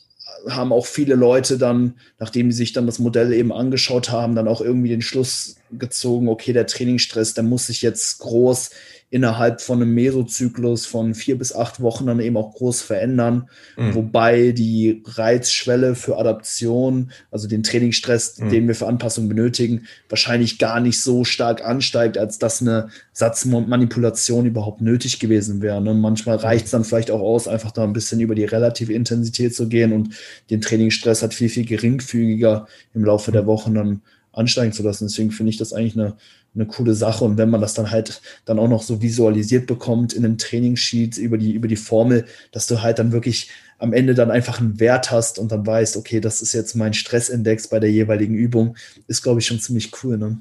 [0.48, 4.48] haben auch viele Leute dann, nachdem sie sich dann das Modell eben angeschaut haben, dann
[4.48, 8.70] auch irgendwie den Schluss gezogen, okay, der Trainingsstress, der muss sich jetzt groß
[9.12, 13.94] innerhalb von einem Mesozyklus von vier bis acht Wochen dann eben auch groß verändern, mhm.
[13.94, 18.48] wobei die Reizschwelle für Adaption, also den Trainingsstress, mhm.
[18.48, 24.46] den wir für Anpassung benötigen, wahrscheinlich gar nicht so stark ansteigt, als dass eine Satzmanipulation
[24.46, 25.82] überhaupt nötig gewesen wäre.
[25.82, 25.92] Ne?
[25.92, 26.44] Manchmal mhm.
[26.44, 29.68] reicht es dann vielleicht auch aus, einfach da ein bisschen über die relative Intensität zu
[29.68, 30.14] gehen und
[30.48, 34.00] den Trainingsstress hat viel, viel geringfügiger im Laufe der Wochen dann
[34.32, 35.06] ansteigen zu lassen.
[35.06, 36.16] Deswegen finde ich das eigentlich eine
[36.54, 37.24] eine coole Sache.
[37.24, 41.16] Und wenn man das dann halt dann auch noch so visualisiert bekommt in einem Trainingssheet
[41.18, 44.78] über die, über die Formel, dass du halt dann wirklich am Ende dann einfach einen
[44.78, 48.76] Wert hast und dann weißt, okay, das ist jetzt mein Stressindex bei der jeweiligen Übung,
[49.08, 50.18] ist, glaube ich, schon ziemlich cool.
[50.18, 50.38] Ne?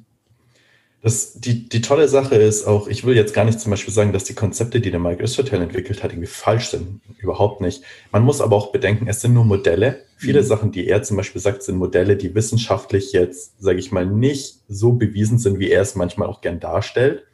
[1.04, 4.14] Das, die, die tolle Sache ist auch, ich will jetzt gar nicht zum Beispiel sagen,
[4.14, 7.02] dass die Konzepte, die der Mike Östertel entwickelt hat, irgendwie falsch sind.
[7.18, 7.82] Überhaupt nicht.
[8.12, 10.04] Man muss aber auch bedenken, es sind nur Modelle.
[10.16, 10.46] Viele mhm.
[10.46, 14.60] Sachen, die er zum Beispiel sagt, sind Modelle, die wissenschaftlich jetzt, sage ich mal, nicht
[14.68, 17.26] so bewiesen sind, wie er es manchmal auch gern darstellt.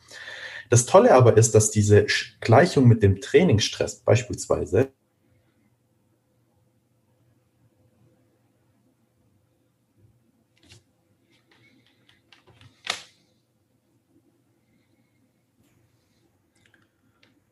[0.70, 2.06] Das Tolle aber ist, dass diese
[2.40, 4.90] Gleichung mit dem Trainingsstress beispielsweise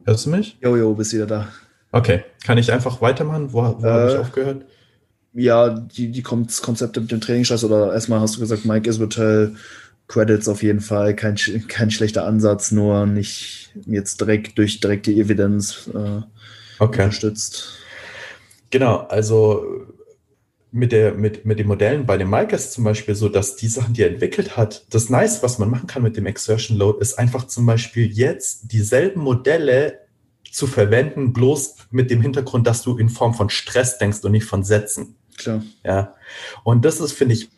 [0.06, 0.58] Hörst du mich?
[0.62, 1.48] Jojo, bist wieder da.
[1.92, 3.52] Okay, kann ich einfach weitermachen?
[3.52, 4.66] Wo, wo äh, habe ich aufgehört?
[5.34, 9.56] Ja, die, die Konzepte mit dem Trainingsstress oder erstmal hast du gesagt, Mike Isbertel,
[10.08, 11.36] Credits auf jeden Fall, kein,
[11.68, 16.22] kein schlechter Ansatz, nur nicht jetzt direkt durch direkte Evidenz äh,
[16.80, 17.04] okay.
[17.04, 17.80] unterstützt.
[18.70, 19.88] Genau, also
[20.76, 23.70] mit, der, mit, mit den Modellen bei dem Mike ist zum Beispiel so, dass die
[23.70, 27.00] Sachen, die er entwickelt hat, das Nice, was man machen kann mit dem Exertion Load,
[27.00, 30.02] ist einfach zum Beispiel jetzt dieselben Modelle
[30.52, 34.44] zu verwenden, bloß mit dem Hintergrund, dass du in Form von Stress denkst und nicht
[34.44, 35.16] von Sätzen.
[35.38, 35.64] Klar.
[35.86, 36.16] Ja.
[36.66, 37.50] Und das ist, finde ich,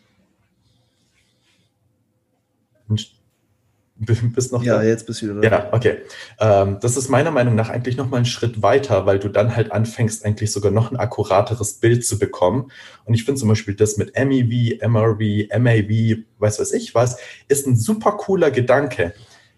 [4.34, 4.82] bist noch ja, da?
[4.82, 5.50] jetzt bist du wieder.
[5.50, 5.98] Ja, okay.
[6.38, 9.56] Ähm, das ist meiner Meinung nach eigentlich noch mal ein Schritt weiter, weil du dann
[9.56, 12.70] halt anfängst, eigentlich sogar noch ein akkurateres Bild zu bekommen.
[13.04, 17.18] Und ich finde zum Beispiel das mit MEV, MRV, MAV, weiß was ich was,
[17.48, 19.14] ist ein super cooler Gedanke.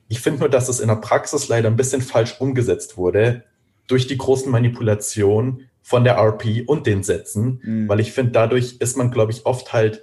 [0.09, 3.45] Ich finde nur, dass es in der Praxis leider ein bisschen falsch umgesetzt wurde
[3.87, 7.89] durch die großen Manipulationen von der RP und den Sätzen, mhm.
[7.89, 10.03] weil ich finde, dadurch ist man, glaube ich, oft halt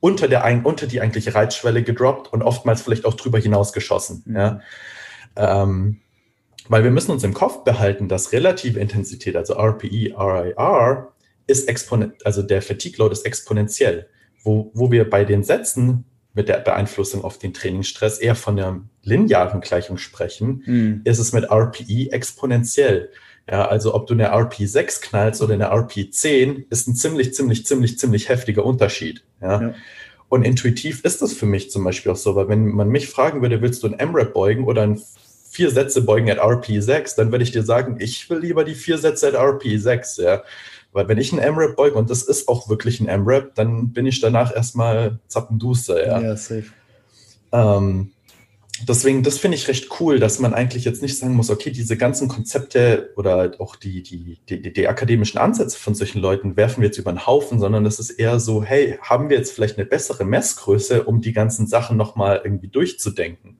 [0.00, 4.22] unter, der, unter die eigentliche Reizschwelle gedroppt und oftmals vielleicht auch drüber hinaus geschossen.
[4.26, 4.36] Mhm.
[4.36, 4.60] Ja?
[5.36, 6.00] Ähm,
[6.68, 11.12] weil wir müssen uns im Kopf behalten, dass relative Intensität, also RPE, RIR,
[11.46, 14.08] ist exponent, also der Fatigue Load ist exponentiell.
[14.42, 18.80] Wo, wo wir bei den Sätzen mit der Beeinflussung auf den Trainingsstress eher von der
[19.02, 21.00] linearen Gleichung sprechen, mhm.
[21.04, 23.10] ist es mit RPE exponentiell.
[23.48, 27.98] Ja, also ob du eine RP6 knallst oder eine RP10, ist ein ziemlich, ziemlich, ziemlich,
[27.98, 29.22] ziemlich heftiger Unterschied.
[29.40, 29.60] Ja?
[29.60, 29.74] ja.
[30.28, 33.42] Und intuitiv ist das für mich zum Beispiel auch so, weil wenn man mich fragen
[33.42, 35.00] würde, willst du ein M-Rap beugen oder ein
[35.48, 38.98] vier Sätze beugen at RP6, dann würde ich dir sagen, ich will lieber die vier
[38.98, 40.42] Sätze at RP6, ja.
[40.92, 44.06] Weil wenn ich ein M-Rap beuge, und das ist auch wirklich ein M-Rap, dann bin
[44.06, 46.20] ich danach erstmal zappenduster, ja.
[46.20, 46.66] Ja, safe.
[47.52, 48.10] Ähm,
[48.84, 51.96] deswegen, das finde ich recht cool, dass man eigentlich jetzt nicht sagen muss, okay, diese
[51.96, 56.88] ganzen Konzepte oder auch die, die, die, die akademischen Ansätze von solchen Leuten werfen wir
[56.88, 59.86] jetzt über den Haufen, sondern das ist eher so, hey, haben wir jetzt vielleicht eine
[59.86, 63.58] bessere Messgröße, um die ganzen Sachen nochmal irgendwie durchzudenken?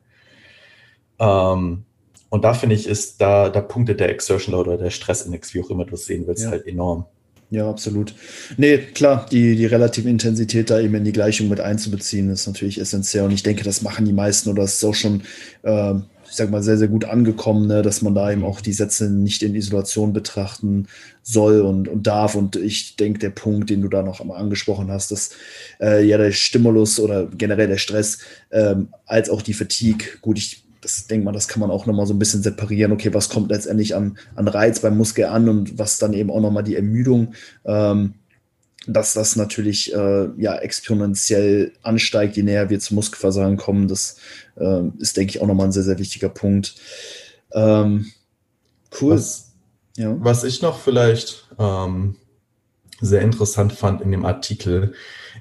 [1.19, 1.85] Ähm,
[2.29, 5.63] und da finde ich, ist da, da Punkte der Exertion Load oder der Stressindex, wie
[5.63, 6.51] auch immer du es sehen willst, ja.
[6.51, 7.07] halt enorm.
[7.51, 8.13] Ja, absolut.
[8.57, 12.81] Nee, klar, die, die relative Intensität da eben in die Gleichung mit einzubeziehen, ist natürlich
[12.81, 13.25] essentiell.
[13.25, 15.23] Und ich denke, das machen die meisten oder es ist auch schon,
[15.63, 15.95] äh,
[16.29, 19.09] ich sag mal, sehr, sehr gut angekommen, ne, dass man da eben auch die Sätze
[19.09, 20.89] nicht in Isolation betrachten
[21.23, 22.35] soll und, und darf.
[22.35, 25.31] Und ich denke, der Punkt, den du da noch einmal angesprochen hast, dass
[25.81, 28.19] äh, ja der Stimulus oder generell der Stress
[28.51, 32.07] ähm, als auch die Fatigue, gut, ich das denkt man, das kann man auch nochmal
[32.07, 32.93] so ein bisschen separieren.
[32.93, 36.41] Okay, was kommt letztendlich an, an Reiz beim Muskel an und was dann eben auch
[36.41, 38.15] nochmal die Ermüdung ähm,
[38.87, 43.89] dass das natürlich äh, ja exponentiell ansteigt, je näher wir zum Muskelversagen kommen.
[43.89, 44.17] Das
[44.57, 46.77] äh, ist, denke ich, auch nochmal ein sehr, sehr wichtiger Punkt.
[47.53, 48.07] Ähm,
[49.01, 49.15] cool.
[49.15, 49.53] Was,
[49.97, 50.15] ja.
[50.21, 52.17] was ich noch vielleicht ähm,
[53.01, 54.95] sehr interessant fand in dem Artikel,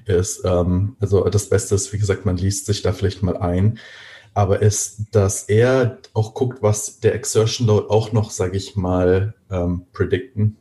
[0.04, 3.78] ist, ähm, also das Beste ist, wie gesagt, man liest sich da vielleicht mal ein,
[4.36, 9.32] aber ist, dass er auch guckt, was der Exertion Load auch noch, sage ich mal,
[9.50, 10.58] ähm, predikten,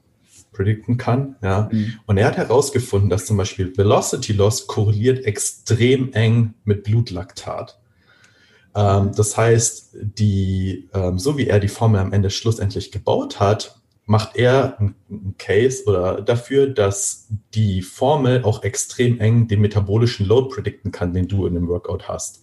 [0.53, 1.35] predikten kann.
[1.43, 1.67] Ja?
[1.69, 1.95] Mhm.
[2.05, 7.77] Und er hat herausgefunden, dass zum Beispiel Velocity Loss korreliert extrem eng mit Blutlaktat.
[8.73, 13.81] Ähm, das heißt, die, ähm, so wie er die Formel am Ende schlussendlich gebaut hat,
[14.05, 20.55] macht er einen Case oder dafür, dass die Formel auch extrem eng den metabolischen Load
[20.55, 22.41] predikten kann, den du in dem Workout hast.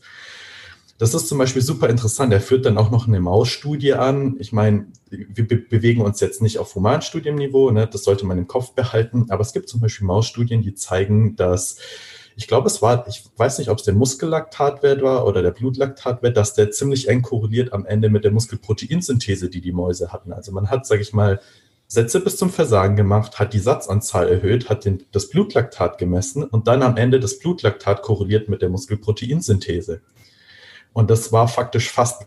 [1.02, 2.32] Das ist zum Beispiel super interessant.
[2.32, 4.36] Er führt dann auch noch eine Mausstudie an.
[4.38, 7.88] Ich meine, wir be bewegen uns jetzt nicht auf Humanstudienniveau, ne?
[7.88, 9.26] das sollte man im Kopf behalten.
[9.30, 11.78] Aber es gibt zum Beispiel Mausstudien, die zeigen, dass
[12.36, 16.36] ich glaube, es war, ich weiß nicht, ob es der Muskellaktatwert war oder der Blutlaktatwert,
[16.36, 20.32] dass der ziemlich eng korreliert am Ende mit der Muskelproteinsynthese, die die Mäuse hatten.
[20.32, 21.40] Also man hat, sage ich mal,
[21.88, 26.68] Sätze bis zum Versagen gemacht, hat die Satzanzahl erhöht, hat den, das Blutlaktat gemessen und
[26.68, 30.00] dann am Ende das Blutlaktat korreliert mit der Muskelproteinsynthese.
[30.92, 32.26] Und das war faktisch fast.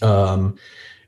[0.00, 0.54] Ähm,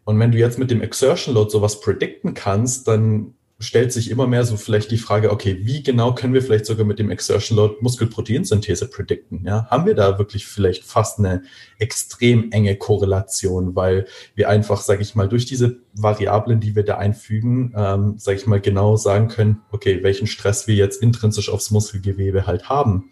[0.04, 4.26] und wenn du jetzt mit dem Exertion Load sowas predikten kannst, dann stellt sich immer
[4.26, 7.56] mehr so vielleicht die Frage, okay, wie genau können wir vielleicht sogar mit dem Exertion
[7.58, 9.44] Load Muskelproteinsynthese predikten?
[9.44, 11.42] Ja, haben wir da wirklich vielleicht fast eine
[11.78, 16.96] extrem enge Korrelation, weil wir einfach, sage ich mal, durch diese Variablen, die wir da
[16.96, 21.70] einfügen, ähm, sage ich mal, genau sagen können, okay, welchen Stress wir jetzt intrinsisch aufs
[21.70, 23.10] Muskelgewebe halt haben.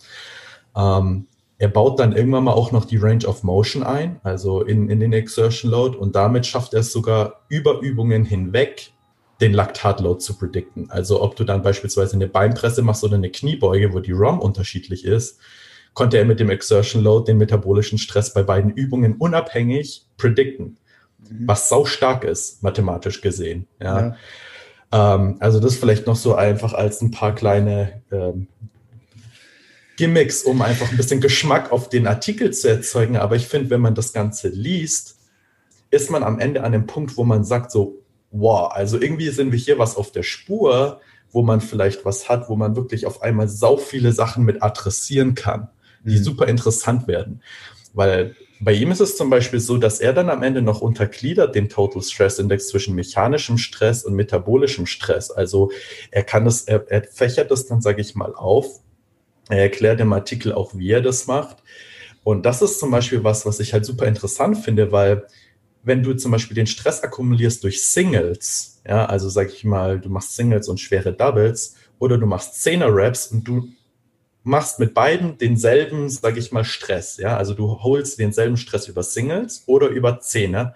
[0.74, 1.26] Ähm,
[1.58, 5.00] er baut dann irgendwann mal auch noch die Range of Motion ein, also in, in
[5.00, 8.92] den Exertion Load und damit schafft er es sogar über Übungen hinweg,
[9.40, 10.90] den Laktatload zu predikten.
[10.90, 15.04] Also ob du dann beispielsweise eine Beinpresse machst oder eine Kniebeuge, wo die ROM unterschiedlich
[15.04, 15.40] ist,
[15.94, 20.76] konnte er mit dem Exertion Load den metabolischen Stress bei beiden Übungen unabhängig predikten,
[21.18, 21.48] mhm.
[21.48, 23.66] was sau stark ist, mathematisch gesehen.
[23.82, 24.00] Ja.
[24.00, 24.16] ja.
[24.92, 28.46] Ähm, also das vielleicht noch so einfach als ein paar kleine ähm,
[29.98, 33.16] Gimmicks, um einfach ein bisschen Geschmack auf den Artikel zu erzeugen.
[33.16, 35.18] Aber ich finde, wenn man das Ganze liest,
[35.90, 37.98] ist man am Ende an dem Punkt, wo man sagt so,
[38.30, 41.00] wow, also irgendwie sind wir hier was auf der Spur,
[41.32, 45.34] wo man vielleicht was hat, wo man wirklich auf einmal sau viele Sachen mit adressieren
[45.34, 45.68] kann,
[46.04, 46.22] die mhm.
[46.22, 47.42] super interessant werden.
[47.92, 51.56] Weil bei ihm ist es zum Beispiel so, dass er dann am Ende noch untergliedert
[51.56, 55.32] den Total Stress Index zwischen mechanischem Stress und metabolischem Stress.
[55.32, 55.72] Also
[56.12, 58.80] er kann das, er, er fächert das dann, sage ich mal, auf.
[59.48, 61.58] Er erklärt im Artikel auch, wie er das macht.
[62.24, 65.26] Und das ist zum Beispiel was, was ich halt super interessant finde, weil
[65.82, 70.10] wenn du zum Beispiel den Stress akkumulierst durch Singles, ja, also sag ich mal, du
[70.10, 73.68] machst Singles und schwere Doubles oder du machst Zehner-Raps und du
[74.42, 79.02] machst mit beiden denselben, sag ich mal, Stress, ja, also du holst denselben Stress über
[79.02, 80.74] Singles oder über Zehner,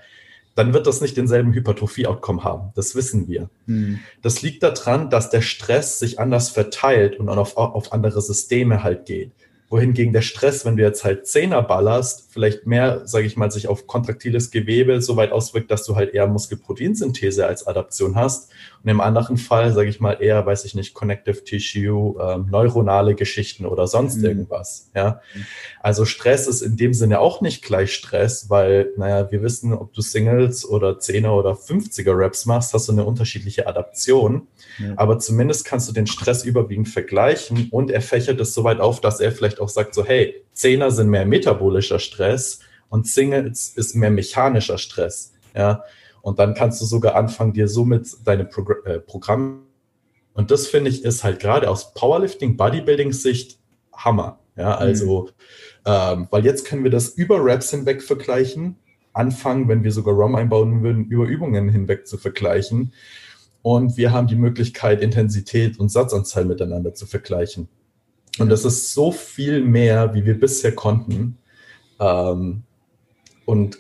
[0.55, 2.73] dann wird das nicht denselben Hypertrophie-Outcome haben.
[2.75, 3.49] Das wissen wir.
[3.67, 4.01] Hm.
[4.21, 9.07] Das liegt daran, dass der Stress sich anders verteilt und auf, auf andere Systeme halt
[9.07, 9.33] geht
[9.73, 13.69] wohingegen der Stress, wenn du jetzt halt Zehner ballerst, vielleicht mehr, sage ich mal, sich
[13.69, 18.51] auf kontraktiles Gewebe so weit auswirkt, dass du halt eher Muskelproteinsynthese als Adaption hast.
[18.83, 23.15] Und im anderen Fall, sage ich mal, eher, weiß ich nicht, Connective Tissue, ähm, neuronale
[23.15, 24.25] Geschichten oder sonst mhm.
[24.25, 24.91] irgendwas.
[24.95, 25.21] Ja,
[25.81, 29.93] also Stress ist in dem Sinne auch nicht gleich Stress, weil, naja, wir wissen, ob
[29.93, 34.49] du Singles oder Zehner oder 50er Reps machst, hast du eine unterschiedliche Adaption.
[34.79, 34.95] Ja.
[34.97, 39.01] Aber zumindest kannst du den Stress überwiegend vergleichen und er fächert es so weit auf,
[39.01, 43.95] dass er vielleicht auch sagt so, hey, Zehner sind mehr metabolischer Stress und Singles ist
[43.95, 45.33] mehr mechanischer Stress.
[45.55, 45.85] Ja,
[46.23, 49.61] und dann kannst du sogar anfangen, dir somit deine Progr äh, Programme
[50.35, 53.59] und das finde ich ist halt gerade aus Powerlifting, Bodybuilding Sicht
[53.93, 54.39] Hammer.
[54.57, 55.29] Ja, also, mhm.
[55.87, 58.77] ähm, weil jetzt können wir das über Raps hinweg vergleichen,
[59.13, 62.93] anfangen, wenn wir sogar ROM einbauen würden, über Übungen hinweg zu vergleichen.
[63.63, 67.69] Und wir haben die Möglichkeit, Intensität und Satzanzahl miteinander zu vergleichen.
[68.39, 71.39] Und das ist so viel mehr, wie wir bisher konnten.
[72.01, 72.65] Ähm,
[73.45, 73.79] und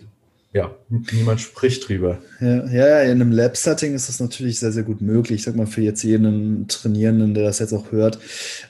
[0.55, 2.19] ja, niemand spricht drüber.
[2.39, 5.41] Ja, ja, in einem Lab-Setting ist das natürlich sehr, sehr gut möglich.
[5.41, 8.19] Ich sag mal, für jetzt jeden Trainierenden, der das jetzt auch hört,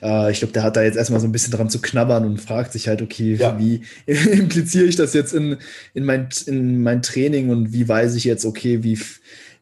[0.01, 2.39] äh, ich glaube, der hat da jetzt erstmal so ein bisschen dran zu knabbern und
[2.39, 3.59] fragt sich halt, okay, ja.
[3.59, 5.57] wie impliziere ich das jetzt in,
[5.93, 8.97] in, mein, in mein Training und wie weiß ich jetzt, okay, wie,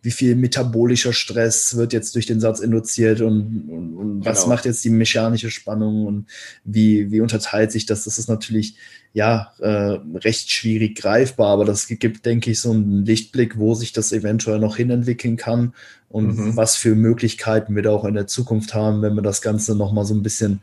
[0.02, 4.56] wie viel metabolischer Stress wird jetzt durch den Satz induziert und, und, und was genau.
[4.56, 6.26] macht jetzt die mechanische Spannung und
[6.64, 8.06] wie, wie unterteilt sich das?
[8.06, 8.76] Das ist natürlich
[9.14, 13.93] ja äh, recht schwierig greifbar, aber das gibt, denke ich, so einen Lichtblick, wo sich
[13.93, 15.74] das eventuell noch hinentwickeln kann
[16.10, 16.56] und mhm.
[16.58, 20.06] was für Möglichkeiten wir da auch in der Zukunft haben, wenn wir das Ganze nochmal
[20.06, 20.62] so ein bisschen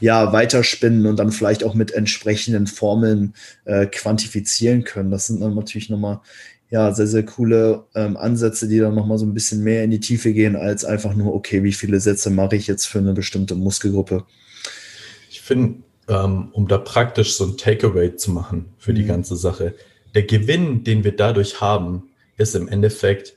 [0.00, 5.10] ja, weiterspinnen und dann vielleicht auch mit entsprechenden Formeln äh, quantifizieren können.
[5.10, 6.20] Das sind dann natürlich nochmal
[6.70, 10.00] ja, sehr, sehr coole ähm, Ansätze, die dann nochmal so ein bisschen mehr in die
[10.00, 13.54] Tiefe gehen, als einfach nur, okay, wie viele Sätze mache ich jetzt für eine bestimmte
[13.54, 14.24] Muskelgruppe.
[15.30, 18.96] Ich finde, ähm, um da praktisch so ein Takeaway zu machen für mhm.
[18.96, 19.74] die ganze Sache,
[20.14, 23.34] der Gewinn, den wir dadurch haben, ist im Endeffekt,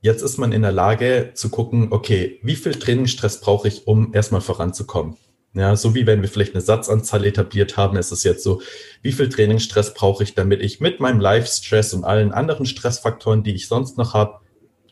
[0.00, 4.14] jetzt ist man in der Lage zu gucken, okay, wie viel Trainingsstress brauche ich, um
[4.14, 5.16] erstmal voranzukommen?
[5.52, 8.62] Ja, so wie wenn wir vielleicht eine Satzanzahl etabliert haben, ist es jetzt so,
[9.02, 13.54] wie viel Trainingsstress brauche ich, damit ich mit meinem Live-Stress und allen anderen Stressfaktoren, die
[13.54, 14.40] ich sonst noch habe,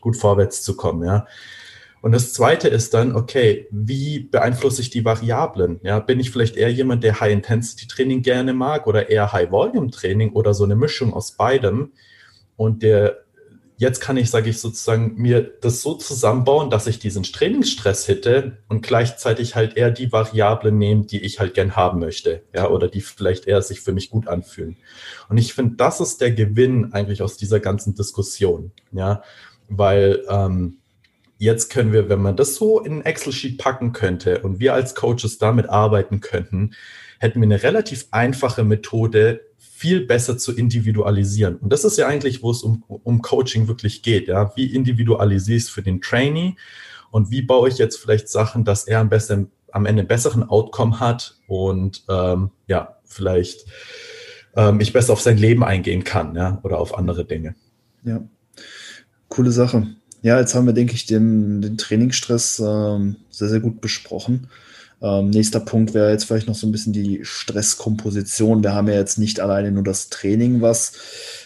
[0.01, 1.25] gut vorwärts zu kommen, ja.
[2.01, 5.81] Und das zweite ist dann, okay, wie beeinflusse ich die Variablen?
[5.83, 10.63] Ja, bin ich vielleicht eher jemand, der High-Intensity-Training gerne mag oder eher High-Volume-Training oder so
[10.63, 11.91] eine Mischung aus beidem?
[12.55, 13.25] Und der
[13.79, 18.57] jetzt kann ich, sage ich sozusagen, mir das so zusammenbauen, dass ich diesen Trainingsstress hätte
[18.67, 22.89] und gleichzeitig halt eher die Variablen nehmen, die ich halt gern haben möchte, ja, oder
[22.89, 24.75] die vielleicht eher sich für mich gut anfühlen.
[25.29, 29.23] Und ich finde, das ist der Gewinn eigentlich aus dieser ganzen Diskussion, ja,
[29.69, 30.79] weil ähm,
[31.37, 34.93] jetzt können wir, wenn man das so in ein Excel-Sheet packen könnte und wir als
[34.93, 36.71] Coaches damit arbeiten könnten,
[37.17, 39.39] hätten wir eine relativ einfache Methode,
[39.79, 41.55] viel besser zu individualisieren.
[41.55, 44.27] Und das ist ja eigentlich, wo es um, um Coaching wirklich geht.
[44.27, 44.51] Ja?
[44.57, 46.57] Wie individualisierst für den Trainee
[47.11, 50.43] und wie baue ich jetzt vielleicht Sachen, dass er am besten am Ende einen besseren
[50.43, 53.67] Outcome hat und ähm, ja, vielleicht
[54.55, 57.55] ähm, ich besser auf sein Leben eingehen kann, ja, oder auf andere Dinge.
[58.03, 58.21] Ja,
[59.29, 59.87] coole Sache.
[60.23, 64.49] Ja, jetzt haben wir, denke ich, den, den Trainingsstress ähm, sehr, sehr gut besprochen.
[65.01, 68.63] Ähm, nächster Punkt wäre jetzt vielleicht noch so ein bisschen die Stresskomposition.
[68.63, 70.93] Wir haben ja jetzt nicht alleine nur das Training, was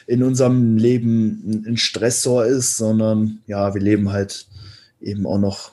[0.07, 4.47] in unserem Leben ein Stressor ist, sondern ja, wir leben halt
[4.99, 5.71] eben auch noch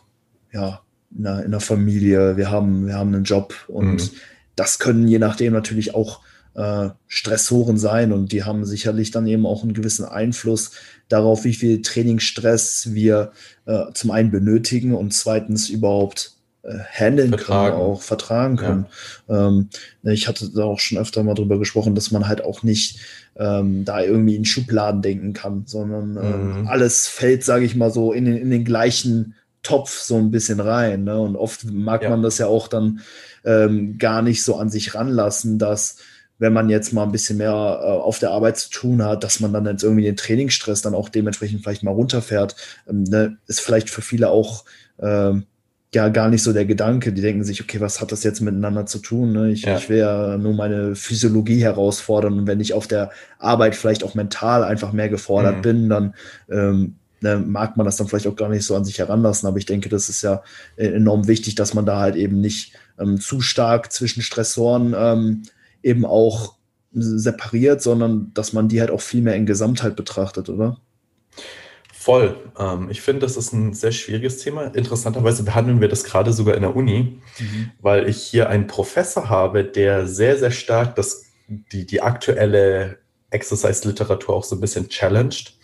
[0.52, 0.82] ja,
[1.16, 2.36] in, einer, in einer Familie.
[2.36, 4.10] Wir haben, wir haben einen Job und mhm.
[4.56, 6.20] das können je nachdem natürlich auch
[6.54, 10.72] äh, Stressoren sein und die haben sicherlich dann eben auch einen gewissen Einfluss
[11.08, 13.32] darauf, wie viel Trainingsstress wir
[13.66, 18.86] äh, zum einen benötigen und zweitens überhaupt äh, handeln können, auch vertragen können.
[19.28, 19.48] Ja.
[19.48, 19.70] Ähm,
[20.02, 22.98] ne, ich hatte da auch schon öfter mal drüber gesprochen, dass man halt auch nicht
[23.36, 26.68] ähm, da irgendwie in Schubladen denken kann, sondern ähm, mhm.
[26.68, 30.60] alles fällt, sage ich mal so, in den, in den gleichen Topf so ein bisschen
[30.60, 31.04] rein.
[31.04, 31.18] Ne?
[31.18, 32.10] Und oft mag ja.
[32.10, 33.00] man das ja auch dann
[33.44, 35.96] ähm, gar nicht so an sich ranlassen, dass
[36.38, 39.40] wenn man jetzt mal ein bisschen mehr äh, auf der Arbeit zu tun hat, dass
[39.40, 42.56] man dann jetzt irgendwie den Trainingsstress dann auch dementsprechend vielleicht mal runterfährt,
[42.88, 43.36] ähm, ne?
[43.46, 44.64] ist vielleicht für viele auch
[44.98, 45.44] ähm,
[45.94, 47.12] ja gar nicht so der Gedanke.
[47.12, 49.32] Die denken sich, okay, was hat das jetzt miteinander zu tun?
[49.32, 49.50] Ne?
[49.50, 49.76] Ich, ja.
[49.76, 54.14] ich will ja nur meine Physiologie herausfordern und wenn ich auf der Arbeit vielleicht auch
[54.14, 55.62] mental einfach mehr gefordert mhm.
[55.62, 56.14] bin, dann
[56.48, 59.48] ähm, ne, mag man das dann vielleicht auch gar nicht so an sich heranlassen.
[59.48, 60.42] Aber ich denke, das ist ja
[60.76, 65.42] äh, enorm wichtig, dass man da halt eben nicht ähm, zu stark zwischen Stressoren ähm,
[65.82, 66.54] eben auch
[66.92, 70.78] separiert, sondern dass man die halt auch viel mehr in Gesamtheit betrachtet, oder?
[72.00, 72.34] Voll.
[72.58, 74.74] Ähm, ich finde, das ist ein sehr schwieriges Thema.
[74.74, 77.72] Interessanterweise behandeln wir das gerade sogar in der Uni, mhm.
[77.78, 84.34] weil ich hier einen Professor habe, der sehr, sehr stark das, die, die aktuelle Exercise-Literatur
[84.34, 85.58] auch so ein bisschen challenged.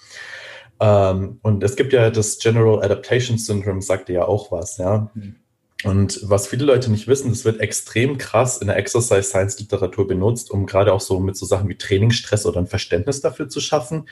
[0.79, 5.11] Ähm, und es gibt ja das General Adaptation Syndrome, sagt ja auch was, ja.
[5.15, 5.37] Mhm.
[5.85, 10.07] Und was viele Leute nicht wissen, das wird extrem krass in der Exercise Science Literatur
[10.07, 13.61] benutzt, um gerade auch so mit so Sachen wie Trainingsstress oder ein Verständnis dafür zu
[13.61, 14.07] schaffen.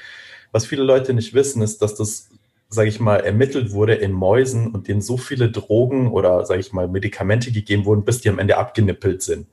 [0.54, 2.28] Was viele Leute nicht wissen, ist, dass das,
[2.68, 6.72] sage ich mal, ermittelt wurde in Mäusen und denen so viele Drogen oder, sage ich
[6.72, 9.48] mal, Medikamente gegeben wurden, bis die am Ende abgenippelt sind.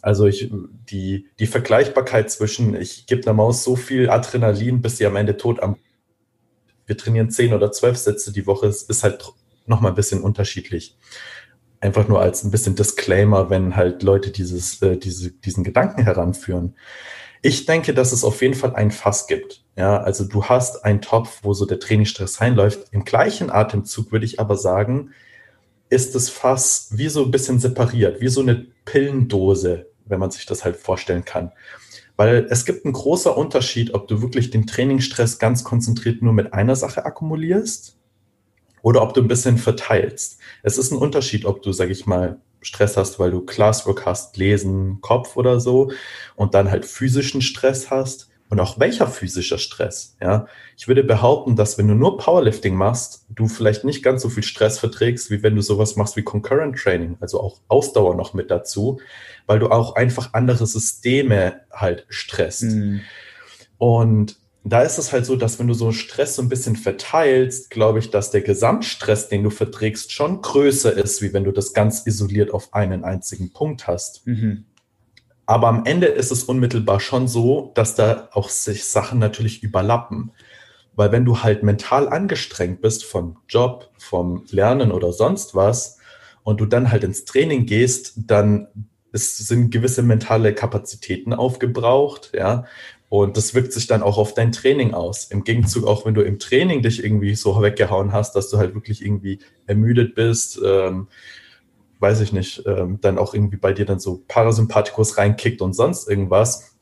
[0.00, 0.48] Also ich,
[0.88, 5.36] die, die Vergleichbarkeit zwischen, ich gebe einer Maus so viel Adrenalin, bis sie am Ende
[5.36, 5.74] tot am.
[6.86, 9.32] Wir trainieren zehn oder zwölf Sätze die Woche, ist, ist halt
[9.66, 10.96] nochmal ein bisschen unterschiedlich.
[11.80, 16.76] Einfach nur als ein bisschen Disclaimer, wenn halt Leute dieses, äh, diese, diesen Gedanken heranführen.
[17.42, 19.64] Ich denke, dass es auf jeden Fall ein Fass gibt.
[19.76, 22.88] Ja, also du hast einen Topf, wo so der Trainingsstress reinläuft.
[22.90, 25.12] Im gleichen Atemzug würde ich aber sagen,
[25.88, 30.46] ist das Fass wie so ein bisschen separiert, wie so eine Pillendose, wenn man sich
[30.46, 31.52] das halt vorstellen kann.
[32.16, 36.52] Weil es gibt einen großen Unterschied, ob du wirklich den Trainingsstress ganz konzentriert nur mit
[36.52, 37.96] einer Sache akkumulierst
[38.82, 40.40] oder ob du ein bisschen verteilst.
[40.64, 44.36] Es ist ein Unterschied, ob du, sag ich mal, Stress hast, weil du Classwork hast,
[44.36, 45.90] Lesen, Kopf oder so
[46.36, 50.16] und dann halt physischen Stress hast und auch welcher physischer Stress.
[50.20, 50.46] Ja,
[50.76, 54.42] ich würde behaupten, dass wenn du nur Powerlifting machst, du vielleicht nicht ganz so viel
[54.42, 58.50] Stress verträgst, wie wenn du sowas machst wie Concurrent Training, also auch Ausdauer noch mit
[58.50, 59.00] dazu,
[59.46, 62.64] weil du auch einfach andere Systeme halt stresst.
[62.64, 63.00] Mhm.
[63.76, 64.36] Und
[64.72, 68.00] da ist es halt so, dass wenn du so Stress so ein bisschen verteilst, glaube
[68.00, 72.06] ich, dass der Gesamtstress, den du verträgst, schon größer ist, wie wenn du das ganz
[72.06, 74.26] isoliert auf einen einzigen Punkt hast.
[74.26, 74.64] Mhm.
[75.46, 80.32] Aber am Ende ist es unmittelbar schon so, dass da auch sich Sachen natürlich überlappen.
[80.94, 85.98] Weil wenn du halt mental angestrengt bist vom Job, vom Lernen oder sonst was
[86.42, 88.68] und du dann halt ins Training gehst, dann
[89.12, 92.64] ist, sind gewisse mentale Kapazitäten aufgebraucht, ja.
[93.08, 95.24] Und das wirkt sich dann auch auf dein Training aus.
[95.24, 98.74] Im Gegenzug auch, wenn du im Training dich irgendwie so weggehauen hast, dass du halt
[98.74, 101.08] wirklich irgendwie ermüdet bist, ähm,
[102.00, 106.08] weiß ich nicht, ähm, dann auch irgendwie bei dir dann so Parasympathikus reinkickt und sonst
[106.08, 106.76] irgendwas,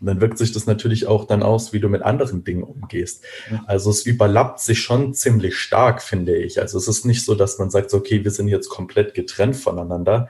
[0.00, 3.24] dann wirkt sich das natürlich auch dann aus, wie du mit anderen Dingen umgehst.
[3.66, 6.60] Also es überlappt sich schon ziemlich stark, finde ich.
[6.60, 10.28] Also es ist nicht so, dass man sagt, okay, wir sind jetzt komplett getrennt voneinander.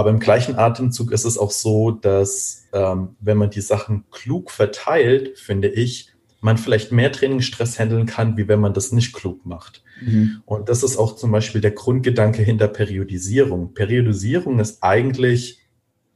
[0.00, 4.50] Aber im gleichen Atemzug ist es auch so, dass ähm, wenn man die Sachen klug
[4.50, 9.44] verteilt, finde ich, man vielleicht mehr Trainingsstress handeln kann, wie wenn man das nicht klug
[9.44, 9.84] macht.
[10.00, 10.40] Mhm.
[10.46, 13.74] Und das ist auch zum Beispiel der Grundgedanke hinter Periodisierung.
[13.74, 15.58] Periodisierung ist eigentlich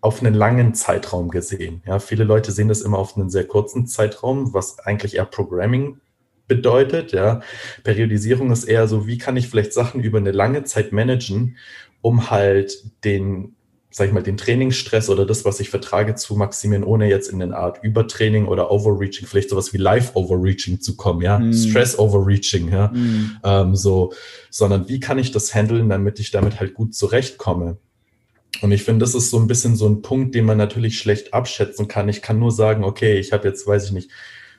[0.00, 1.82] auf einen langen Zeitraum gesehen.
[1.86, 5.98] Ja, viele Leute sehen das immer auf einen sehr kurzen Zeitraum, was eigentlich eher Programming
[6.48, 7.12] bedeutet.
[7.12, 7.42] Ja,
[7.82, 11.58] Periodisierung ist eher so, wie kann ich vielleicht Sachen über eine lange Zeit managen,
[12.00, 13.56] um halt den
[13.96, 17.40] sag ich mal, den Trainingsstress oder das, was ich vertrage, zu maximieren, ohne jetzt in
[17.40, 21.52] eine Art Übertraining oder Overreaching, vielleicht sowas wie Life-Overreaching zu kommen, ja, mm.
[21.52, 23.38] Stress-Overreaching, ja, mm.
[23.44, 24.12] ähm, so,
[24.50, 27.76] sondern wie kann ich das handeln, damit ich damit halt gut zurechtkomme?
[28.62, 31.32] Und ich finde, das ist so ein bisschen so ein Punkt, den man natürlich schlecht
[31.32, 32.08] abschätzen kann.
[32.08, 34.10] Ich kann nur sagen, okay, ich habe jetzt, weiß ich nicht,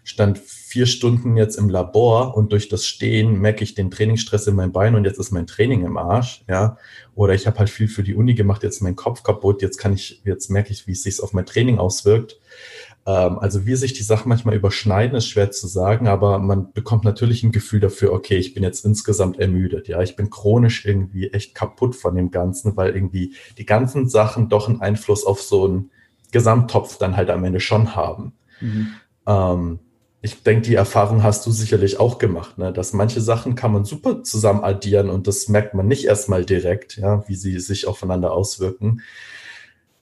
[0.05, 0.39] stand
[0.75, 4.73] vier Stunden jetzt im Labor und durch das Stehen merke ich den Trainingsstress in meinem
[4.73, 6.77] Bein und jetzt ist mein Training im Arsch, ja.
[7.13, 9.77] Oder ich habe halt viel für die Uni gemacht, jetzt ist mein Kopf kaputt, jetzt
[9.77, 12.41] kann ich, jetzt merke ich, wie es sich auf mein Training auswirkt.
[13.05, 17.05] Ähm, also wie sich die Sachen manchmal überschneiden, ist schwer zu sagen, aber man bekommt
[17.05, 20.01] natürlich ein Gefühl dafür, okay, ich bin jetzt insgesamt ermüdet, ja.
[20.01, 24.67] Ich bin chronisch irgendwie echt kaputt von dem Ganzen, weil irgendwie die ganzen Sachen doch
[24.67, 25.91] einen Einfluss auf so einen
[26.33, 28.33] Gesamttopf dann halt am Ende schon haben.
[28.59, 28.87] Mhm.
[29.25, 29.79] Ähm,
[30.25, 32.73] ich denke, die Erfahrung hast du sicherlich auch gemacht, ne?
[32.73, 36.97] dass manche Sachen kann man super zusammen addieren und das merkt man nicht erstmal direkt,
[36.97, 39.01] ja, wie sie sich aufeinander auswirken.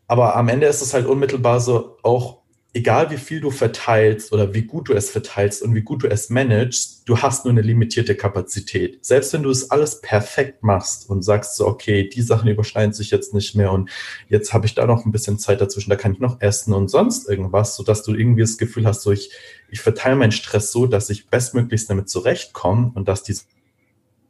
[0.08, 2.43] Aber am Ende ist es halt unmittelbar so auch
[2.76, 6.08] egal wie viel du verteilst oder wie gut du es verteilst und wie gut du
[6.08, 9.06] es managst, du hast nur eine limitierte Kapazität.
[9.06, 13.12] Selbst wenn du es alles perfekt machst und sagst so, okay, die Sachen überschneiden sich
[13.12, 13.92] jetzt nicht mehr und
[14.28, 16.88] jetzt habe ich da noch ein bisschen Zeit dazwischen, da kann ich noch essen und
[16.88, 19.32] sonst irgendwas, sodass du irgendwie das Gefühl hast, so ich,
[19.70, 23.36] ich verteile meinen Stress so, dass ich bestmöglichst damit zurechtkomme und dass die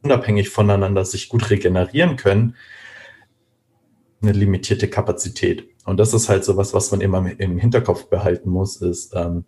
[0.01, 2.55] unabhängig voneinander sich gut regenerieren können,
[4.21, 5.72] eine limitierte Kapazität.
[5.85, 9.45] Und das ist halt so was, was man immer im Hinterkopf behalten muss, ist, ähm,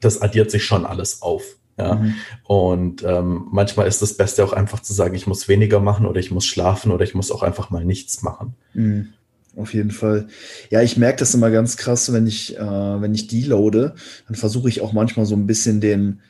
[0.00, 1.58] das addiert sich schon alles auf.
[1.78, 1.94] Ja?
[1.94, 2.14] Mhm.
[2.44, 6.20] Und ähm, manchmal ist das Beste auch einfach zu sagen, ich muss weniger machen oder
[6.20, 8.54] ich muss schlafen oder ich muss auch einfach mal nichts machen.
[8.74, 9.08] Mhm.
[9.56, 10.28] Auf jeden Fall.
[10.70, 13.94] Ja, ich merke das immer ganz krass, wenn ich, äh, wenn ich deloade,
[14.26, 16.20] dann versuche ich auch manchmal so ein bisschen den,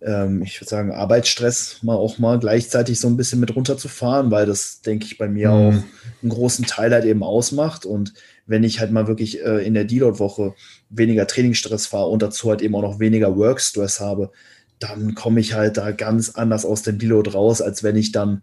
[0.00, 4.46] ähm, ich würde sagen, Arbeitsstress mal auch mal gleichzeitig so ein bisschen mit runterzufahren, weil
[4.46, 5.54] das, denke ich, bei mir mhm.
[5.54, 5.74] auch
[6.22, 7.86] einen großen Teil halt eben ausmacht.
[7.86, 8.14] Und
[8.46, 10.54] wenn ich halt mal wirklich äh, in der Deload-Woche
[10.88, 14.30] weniger Trainingsstress fahre und dazu halt eben auch noch weniger Workstress habe,
[14.78, 18.42] dann komme ich halt da ganz anders aus dem Deload raus, als wenn ich dann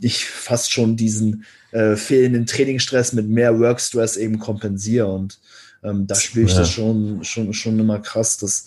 [0.00, 5.06] ich fast schon diesen äh, fehlenden Trainingsstress mit mehr Workstress eben kompensiere.
[5.06, 5.40] Und
[5.82, 6.60] ähm, da spüre ich ja.
[6.60, 8.66] das schon, schon, schon immer krass, dass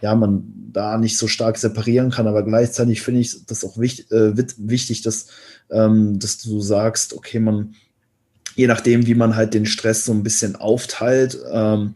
[0.00, 4.10] ja, man da nicht so stark separieren kann, aber gleichzeitig finde ich das auch wichtig,
[4.10, 5.28] äh, wichtig dass,
[5.70, 7.74] ähm, dass du sagst, okay, man,
[8.54, 11.94] je nachdem, wie man halt den Stress so ein bisschen aufteilt, ähm,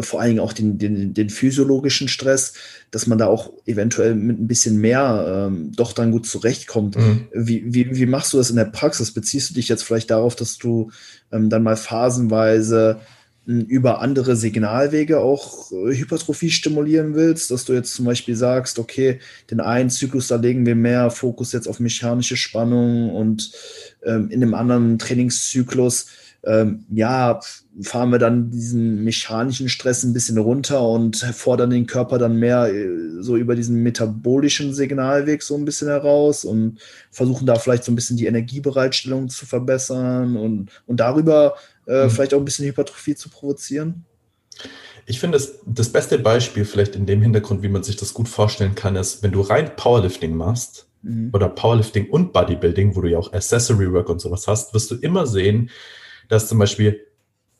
[0.00, 2.54] vor allen Dingen auch den, den, den physiologischen Stress,
[2.90, 6.96] dass man da auch eventuell mit ein bisschen mehr ähm, doch dann gut zurechtkommt.
[6.96, 7.26] Mhm.
[7.34, 9.12] Wie, wie, wie machst du das in der Praxis?
[9.12, 10.90] Beziehst du dich jetzt vielleicht darauf, dass du
[11.32, 13.00] ähm, dann mal phasenweise
[13.48, 19.20] über andere Signalwege auch äh, Hypertrophie stimulieren willst, dass du jetzt zum Beispiel sagst, okay,
[19.50, 23.50] den einen Zyklus, da legen wir mehr Fokus jetzt auf mechanische Spannung und
[24.04, 26.08] ähm, in dem anderen Trainingszyklus,
[26.44, 27.40] ähm, ja,
[27.82, 32.72] fahren wir dann diesen mechanischen Stress ein bisschen runter und fordern den Körper dann mehr
[32.72, 32.88] äh,
[33.20, 36.78] so über diesen metabolischen Signalweg so ein bisschen heraus und
[37.10, 41.54] versuchen da vielleicht so ein bisschen die Energiebereitstellung zu verbessern und, und darüber
[41.88, 42.10] äh, mhm.
[42.10, 44.04] vielleicht auch ein bisschen Hypertrophie zu provozieren?
[45.06, 48.28] Ich finde, das, das beste Beispiel vielleicht in dem Hintergrund, wie man sich das gut
[48.28, 51.30] vorstellen kann, ist, wenn du rein Powerlifting machst mhm.
[51.32, 54.96] oder Powerlifting und Bodybuilding, wo du ja auch Accessory Work und sowas hast, wirst du
[54.96, 55.70] immer sehen,
[56.28, 57.06] dass zum Beispiel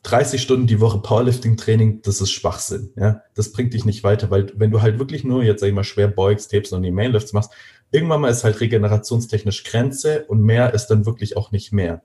[0.03, 2.91] 30 Stunden die Woche Powerlifting-Training, das ist Schwachsinn.
[2.95, 3.23] Ja?
[3.35, 5.83] Das bringt dich nicht weiter, weil wenn du halt wirklich nur jetzt, sag ich mal,
[5.83, 7.51] schwer beugst, Tapes und die Mainlifts machst,
[7.91, 12.01] irgendwann mal ist halt regenerationstechnisch Grenze und mehr ist dann wirklich auch nicht mehr.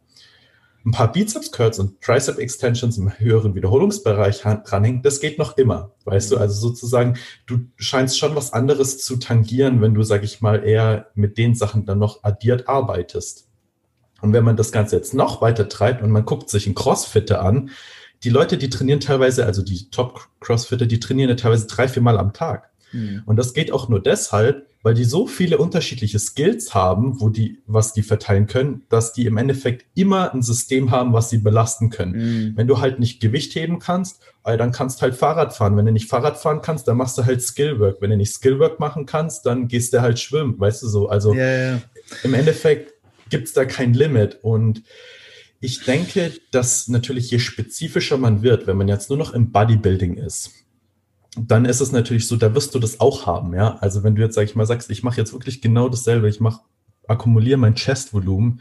[0.86, 5.92] Ein paar Bizeps-Curls und Tricep-Extensions im höheren Wiederholungsbereich ranhängen, das geht noch immer.
[6.04, 7.16] Weißt du, also sozusagen,
[7.46, 11.54] du scheinst schon was anderes zu tangieren, wenn du, sag ich mal, eher mit den
[11.54, 13.48] Sachen dann noch addiert arbeitest.
[14.20, 17.42] Und wenn man das Ganze jetzt noch weiter treibt und man guckt sich einen Crossfitter
[17.42, 17.70] an,
[18.22, 22.18] die Leute, die trainieren teilweise, also die Top-Crossfitter, die trainieren ja teilweise drei, vier Mal
[22.18, 22.70] am Tag.
[22.92, 23.22] Mhm.
[23.26, 27.62] Und das geht auch nur deshalb, weil die so viele unterschiedliche Skills haben, wo die,
[27.66, 31.88] was die verteilen können, dass die im Endeffekt immer ein System haben, was sie belasten
[31.88, 32.12] können.
[32.12, 32.52] Mhm.
[32.56, 35.78] Wenn du halt nicht Gewicht heben kannst, dann kannst du halt Fahrrad fahren.
[35.78, 38.02] Wenn du nicht Fahrrad fahren kannst, dann machst du halt Skillwork.
[38.02, 41.08] Wenn du nicht Skillwork machen kannst, dann gehst du halt schwimmen, weißt du so.
[41.08, 41.80] Also ja, ja.
[42.22, 42.92] im Endeffekt
[43.30, 44.40] gibt es da kein Limit.
[44.42, 44.82] Und
[45.60, 50.18] ich denke, dass natürlich je spezifischer man wird, wenn man jetzt nur noch im Bodybuilding
[50.18, 50.50] ist,
[51.36, 53.76] dann ist es natürlich so, da wirst du das auch haben, ja.
[53.78, 56.40] Also wenn du jetzt, sag ich mal, sagst, ich mache jetzt wirklich genau dasselbe, ich
[56.40, 56.60] mache,
[57.06, 58.60] akkumuliere mein Chestvolumen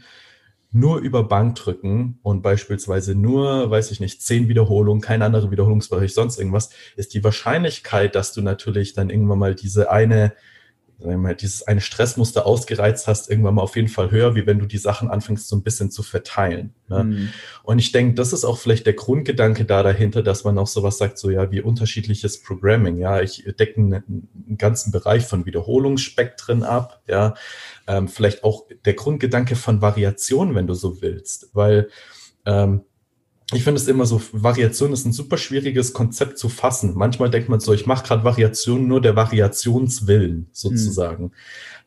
[0.74, 6.36] nur über Bankdrücken und beispielsweise nur, weiß ich nicht, zehn Wiederholungen, kein anderer Wiederholungsbereich, sonst
[6.36, 10.32] irgendwas, ist die Wahrscheinlichkeit, dass du natürlich dann irgendwann mal diese eine
[11.40, 14.78] dieses eine Stressmuster ausgereizt hast, irgendwann mal auf jeden Fall höher, wie wenn du die
[14.78, 16.74] Sachen anfängst, so ein bisschen zu verteilen.
[16.88, 17.04] Ne?
[17.04, 17.28] Mhm.
[17.62, 20.98] Und ich denke, das ist auch vielleicht der Grundgedanke da dahinter, dass man auch sowas
[20.98, 22.96] sagt, so ja, wie unterschiedliches Programming.
[22.96, 27.02] Ja, ich decke einen, einen ganzen Bereich von Wiederholungsspektren ab.
[27.06, 27.34] Ja,
[27.86, 31.88] ähm, vielleicht auch der Grundgedanke von Variation, wenn du so willst, weil
[32.46, 32.82] ähm,
[33.52, 36.94] ich finde es immer so, Variation ist ein super schwieriges Konzept zu fassen.
[36.94, 41.24] Manchmal denkt man so, ich mache gerade Variation nur der Variationswillen sozusagen.
[41.24, 41.32] Mhm.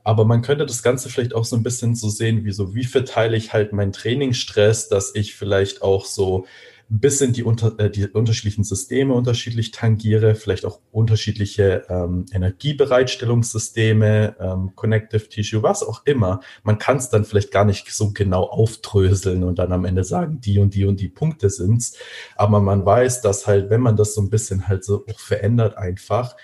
[0.04, 2.86] Aber man könnte das Ganze vielleicht auch so ein bisschen so sehen, wie so, wie
[2.86, 6.46] verteile ich halt meinen Trainingsstress, dass ich vielleicht auch so
[6.90, 14.38] bis in die, unter, äh, die unterschiedlichen Systeme unterschiedlich tangiere, vielleicht auch unterschiedliche ähm, Energiebereitstellungssysteme,
[14.40, 16.40] ähm, Connective Tissue, was auch immer.
[16.64, 20.40] Man kann es dann vielleicht gar nicht so genau aufdröseln und dann am Ende sagen,
[20.40, 21.98] die und die und die Punkte sind's.
[22.36, 26.38] Aber man weiß, dass halt, wenn man das so ein bisschen halt so verändert einfach,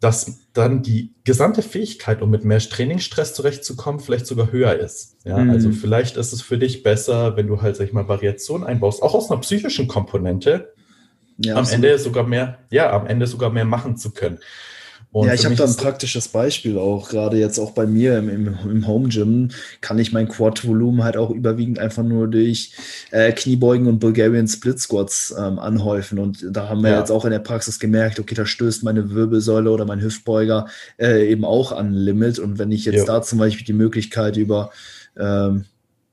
[0.00, 5.16] dass dann die gesamte Fähigkeit, um mit mehr Trainingsstress zurechtzukommen, vielleicht sogar höher ist.
[5.24, 5.50] Ja, mhm.
[5.50, 9.02] also vielleicht ist es für dich besser, wenn du halt, sag ich mal, Variation einbaust,
[9.02, 10.72] auch aus einer psychischen Komponente,
[11.36, 11.84] ja, am absolut.
[11.84, 14.38] Ende sogar mehr, ja, am Ende sogar mehr machen zu können.
[15.12, 18.28] Und ja, ich habe da ein praktisches Beispiel auch, gerade jetzt auch bei mir im,
[18.28, 19.48] im, im Home Gym
[19.80, 22.72] kann ich mein Quad-Volumen halt auch überwiegend einfach nur durch
[23.10, 26.20] äh, Kniebeugen und Bulgarian Split Squats ähm, anhäufen.
[26.20, 27.00] Und da haben wir ja.
[27.00, 31.28] jetzt auch in der Praxis gemerkt, okay, da stößt meine Wirbelsäule oder mein Hüftbeuger äh,
[31.28, 32.38] eben auch an Limit.
[32.38, 33.04] Und wenn ich jetzt ja.
[33.04, 34.70] da zum Beispiel die Möglichkeit über
[35.18, 35.64] ähm,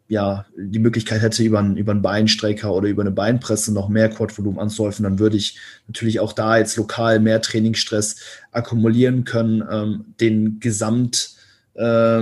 [0.07, 4.09] ja, die Möglichkeit hätte, über, einen, über einen Beinstrecker oder über eine Beinpresse noch mehr
[4.09, 8.17] Quadvolumen anzuhäufen, dann würde ich natürlich auch da jetzt lokal mehr Trainingsstress
[8.51, 11.35] akkumulieren können, ähm, den Gesamt,
[11.75, 12.19] äh,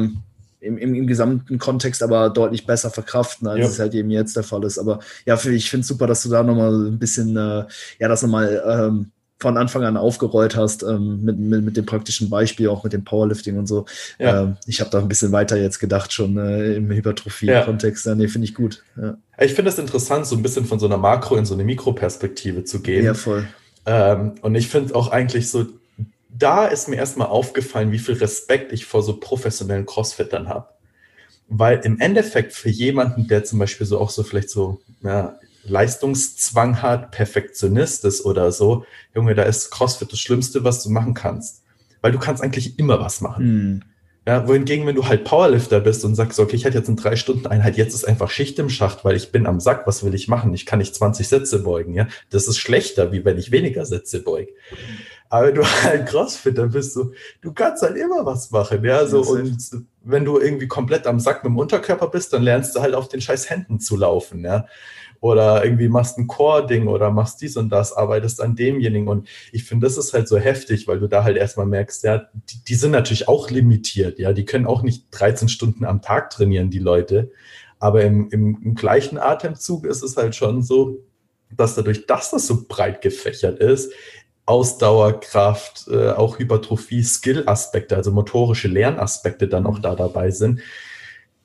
[0.65, 3.65] im, im, im, gesamten Kontext aber deutlich besser verkraften, als ja.
[3.67, 4.79] es halt eben jetzt der Fall ist.
[4.79, 7.65] Aber ja, ich finde es super, dass du da nochmal ein bisschen, äh,
[7.99, 9.11] ja, das nochmal ähm,
[9.45, 13.03] von Anfang an aufgerollt hast, ähm, mit, mit, mit dem praktischen Beispiel, auch mit dem
[13.03, 13.85] Powerlifting und so.
[14.17, 14.41] Ja.
[14.41, 18.07] Ähm, ich habe da ein bisschen weiter jetzt gedacht, schon äh, im Hypertrophie-Kontext.
[18.07, 18.15] Ja.
[18.15, 18.83] Nee, finde ich gut.
[18.99, 19.17] Ja.
[19.39, 22.63] Ich finde es interessant, so ein bisschen von so einer Makro- in so eine Mikroperspektive
[22.63, 23.05] zu gehen.
[23.05, 23.47] Ja, voll.
[23.85, 25.67] Ähm, und ich finde auch eigentlich so,
[26.29, 30.69] da ist mir erstmal aufgefallen, wie viel Respekt ich vor so professionellen Crossfittern habe.
[31.49, 36.81] Weil im Endeffekt für jemanden, der zum Beispiel so auch so vielleicht so, ja, Leistungszwang
[36.81, 41.63] hat, Perfektionist ist oder so, Junge, da ist CrossFit das Schlimmste, was du machen kannst.
[42.01, 43.45] Weil du kannst eigentlich immer was machen.
[43.45, 43.83] Mhm.
[44.27, 47.15] Ja, wohingegen, wenn du halt Powerlifter bist und sagst, okay, ich hatte jetzt eine drei
[47.15, 50.15] Stunden Einheit, jetzt ist einfach Schicht im Schacht, weil ich bin am Sack, was will
[50.15, 50.51] ich machen?
[50.55, 52.07] Ich kann nicht 20 Sätze beugen, ja.
[52.31, 54.47] Das ist schlechter, wie wenn ich weniger Sätze beug.
[55.29, 57.11] Aber wenn du halt Crossfitter bist, du,
[57.41, 59.21] du kannst halt immer was machen, ja, so.
[59.21, 59.57] und
[60.03, 63.09] wenn du irgendwie komplett am Sack mit dem Unterkörper bist, dann lernst du halt auf
[63.09, 64.65] den scheiß Händen zu laufen, ja
[65.25, 69.07] oder irgendwie machst ein Core-Ding oder machst dies und das, arbeitest an demjenigen.
[69.07, 72.29] Und ich finde, das ist halt so heftig, weil du da halt erstmal merkst, ja,
[72.33, 76.29] die, die, sind natürlich auch limitiert, ja, die können auch nicht 13 Stunden am Tag
[76.29, 77.31] trainieren, die Leute.
[77.79, 80.99] Aber im, im, im gleichen Atemzug ist es halt schon so,
[81.49, 83.93] dass dadurch, dass das so breit gefächert ist,
[84.45, 90.61] Ausdauerkraft, äh, auch Hypertrophie, Skill-Aspekte, also motorische Lernaspekte dann auch da dabei sind,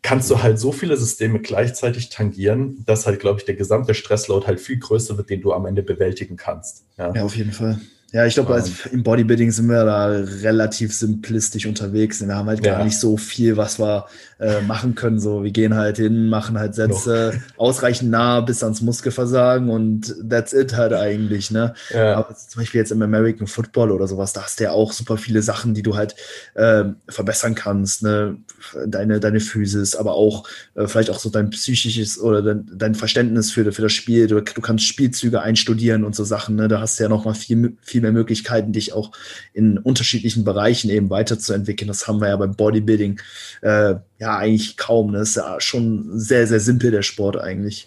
[0.03, 4.47] kannst du halt so viele Systeme gleichzeitig tangieren, dass halt, glaube ich, der gesamte Stressload
[4.47, 6.87] halt viel größer wird, den du am Ende bewältigen kannst.
[6.99, 7.81] Ja, ja auf jeden Fall.
[8.13, 12.21] Ja, ich glaube, also im Bodybuilding sind wir da relativ simplistisch unterwegs.
[12.21, 12.85] Wir haben halt gar ja.
[12.85, 14.07] nicht so viel, was wir
[14.41, 15.21] äh, machen können.
[15.21, 17.65] So, wir gehen halt hin, machen halt Sätze no.
[17.65, 21.53] ausreichend nah bis ans Muskelversagen und that's it halt eigentlich.
[21.53, 21.75] Ne?
[21.91, 22.17] Ja.
[22.17, 25.17] Aber zum Beispiel jetzt im American Football oder sowas, da hast du ja auch super
[25.17, 26.17] viele Sachen, die du halt
[26.55, 28.03] äh, verbessern kannst.
[28.03, 28.39] Ne?
[28.87, 33.53] Deine, deine Physis, aber auch äh, vielleicht auch so dein psychisches oder dein, dein Verständnis
[33.53, 34.27] für, für das Spiel.
[34.27, 36.57] Du, du kannst Spielzüge einstudieren und so Sachen.
[36.57, 36.67] Ne?
[36.67, 39.13] Da hast du ja noch mal viel, viel viel mehr Möglichkeiten, dich auch
[39.53, 41.89] in unterschiedlichen Bereichen eben weiterzuentwickeln.
[41.89, 43.21] Das haben wir ja beim Bodybuilding
[43.63, 45.13] äh, ja eigentlich kaum.
[45.13, 47.87] Das ist ja schon sehr, sehr simpel, der Sport eigentlich.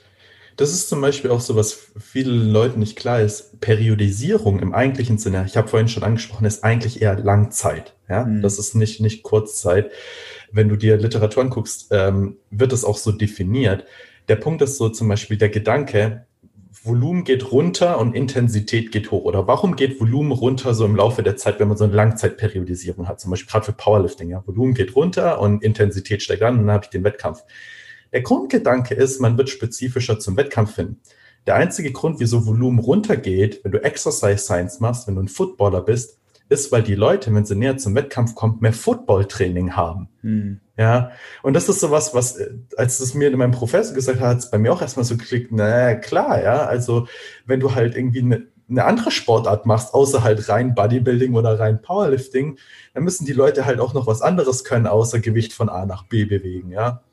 [0.56, 3.60] Das ist zum Beispiel auch so, was vielen Leuten nicht klar ist.
[3.60, 7.96] Periodisierung im eigentlichen Sinne, ich habe vorhin schon angesprochen, ist eigentlich eher Langzeit.
[8.08, 8.26] Ja?
[8.26, 8.44] Mhm.
[8.44, 9.92] Das ist nicht, nicht Kurzzeit.
[10.52, 13.86] Wenn du dir Literatur anguckst, ähm, wird es auch so definiert.
[14.28, 16.28] Der Punkt ist so zum Beispiel der Gedanke,
[16.82, 19.26] Volumen geht runter und Intensität geht hoch.
[19.26, 23.08] Oder warum geht Volumen runter so im Laufe der Zeit, wenn man so eine Langzeitperiodisierung
[23.08, 23.20] hat?
[23.20, 24.30] Zum Beispiel gerade für Powerlifting.
[24.30, 24.44] Ja?
[24.46, 27.44] Volumen geht runter und Intensität steigt an und dann habe ich den Wettkampf.
[28.12, 30.98] Der Grundgedanke ist, man wird spezifischer zum Wettkampf hin.
[31.46, 35.82] Der einzige Grund, wieso Volumen runtergeht, wenn du Exercise Science machst, wenn du ein Footballer
[35.82, 36.20] bist,
[36.50, 40.10] ist, weil die Leute, wenn sie näher zum Wettkampf kommen, mehr Football-Training haben.
[40.22, 40.60] Hm.
[40.76, 41.12] Ja,
[41.44, 44.38] und das ist so was, was, äh, als es mir mein Professor gesagt hat, hat
[44.40, 47.08] es bei mir auch erstmal so geklickt, na klar, ja, also
[47.46, 51.82] wenn du halt irgendwie eine, eine andere Sportart machst, außer halt rein Bodybuilding oder rein
[51.82, 52.58] Powerlifting,
[52.96, 56.06] dann müssen die Leute halt auch noch was anderes können, außer Gewicht von A nach
[56.06, 57.04] B bewegen, ja.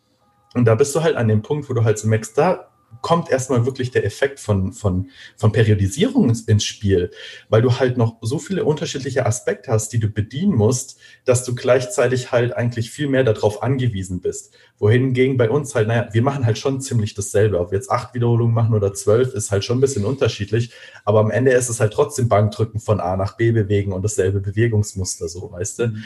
[0.55, 2.70] Und da bist du halt an dem Punkt, wo du halt so merkst, da
[3.03, 7.11] kommt erstmal wirklich der Effekt von, von, von Periodisierung ins, ins, Spiel,
[7.49, 11.55] weil du halt noch so viele unterschiedliche Aspekte hast, die du bedienen musst, dass du
[11.55, 14.55] gleichzeitig halt eigentlich viel mehr darauf angewiesen bist.
[14.79, 17.59] Wohingegen bei uns halt, naja, wir machen halt schon ziemlich dasselbe.
[17.61, 20.73] Ob wir jetzt acht Wiederholungen machen oder zwölf, ist halt schon ein bisschen unterschiedlich,
[21.05, 24.41] aber am Ende ist es halt trotzdem Bankdrücken von A nach B bewegen und dasselbe
[24.41, 25.87] Bewegungsmuster, so, weißt du?
[25.89, 26.05] Mhm.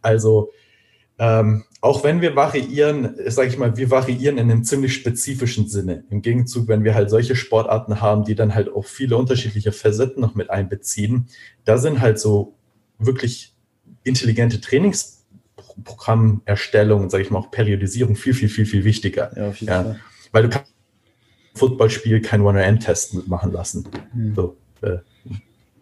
[0.00, 0.52] Also,
[1.18, 6.04] ähm, auch wenn wir variieren, sage ich mal, wir variieren in einem ziemlich spezifischen Sinne.
[6.10, 10.20] Im Gegenzug, wenn wir halt solche Sportarten haben, die dann halt auch viele unterschiedliche Facetten
[10.20, 11.28] noch mit einbeziehen,
[11.64, 12.54] da sind halt so
[12.98, 13.54] wirklich
[14.04, 19.32] intelligente Trainingsprogrammerstellung, sage ich mal, auch Periodisierung viel, viel, viel, viel wichtiger.
[19.36, 19.96] Ja, ja.
[20.30, 20.72] Weil du kannst
[21.54, 23.88] Footballspiel kein One-End-Test mitmachen lassen.
[24.12, 24.34] Hm.
[24.34, 24.98] So, äh,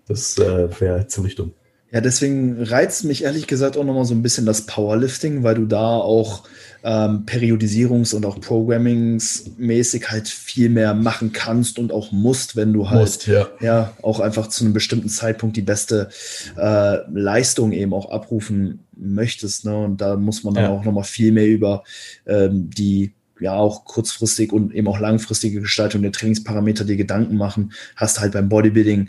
[0.06, 1.52] das äh, wäre ziemlich dumm.
[1.92, 5.66] Ja, deswegen reizt mich ehrlich gesagt auch nochmal so ein bisschen das Powerlifting, weil du
[5.66, 6.44] da auch
[6.84, 12.88] ähm, Periodisierungs- und auch Programmingsmäßig halt viel mehr machen kannst und auch musst, wenn du
[12.88, 13.48] halt musst, ja.
[13.60, 13.92] ja.
[14.02, 16.08] auch einfach zu einem bestimmten Zeitpunkt die beste
[16.56, 19.64] äh, Leistung eben auch abrufen möchtest.
[19.64, 19.76] Ne?
[19.76, 20.70] Und da muss man dann ja.
[20.70, 21.82] auch nochmal viel mehr über
[22.26, 27.72] ähm, die ja auch kurzfristig und eben auch langfristige Gestaltung der Trainingsparameter dir Gedanken machen,
[27.96, 29.08] hast halt beim Bodybuilding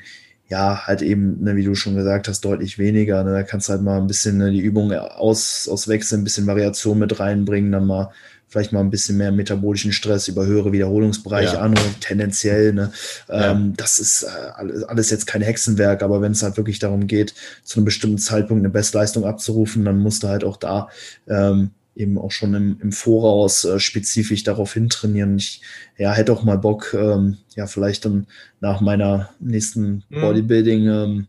[0.51, 3.23] ja, halt eben, ne, wie du schon gesagt hast, deutlich weniger.
[3.23, 3.31] Ne?
[3.31, 6.99] Da kannst du halt mal ein bisschen ne, die Übung aus, auswechseln, ein bisschen Variation
[6.99, 8.11] mit reinbringen, dann mal
[8.49, 11.61] vielleicht mal ein bisschen mehr metabolischen Stress über höhere Wiederholungsbereiche ja.
[11.61, 12.91] an und tendenziell, ne,
[13.29, 13.51] ja.
[13.51, 17.33] ähm, das ist äh, alles jetzt kein Hexenwerk, aber wenn es halt wirklich darum geht,
[17.63, 20.89] zu einem bestimmten Zeitpunkt eine Bestleistung abzurufen, dann musst du halt auch da
[21.29, 25.37] ähm, eben auch schon im, im Voraus äh, spezifisch darauf hintrainieren.
[25.37, 25.61] Ich
[25.97, 28.27] ja, hätte auch mal Bock, ähm, ja, vielleicht dann
[28.59, 30.21] nach meiner nächsten mhm.
[30.21, 31.27] Bodybuilding ähm,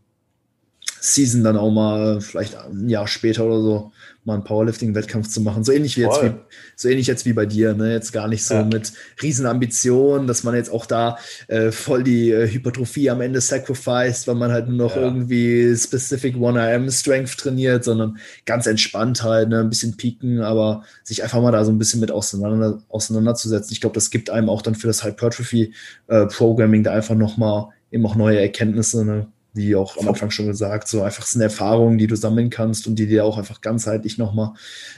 [0.99, 3.91] Season dann auch mal, vielleicht ein Jahr später oder so,
[4.25, 5.63] mal einen Powerlifting-Wettkampf zu machen.
[5.63, 6.31] So ähnlich wie jetzt, wie,
[6.75, 7.91] so ähnlich jetzt wie bei dir, ne?
[7.91, 8.63] Jetzt gar nicht so ja.
[8.63, 11.17] mit Riesenambitionen, dass man jetzt auch da
[11.47, 15.01] äh, voll die äh, Hypertrophie am Ende sacrificed, weil man halt nur noch ja.
[15.01, 19.59] irgendwie Specific 1RM Strength trainiert, sondern ganz entspannt halt, ne?
[19.59, 23.73] Ein bisschen pieken, aber sich einfach mal da so ein bisschen mit auseinander, auseinanderzusetzen.
[23.73, 25.73] Ich glaube, das gibt einem auch dann für das Hypertrophy
[26.07, 29.27] äh, Programming da einfach nochmal eben auch neue Erkenntnisse, ne?
[29.53, 32.95] Wie auch am Anfang schon gesagt, so einfach eine Erfahrung, die du sammeln kannst und
[32.95, 34.53] die dir auch einfach ganzheitlich nochmal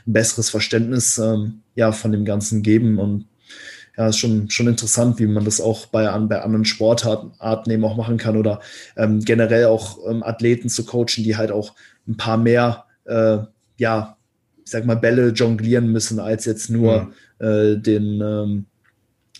[0.07, 2.97] ein besseres Verständnis ähm, ja, von dem Ganzen geben.
[2.97, 3.25] Und
[3.97, 7.83] ja, ist schon, schon interessant, wie man das auch bei, an, bei anderen Sportarten eben
[7.83, 8.61] auch machen kann oder
[8.95, 11.73] ähm, generell auch ähm, Athleten zu coachen, die halt auch
[12.07, 13.39] ein paar mehr, äh,
[13.77, 14.17] ja,
[14.63, 17.45] ich sag mal, Bälle jonglieren müssen, als jetzt nur mhm.
[17.45, 18.65] äh, den, ähm,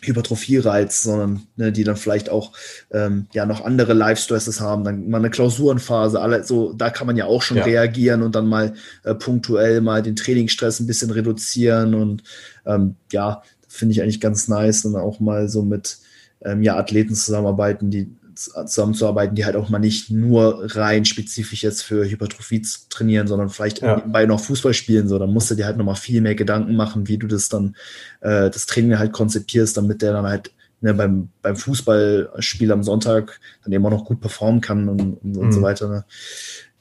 [0.06, 2.52] Hypertrophie-Reiz, sondern ne, die dann vielleicht auch
[2.92, 7.18] ähm, ja noch andere Live-Stresses haben, dann mal eine Klausurenphase, alle, so, da kann man
[7.18, 7.64] ja auch schon ja.
[7.64, 8.74] reagieren und dann mal
[9.04, 12.24] äh, punktuell mal den Trainingsstress ein bisschen reduzieren und
[12.66, 15.98] ähm, ja, finde ich eigentlich ganz nice und auch mal so mit
[16.44, 21.82] ähm, ja, Athleten zusammenarbeiten, die zusammenzuarbeiten, die halt auch mal nicht nur rein spezifisch jetzt
[21.82, 23.96] für Hypertrophie trainieren, sondern vielleicht ja.
[23.96, 25.08] nebenbei noch Fußball spielen.
[25.08, 27.76] So, dann musst du dir halt nochmal viel mehr Gedanken machen, wie du das dann,
[28.22, 30.52] äh, das Training halt konzipierst, damit der dann halt
[30.82, 35.38] ne, beim, beim Fußballspiel am Sonntag dann eben auch noch gut performen kann und, und,
[35.38, 35.64] und so mhm.
[35.64, 35.90] weiter.
[35.90, 36.06] Ne?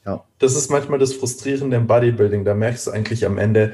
[0.05, 0.23] Ja.
[0.39, 2.45] Das ist manchmal das Frustrierende im Bodybuilding.
[2.45, 3.73] Da merkst du eigentlich am Ende,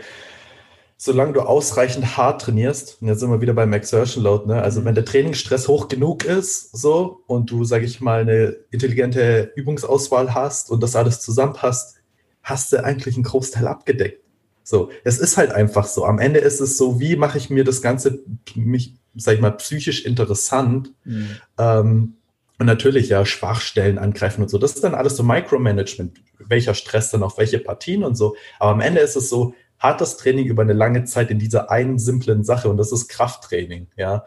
[1.03, 4.61] solange du ausreichend hart trainierst, und jetzt sind wir wieder beim Exertion Load, ne?
[4.61, 4.85] Also mhm.
[4.85, 10.35] wenn der Trainingsstress hoch genug ist, so, und du, sag ich mal, eine intelligente Übungsauswahl
[10.35, 11.95] hast und das alles zusammenpasst,
[12.43, 14.21] hast du eigentlich einen Großteil abgedeckt.
[14.61, 16.05] So, es ist halt einfach so.
[16.05, 18.19] Am Ende ist es so, wie mache ich mir das Ganze,
[18.53, 20.93] mich, sag ich mal, psychisch interessant?
[21.03, 21.29] Mhm.
[21.57, 22.13] Ähm,
[22.59, 24.59] und natürlich ja Schwachstellen angreifen und so.
[24.59, 26.21] Das ist dann alles so Micromanagement.
[26.37, 28.35] Welcher Stress dann auf welche Partien und so.
[28.59, 31.99] Aber am Ende ist es so, hartes Training über eine lange Zeit in dieser einen
[31.99, 34.23] simplen Sache und das ist Krafttraining, ja.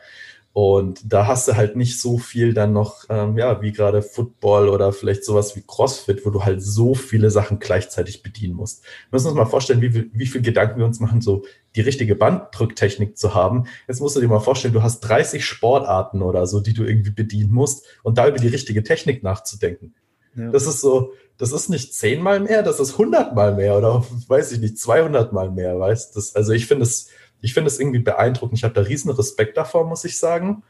[0.52, 4.68] Und da hast du halt nicht so viel dann noch, ähm, ja, wie gerade Football
[4.68, 8.84] oder vielleicht sowas wie CrossFit, wo du halt so viele Sachen gleichzeitig bedienen musst.
[8.84, 11.44] Wir müssen uns mal vorstellen, wie, wie viel Gedanken wir uns machen, so
[11.74, 13.64] die richtige Banddrücktechnik zu haben.
[13.88, 17.10] Jetzt musst du dir mal vorstellen, du hast 30 Sportarten oder so, die du irgendwie
[17.10, 19.92] bedienen musst und da über die richtige Technik nachzudenken.
[20.36, 20.52] Ja.
[20.52, 24.60] Das ist so, das ist nicht zehnmal mehr, das ist hundertmal mehr oder weiß ich
[24.60, 26.20] nicht, 200 mal mehr, weißt du?
[26.34, 27.08] Also ich finde es,
[27.40, 28.58] ich finde es irgendwie beeindruckend.
[28.58, 30.62] Ich habe da riesen Respekt davor, muss ich sagen.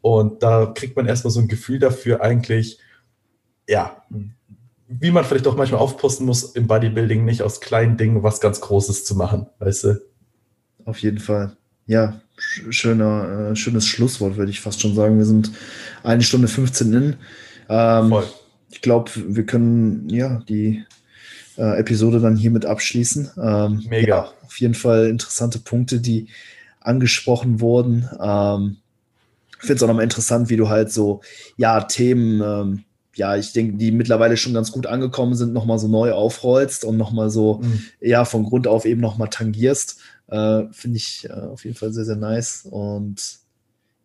[0.00, 2.78] Und da kriegt man erstmal so ein Gefühl dafür eigentlich,
[3.68, 4.02] ja,
[4.86, 8.60] wie man vielleicht auch manchmal aufposten muss im Bodybuilding, nicht aus kleinen Dingen was ganz
[8.60, 10.02] Großes zu machen, weißt du?
[10.84, 11.56] Auf jeden Fall.
[11.86, 15.18] Ja, schöner, äh, schönes Schlusswort, würde ich fast schon sagen.
[15.18, 15.52] Wir sind
[16.02, 17.16] eine Stunde 15 in.
[17.68, 18.24] Ähm, Voll.
[18.74, 20.84] Ich glaube, wir können ja die
[21.56, 23.30] äh, Episode dann hiermit abschließen.
[23.40, 24.08] Ähm, Mega.
[24.08, 26.26] Ja, auf jeden Fall interessante Punkte, die
[26.80, 28.08] angesprochen wurden.
[28.20, 28.78] Ähm,
[29.52, 31.20] ich finde es auch nochmal interessant, wie du halt so,
[31.56, 32.84] ja, Themen, ähm,
[33.14, 36.96] ja, ich denke, die mittlerweile schon ganz gut angekommen sind, nochmal so neu aufrollst und
[36.96, 37.84] nochmal so, mhm.
[38.00, 40.00] ja, von Grund auf eben nochmal tangierst.
[40.26, 42.66] Äh, finde ich äh, auf jeden Fall sehr, sehr nice.
[42.68, 43.38] Und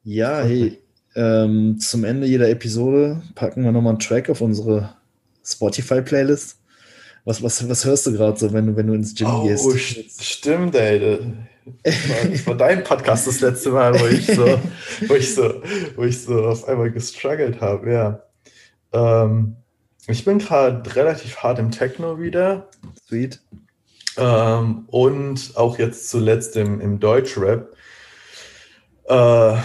[0.04, 0.80] ja, hey,
[1.20, 4.96] ähm, zum Ende jeder Episode packen wir nochmal einen Track auf unsere
[5.46, 6.58] Spotify-Playlist.
[7.26, 9.66] Was, was, was hörst du gerade so, wenn du, wenn du ins Gym oh, gehst?
[9.66, 11.20] Oh, stimmt, ey.
[11.84, 14.60] Das war, das war dein Podcast das letzte Mal, wo ich so,
[15.08, 15.62] wo ich so,
[15.98, 18.24] wo ich so auf einmal gestruggelt habe, ja.
[18.94, 19.58] Ähm,
[20.08, 22.70] ich bin gerade relativ hart im Techno wieder.
[23.08, 23.42] Sweet.
[24.18, 27.76] Ähm, und auch jetzt zuletzt im, im Deutschrap.
[29.04, 29.58] Äh,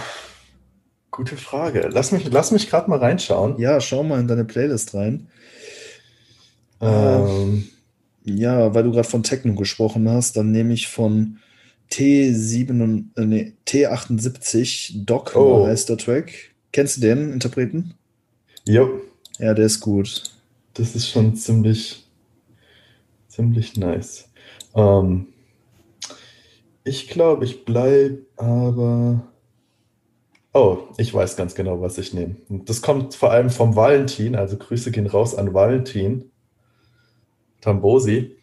[1.15, 1.89] gute Frage.
[1.91, 3.57] Lass mich, lass mich gerade mal reinschauen.
[3.57, 5.27] Ja, schau mal in deine Playlist rein.
[6.81, 7.69] Ähm,
[8.25, 11.39] ja, weil du gerade von Techno gesprochen hast, dann nehme ich von
[11.91, 15.65] T7, äh, nee, T78 Doc oh.
[15.65, 16.33] heißt der Track.
[16.73, 17.93] Kennst du den Interpreten?
[18.65, 18.87] Ja.
[19.39, 20.23] Ja, der ist gut.
[20.73, 22.05] Das ist schon ziemlich,
[23.29, 24.29] ziemlich nice.
[24.75, 25.27] Ähm,
[26.83, 29.31] ich glaube, ich bleibe aber.
[30.55, 32.37] Oh, ich weiß ganz genau, was ich nehme.
[32.47, 36.31] Das kommt vor allem vom Valentin, also Grüße gehen raus an Valentin.
[37.59, 38.37] Tambosi.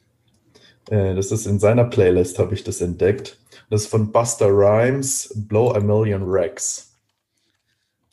[0.90, 3.38] Äh, das ist in seiner Playlist, habe ich das entdeckt.
[3.70, 6.92] Das ist von Buster Rhymes, Blow a Million Rex.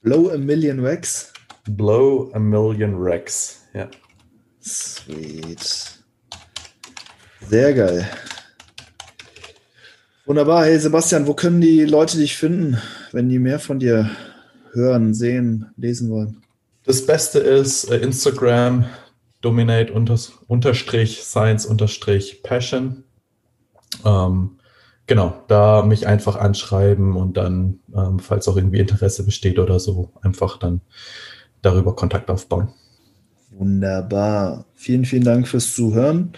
[0.02, 1.34] Blow a Million Rex?
[1.66, 3.90] Blow a Million Rex, ja.
[4.62, 6.00] Sweet.
[7.42, 8.10] Sehr geil.
[10.30, 10.66] Wunderbar.
[10.66, 12.78] Hey Sebastian, wo können die Leute dich finden,
[13.12, 14.12] wenn die mehr von dir
[14.74, 16.44] hören, sehen, lesen wollen?
[16.86, 18.86] Das Beste ist äh, Instagram,
[19.42, 23.06] Dominate unters, unterstrich Science unterstrich Passion.
[24.06, 24.60] Ähm,
[25.08, 30.12] genau, da mich einfach anschreiben und dann, ähm, falls auch irgendwie Interesse besteht oder so,
[30.22, 30.82] einfach dann
[31.64, 32.70] darüber Kontakt aufbauen.
[33.50, 34.66] Wunderbar.
[34.76, 36.34] Vielen, vielen Dank fürs Zuhören.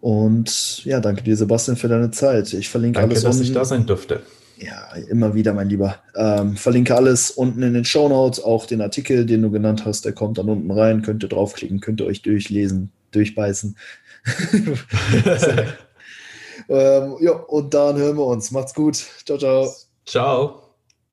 [0.00, 2.52] Und ja, danke dir, Sebastian, für deine Zeit.
[2.52, 3.24] Ich verlinke danke, alles.
[3.24, 4.22] dass ich da sein dürfte.
[4.58, 5.96] Ja, immer wieder, mein Lieber.
[6.14, 10.04] Ähm, verlinke alles unten in den Show Notes, auch den Artikel, den du genannt hast,
[10.04, 11.02] der kommt dann unten rein.
[11.02, 13.76] Könnt ihr draufklicken, könnt ihr euch durchlesen, durchbeißen.
[16.68, 18.50] ähm, ja, und dann hören wir uns.
[18.50, 18.96] Macht's gut.
[19.24, 19.74] Ciao, ciao.
[20.04, 20.59] Ciao.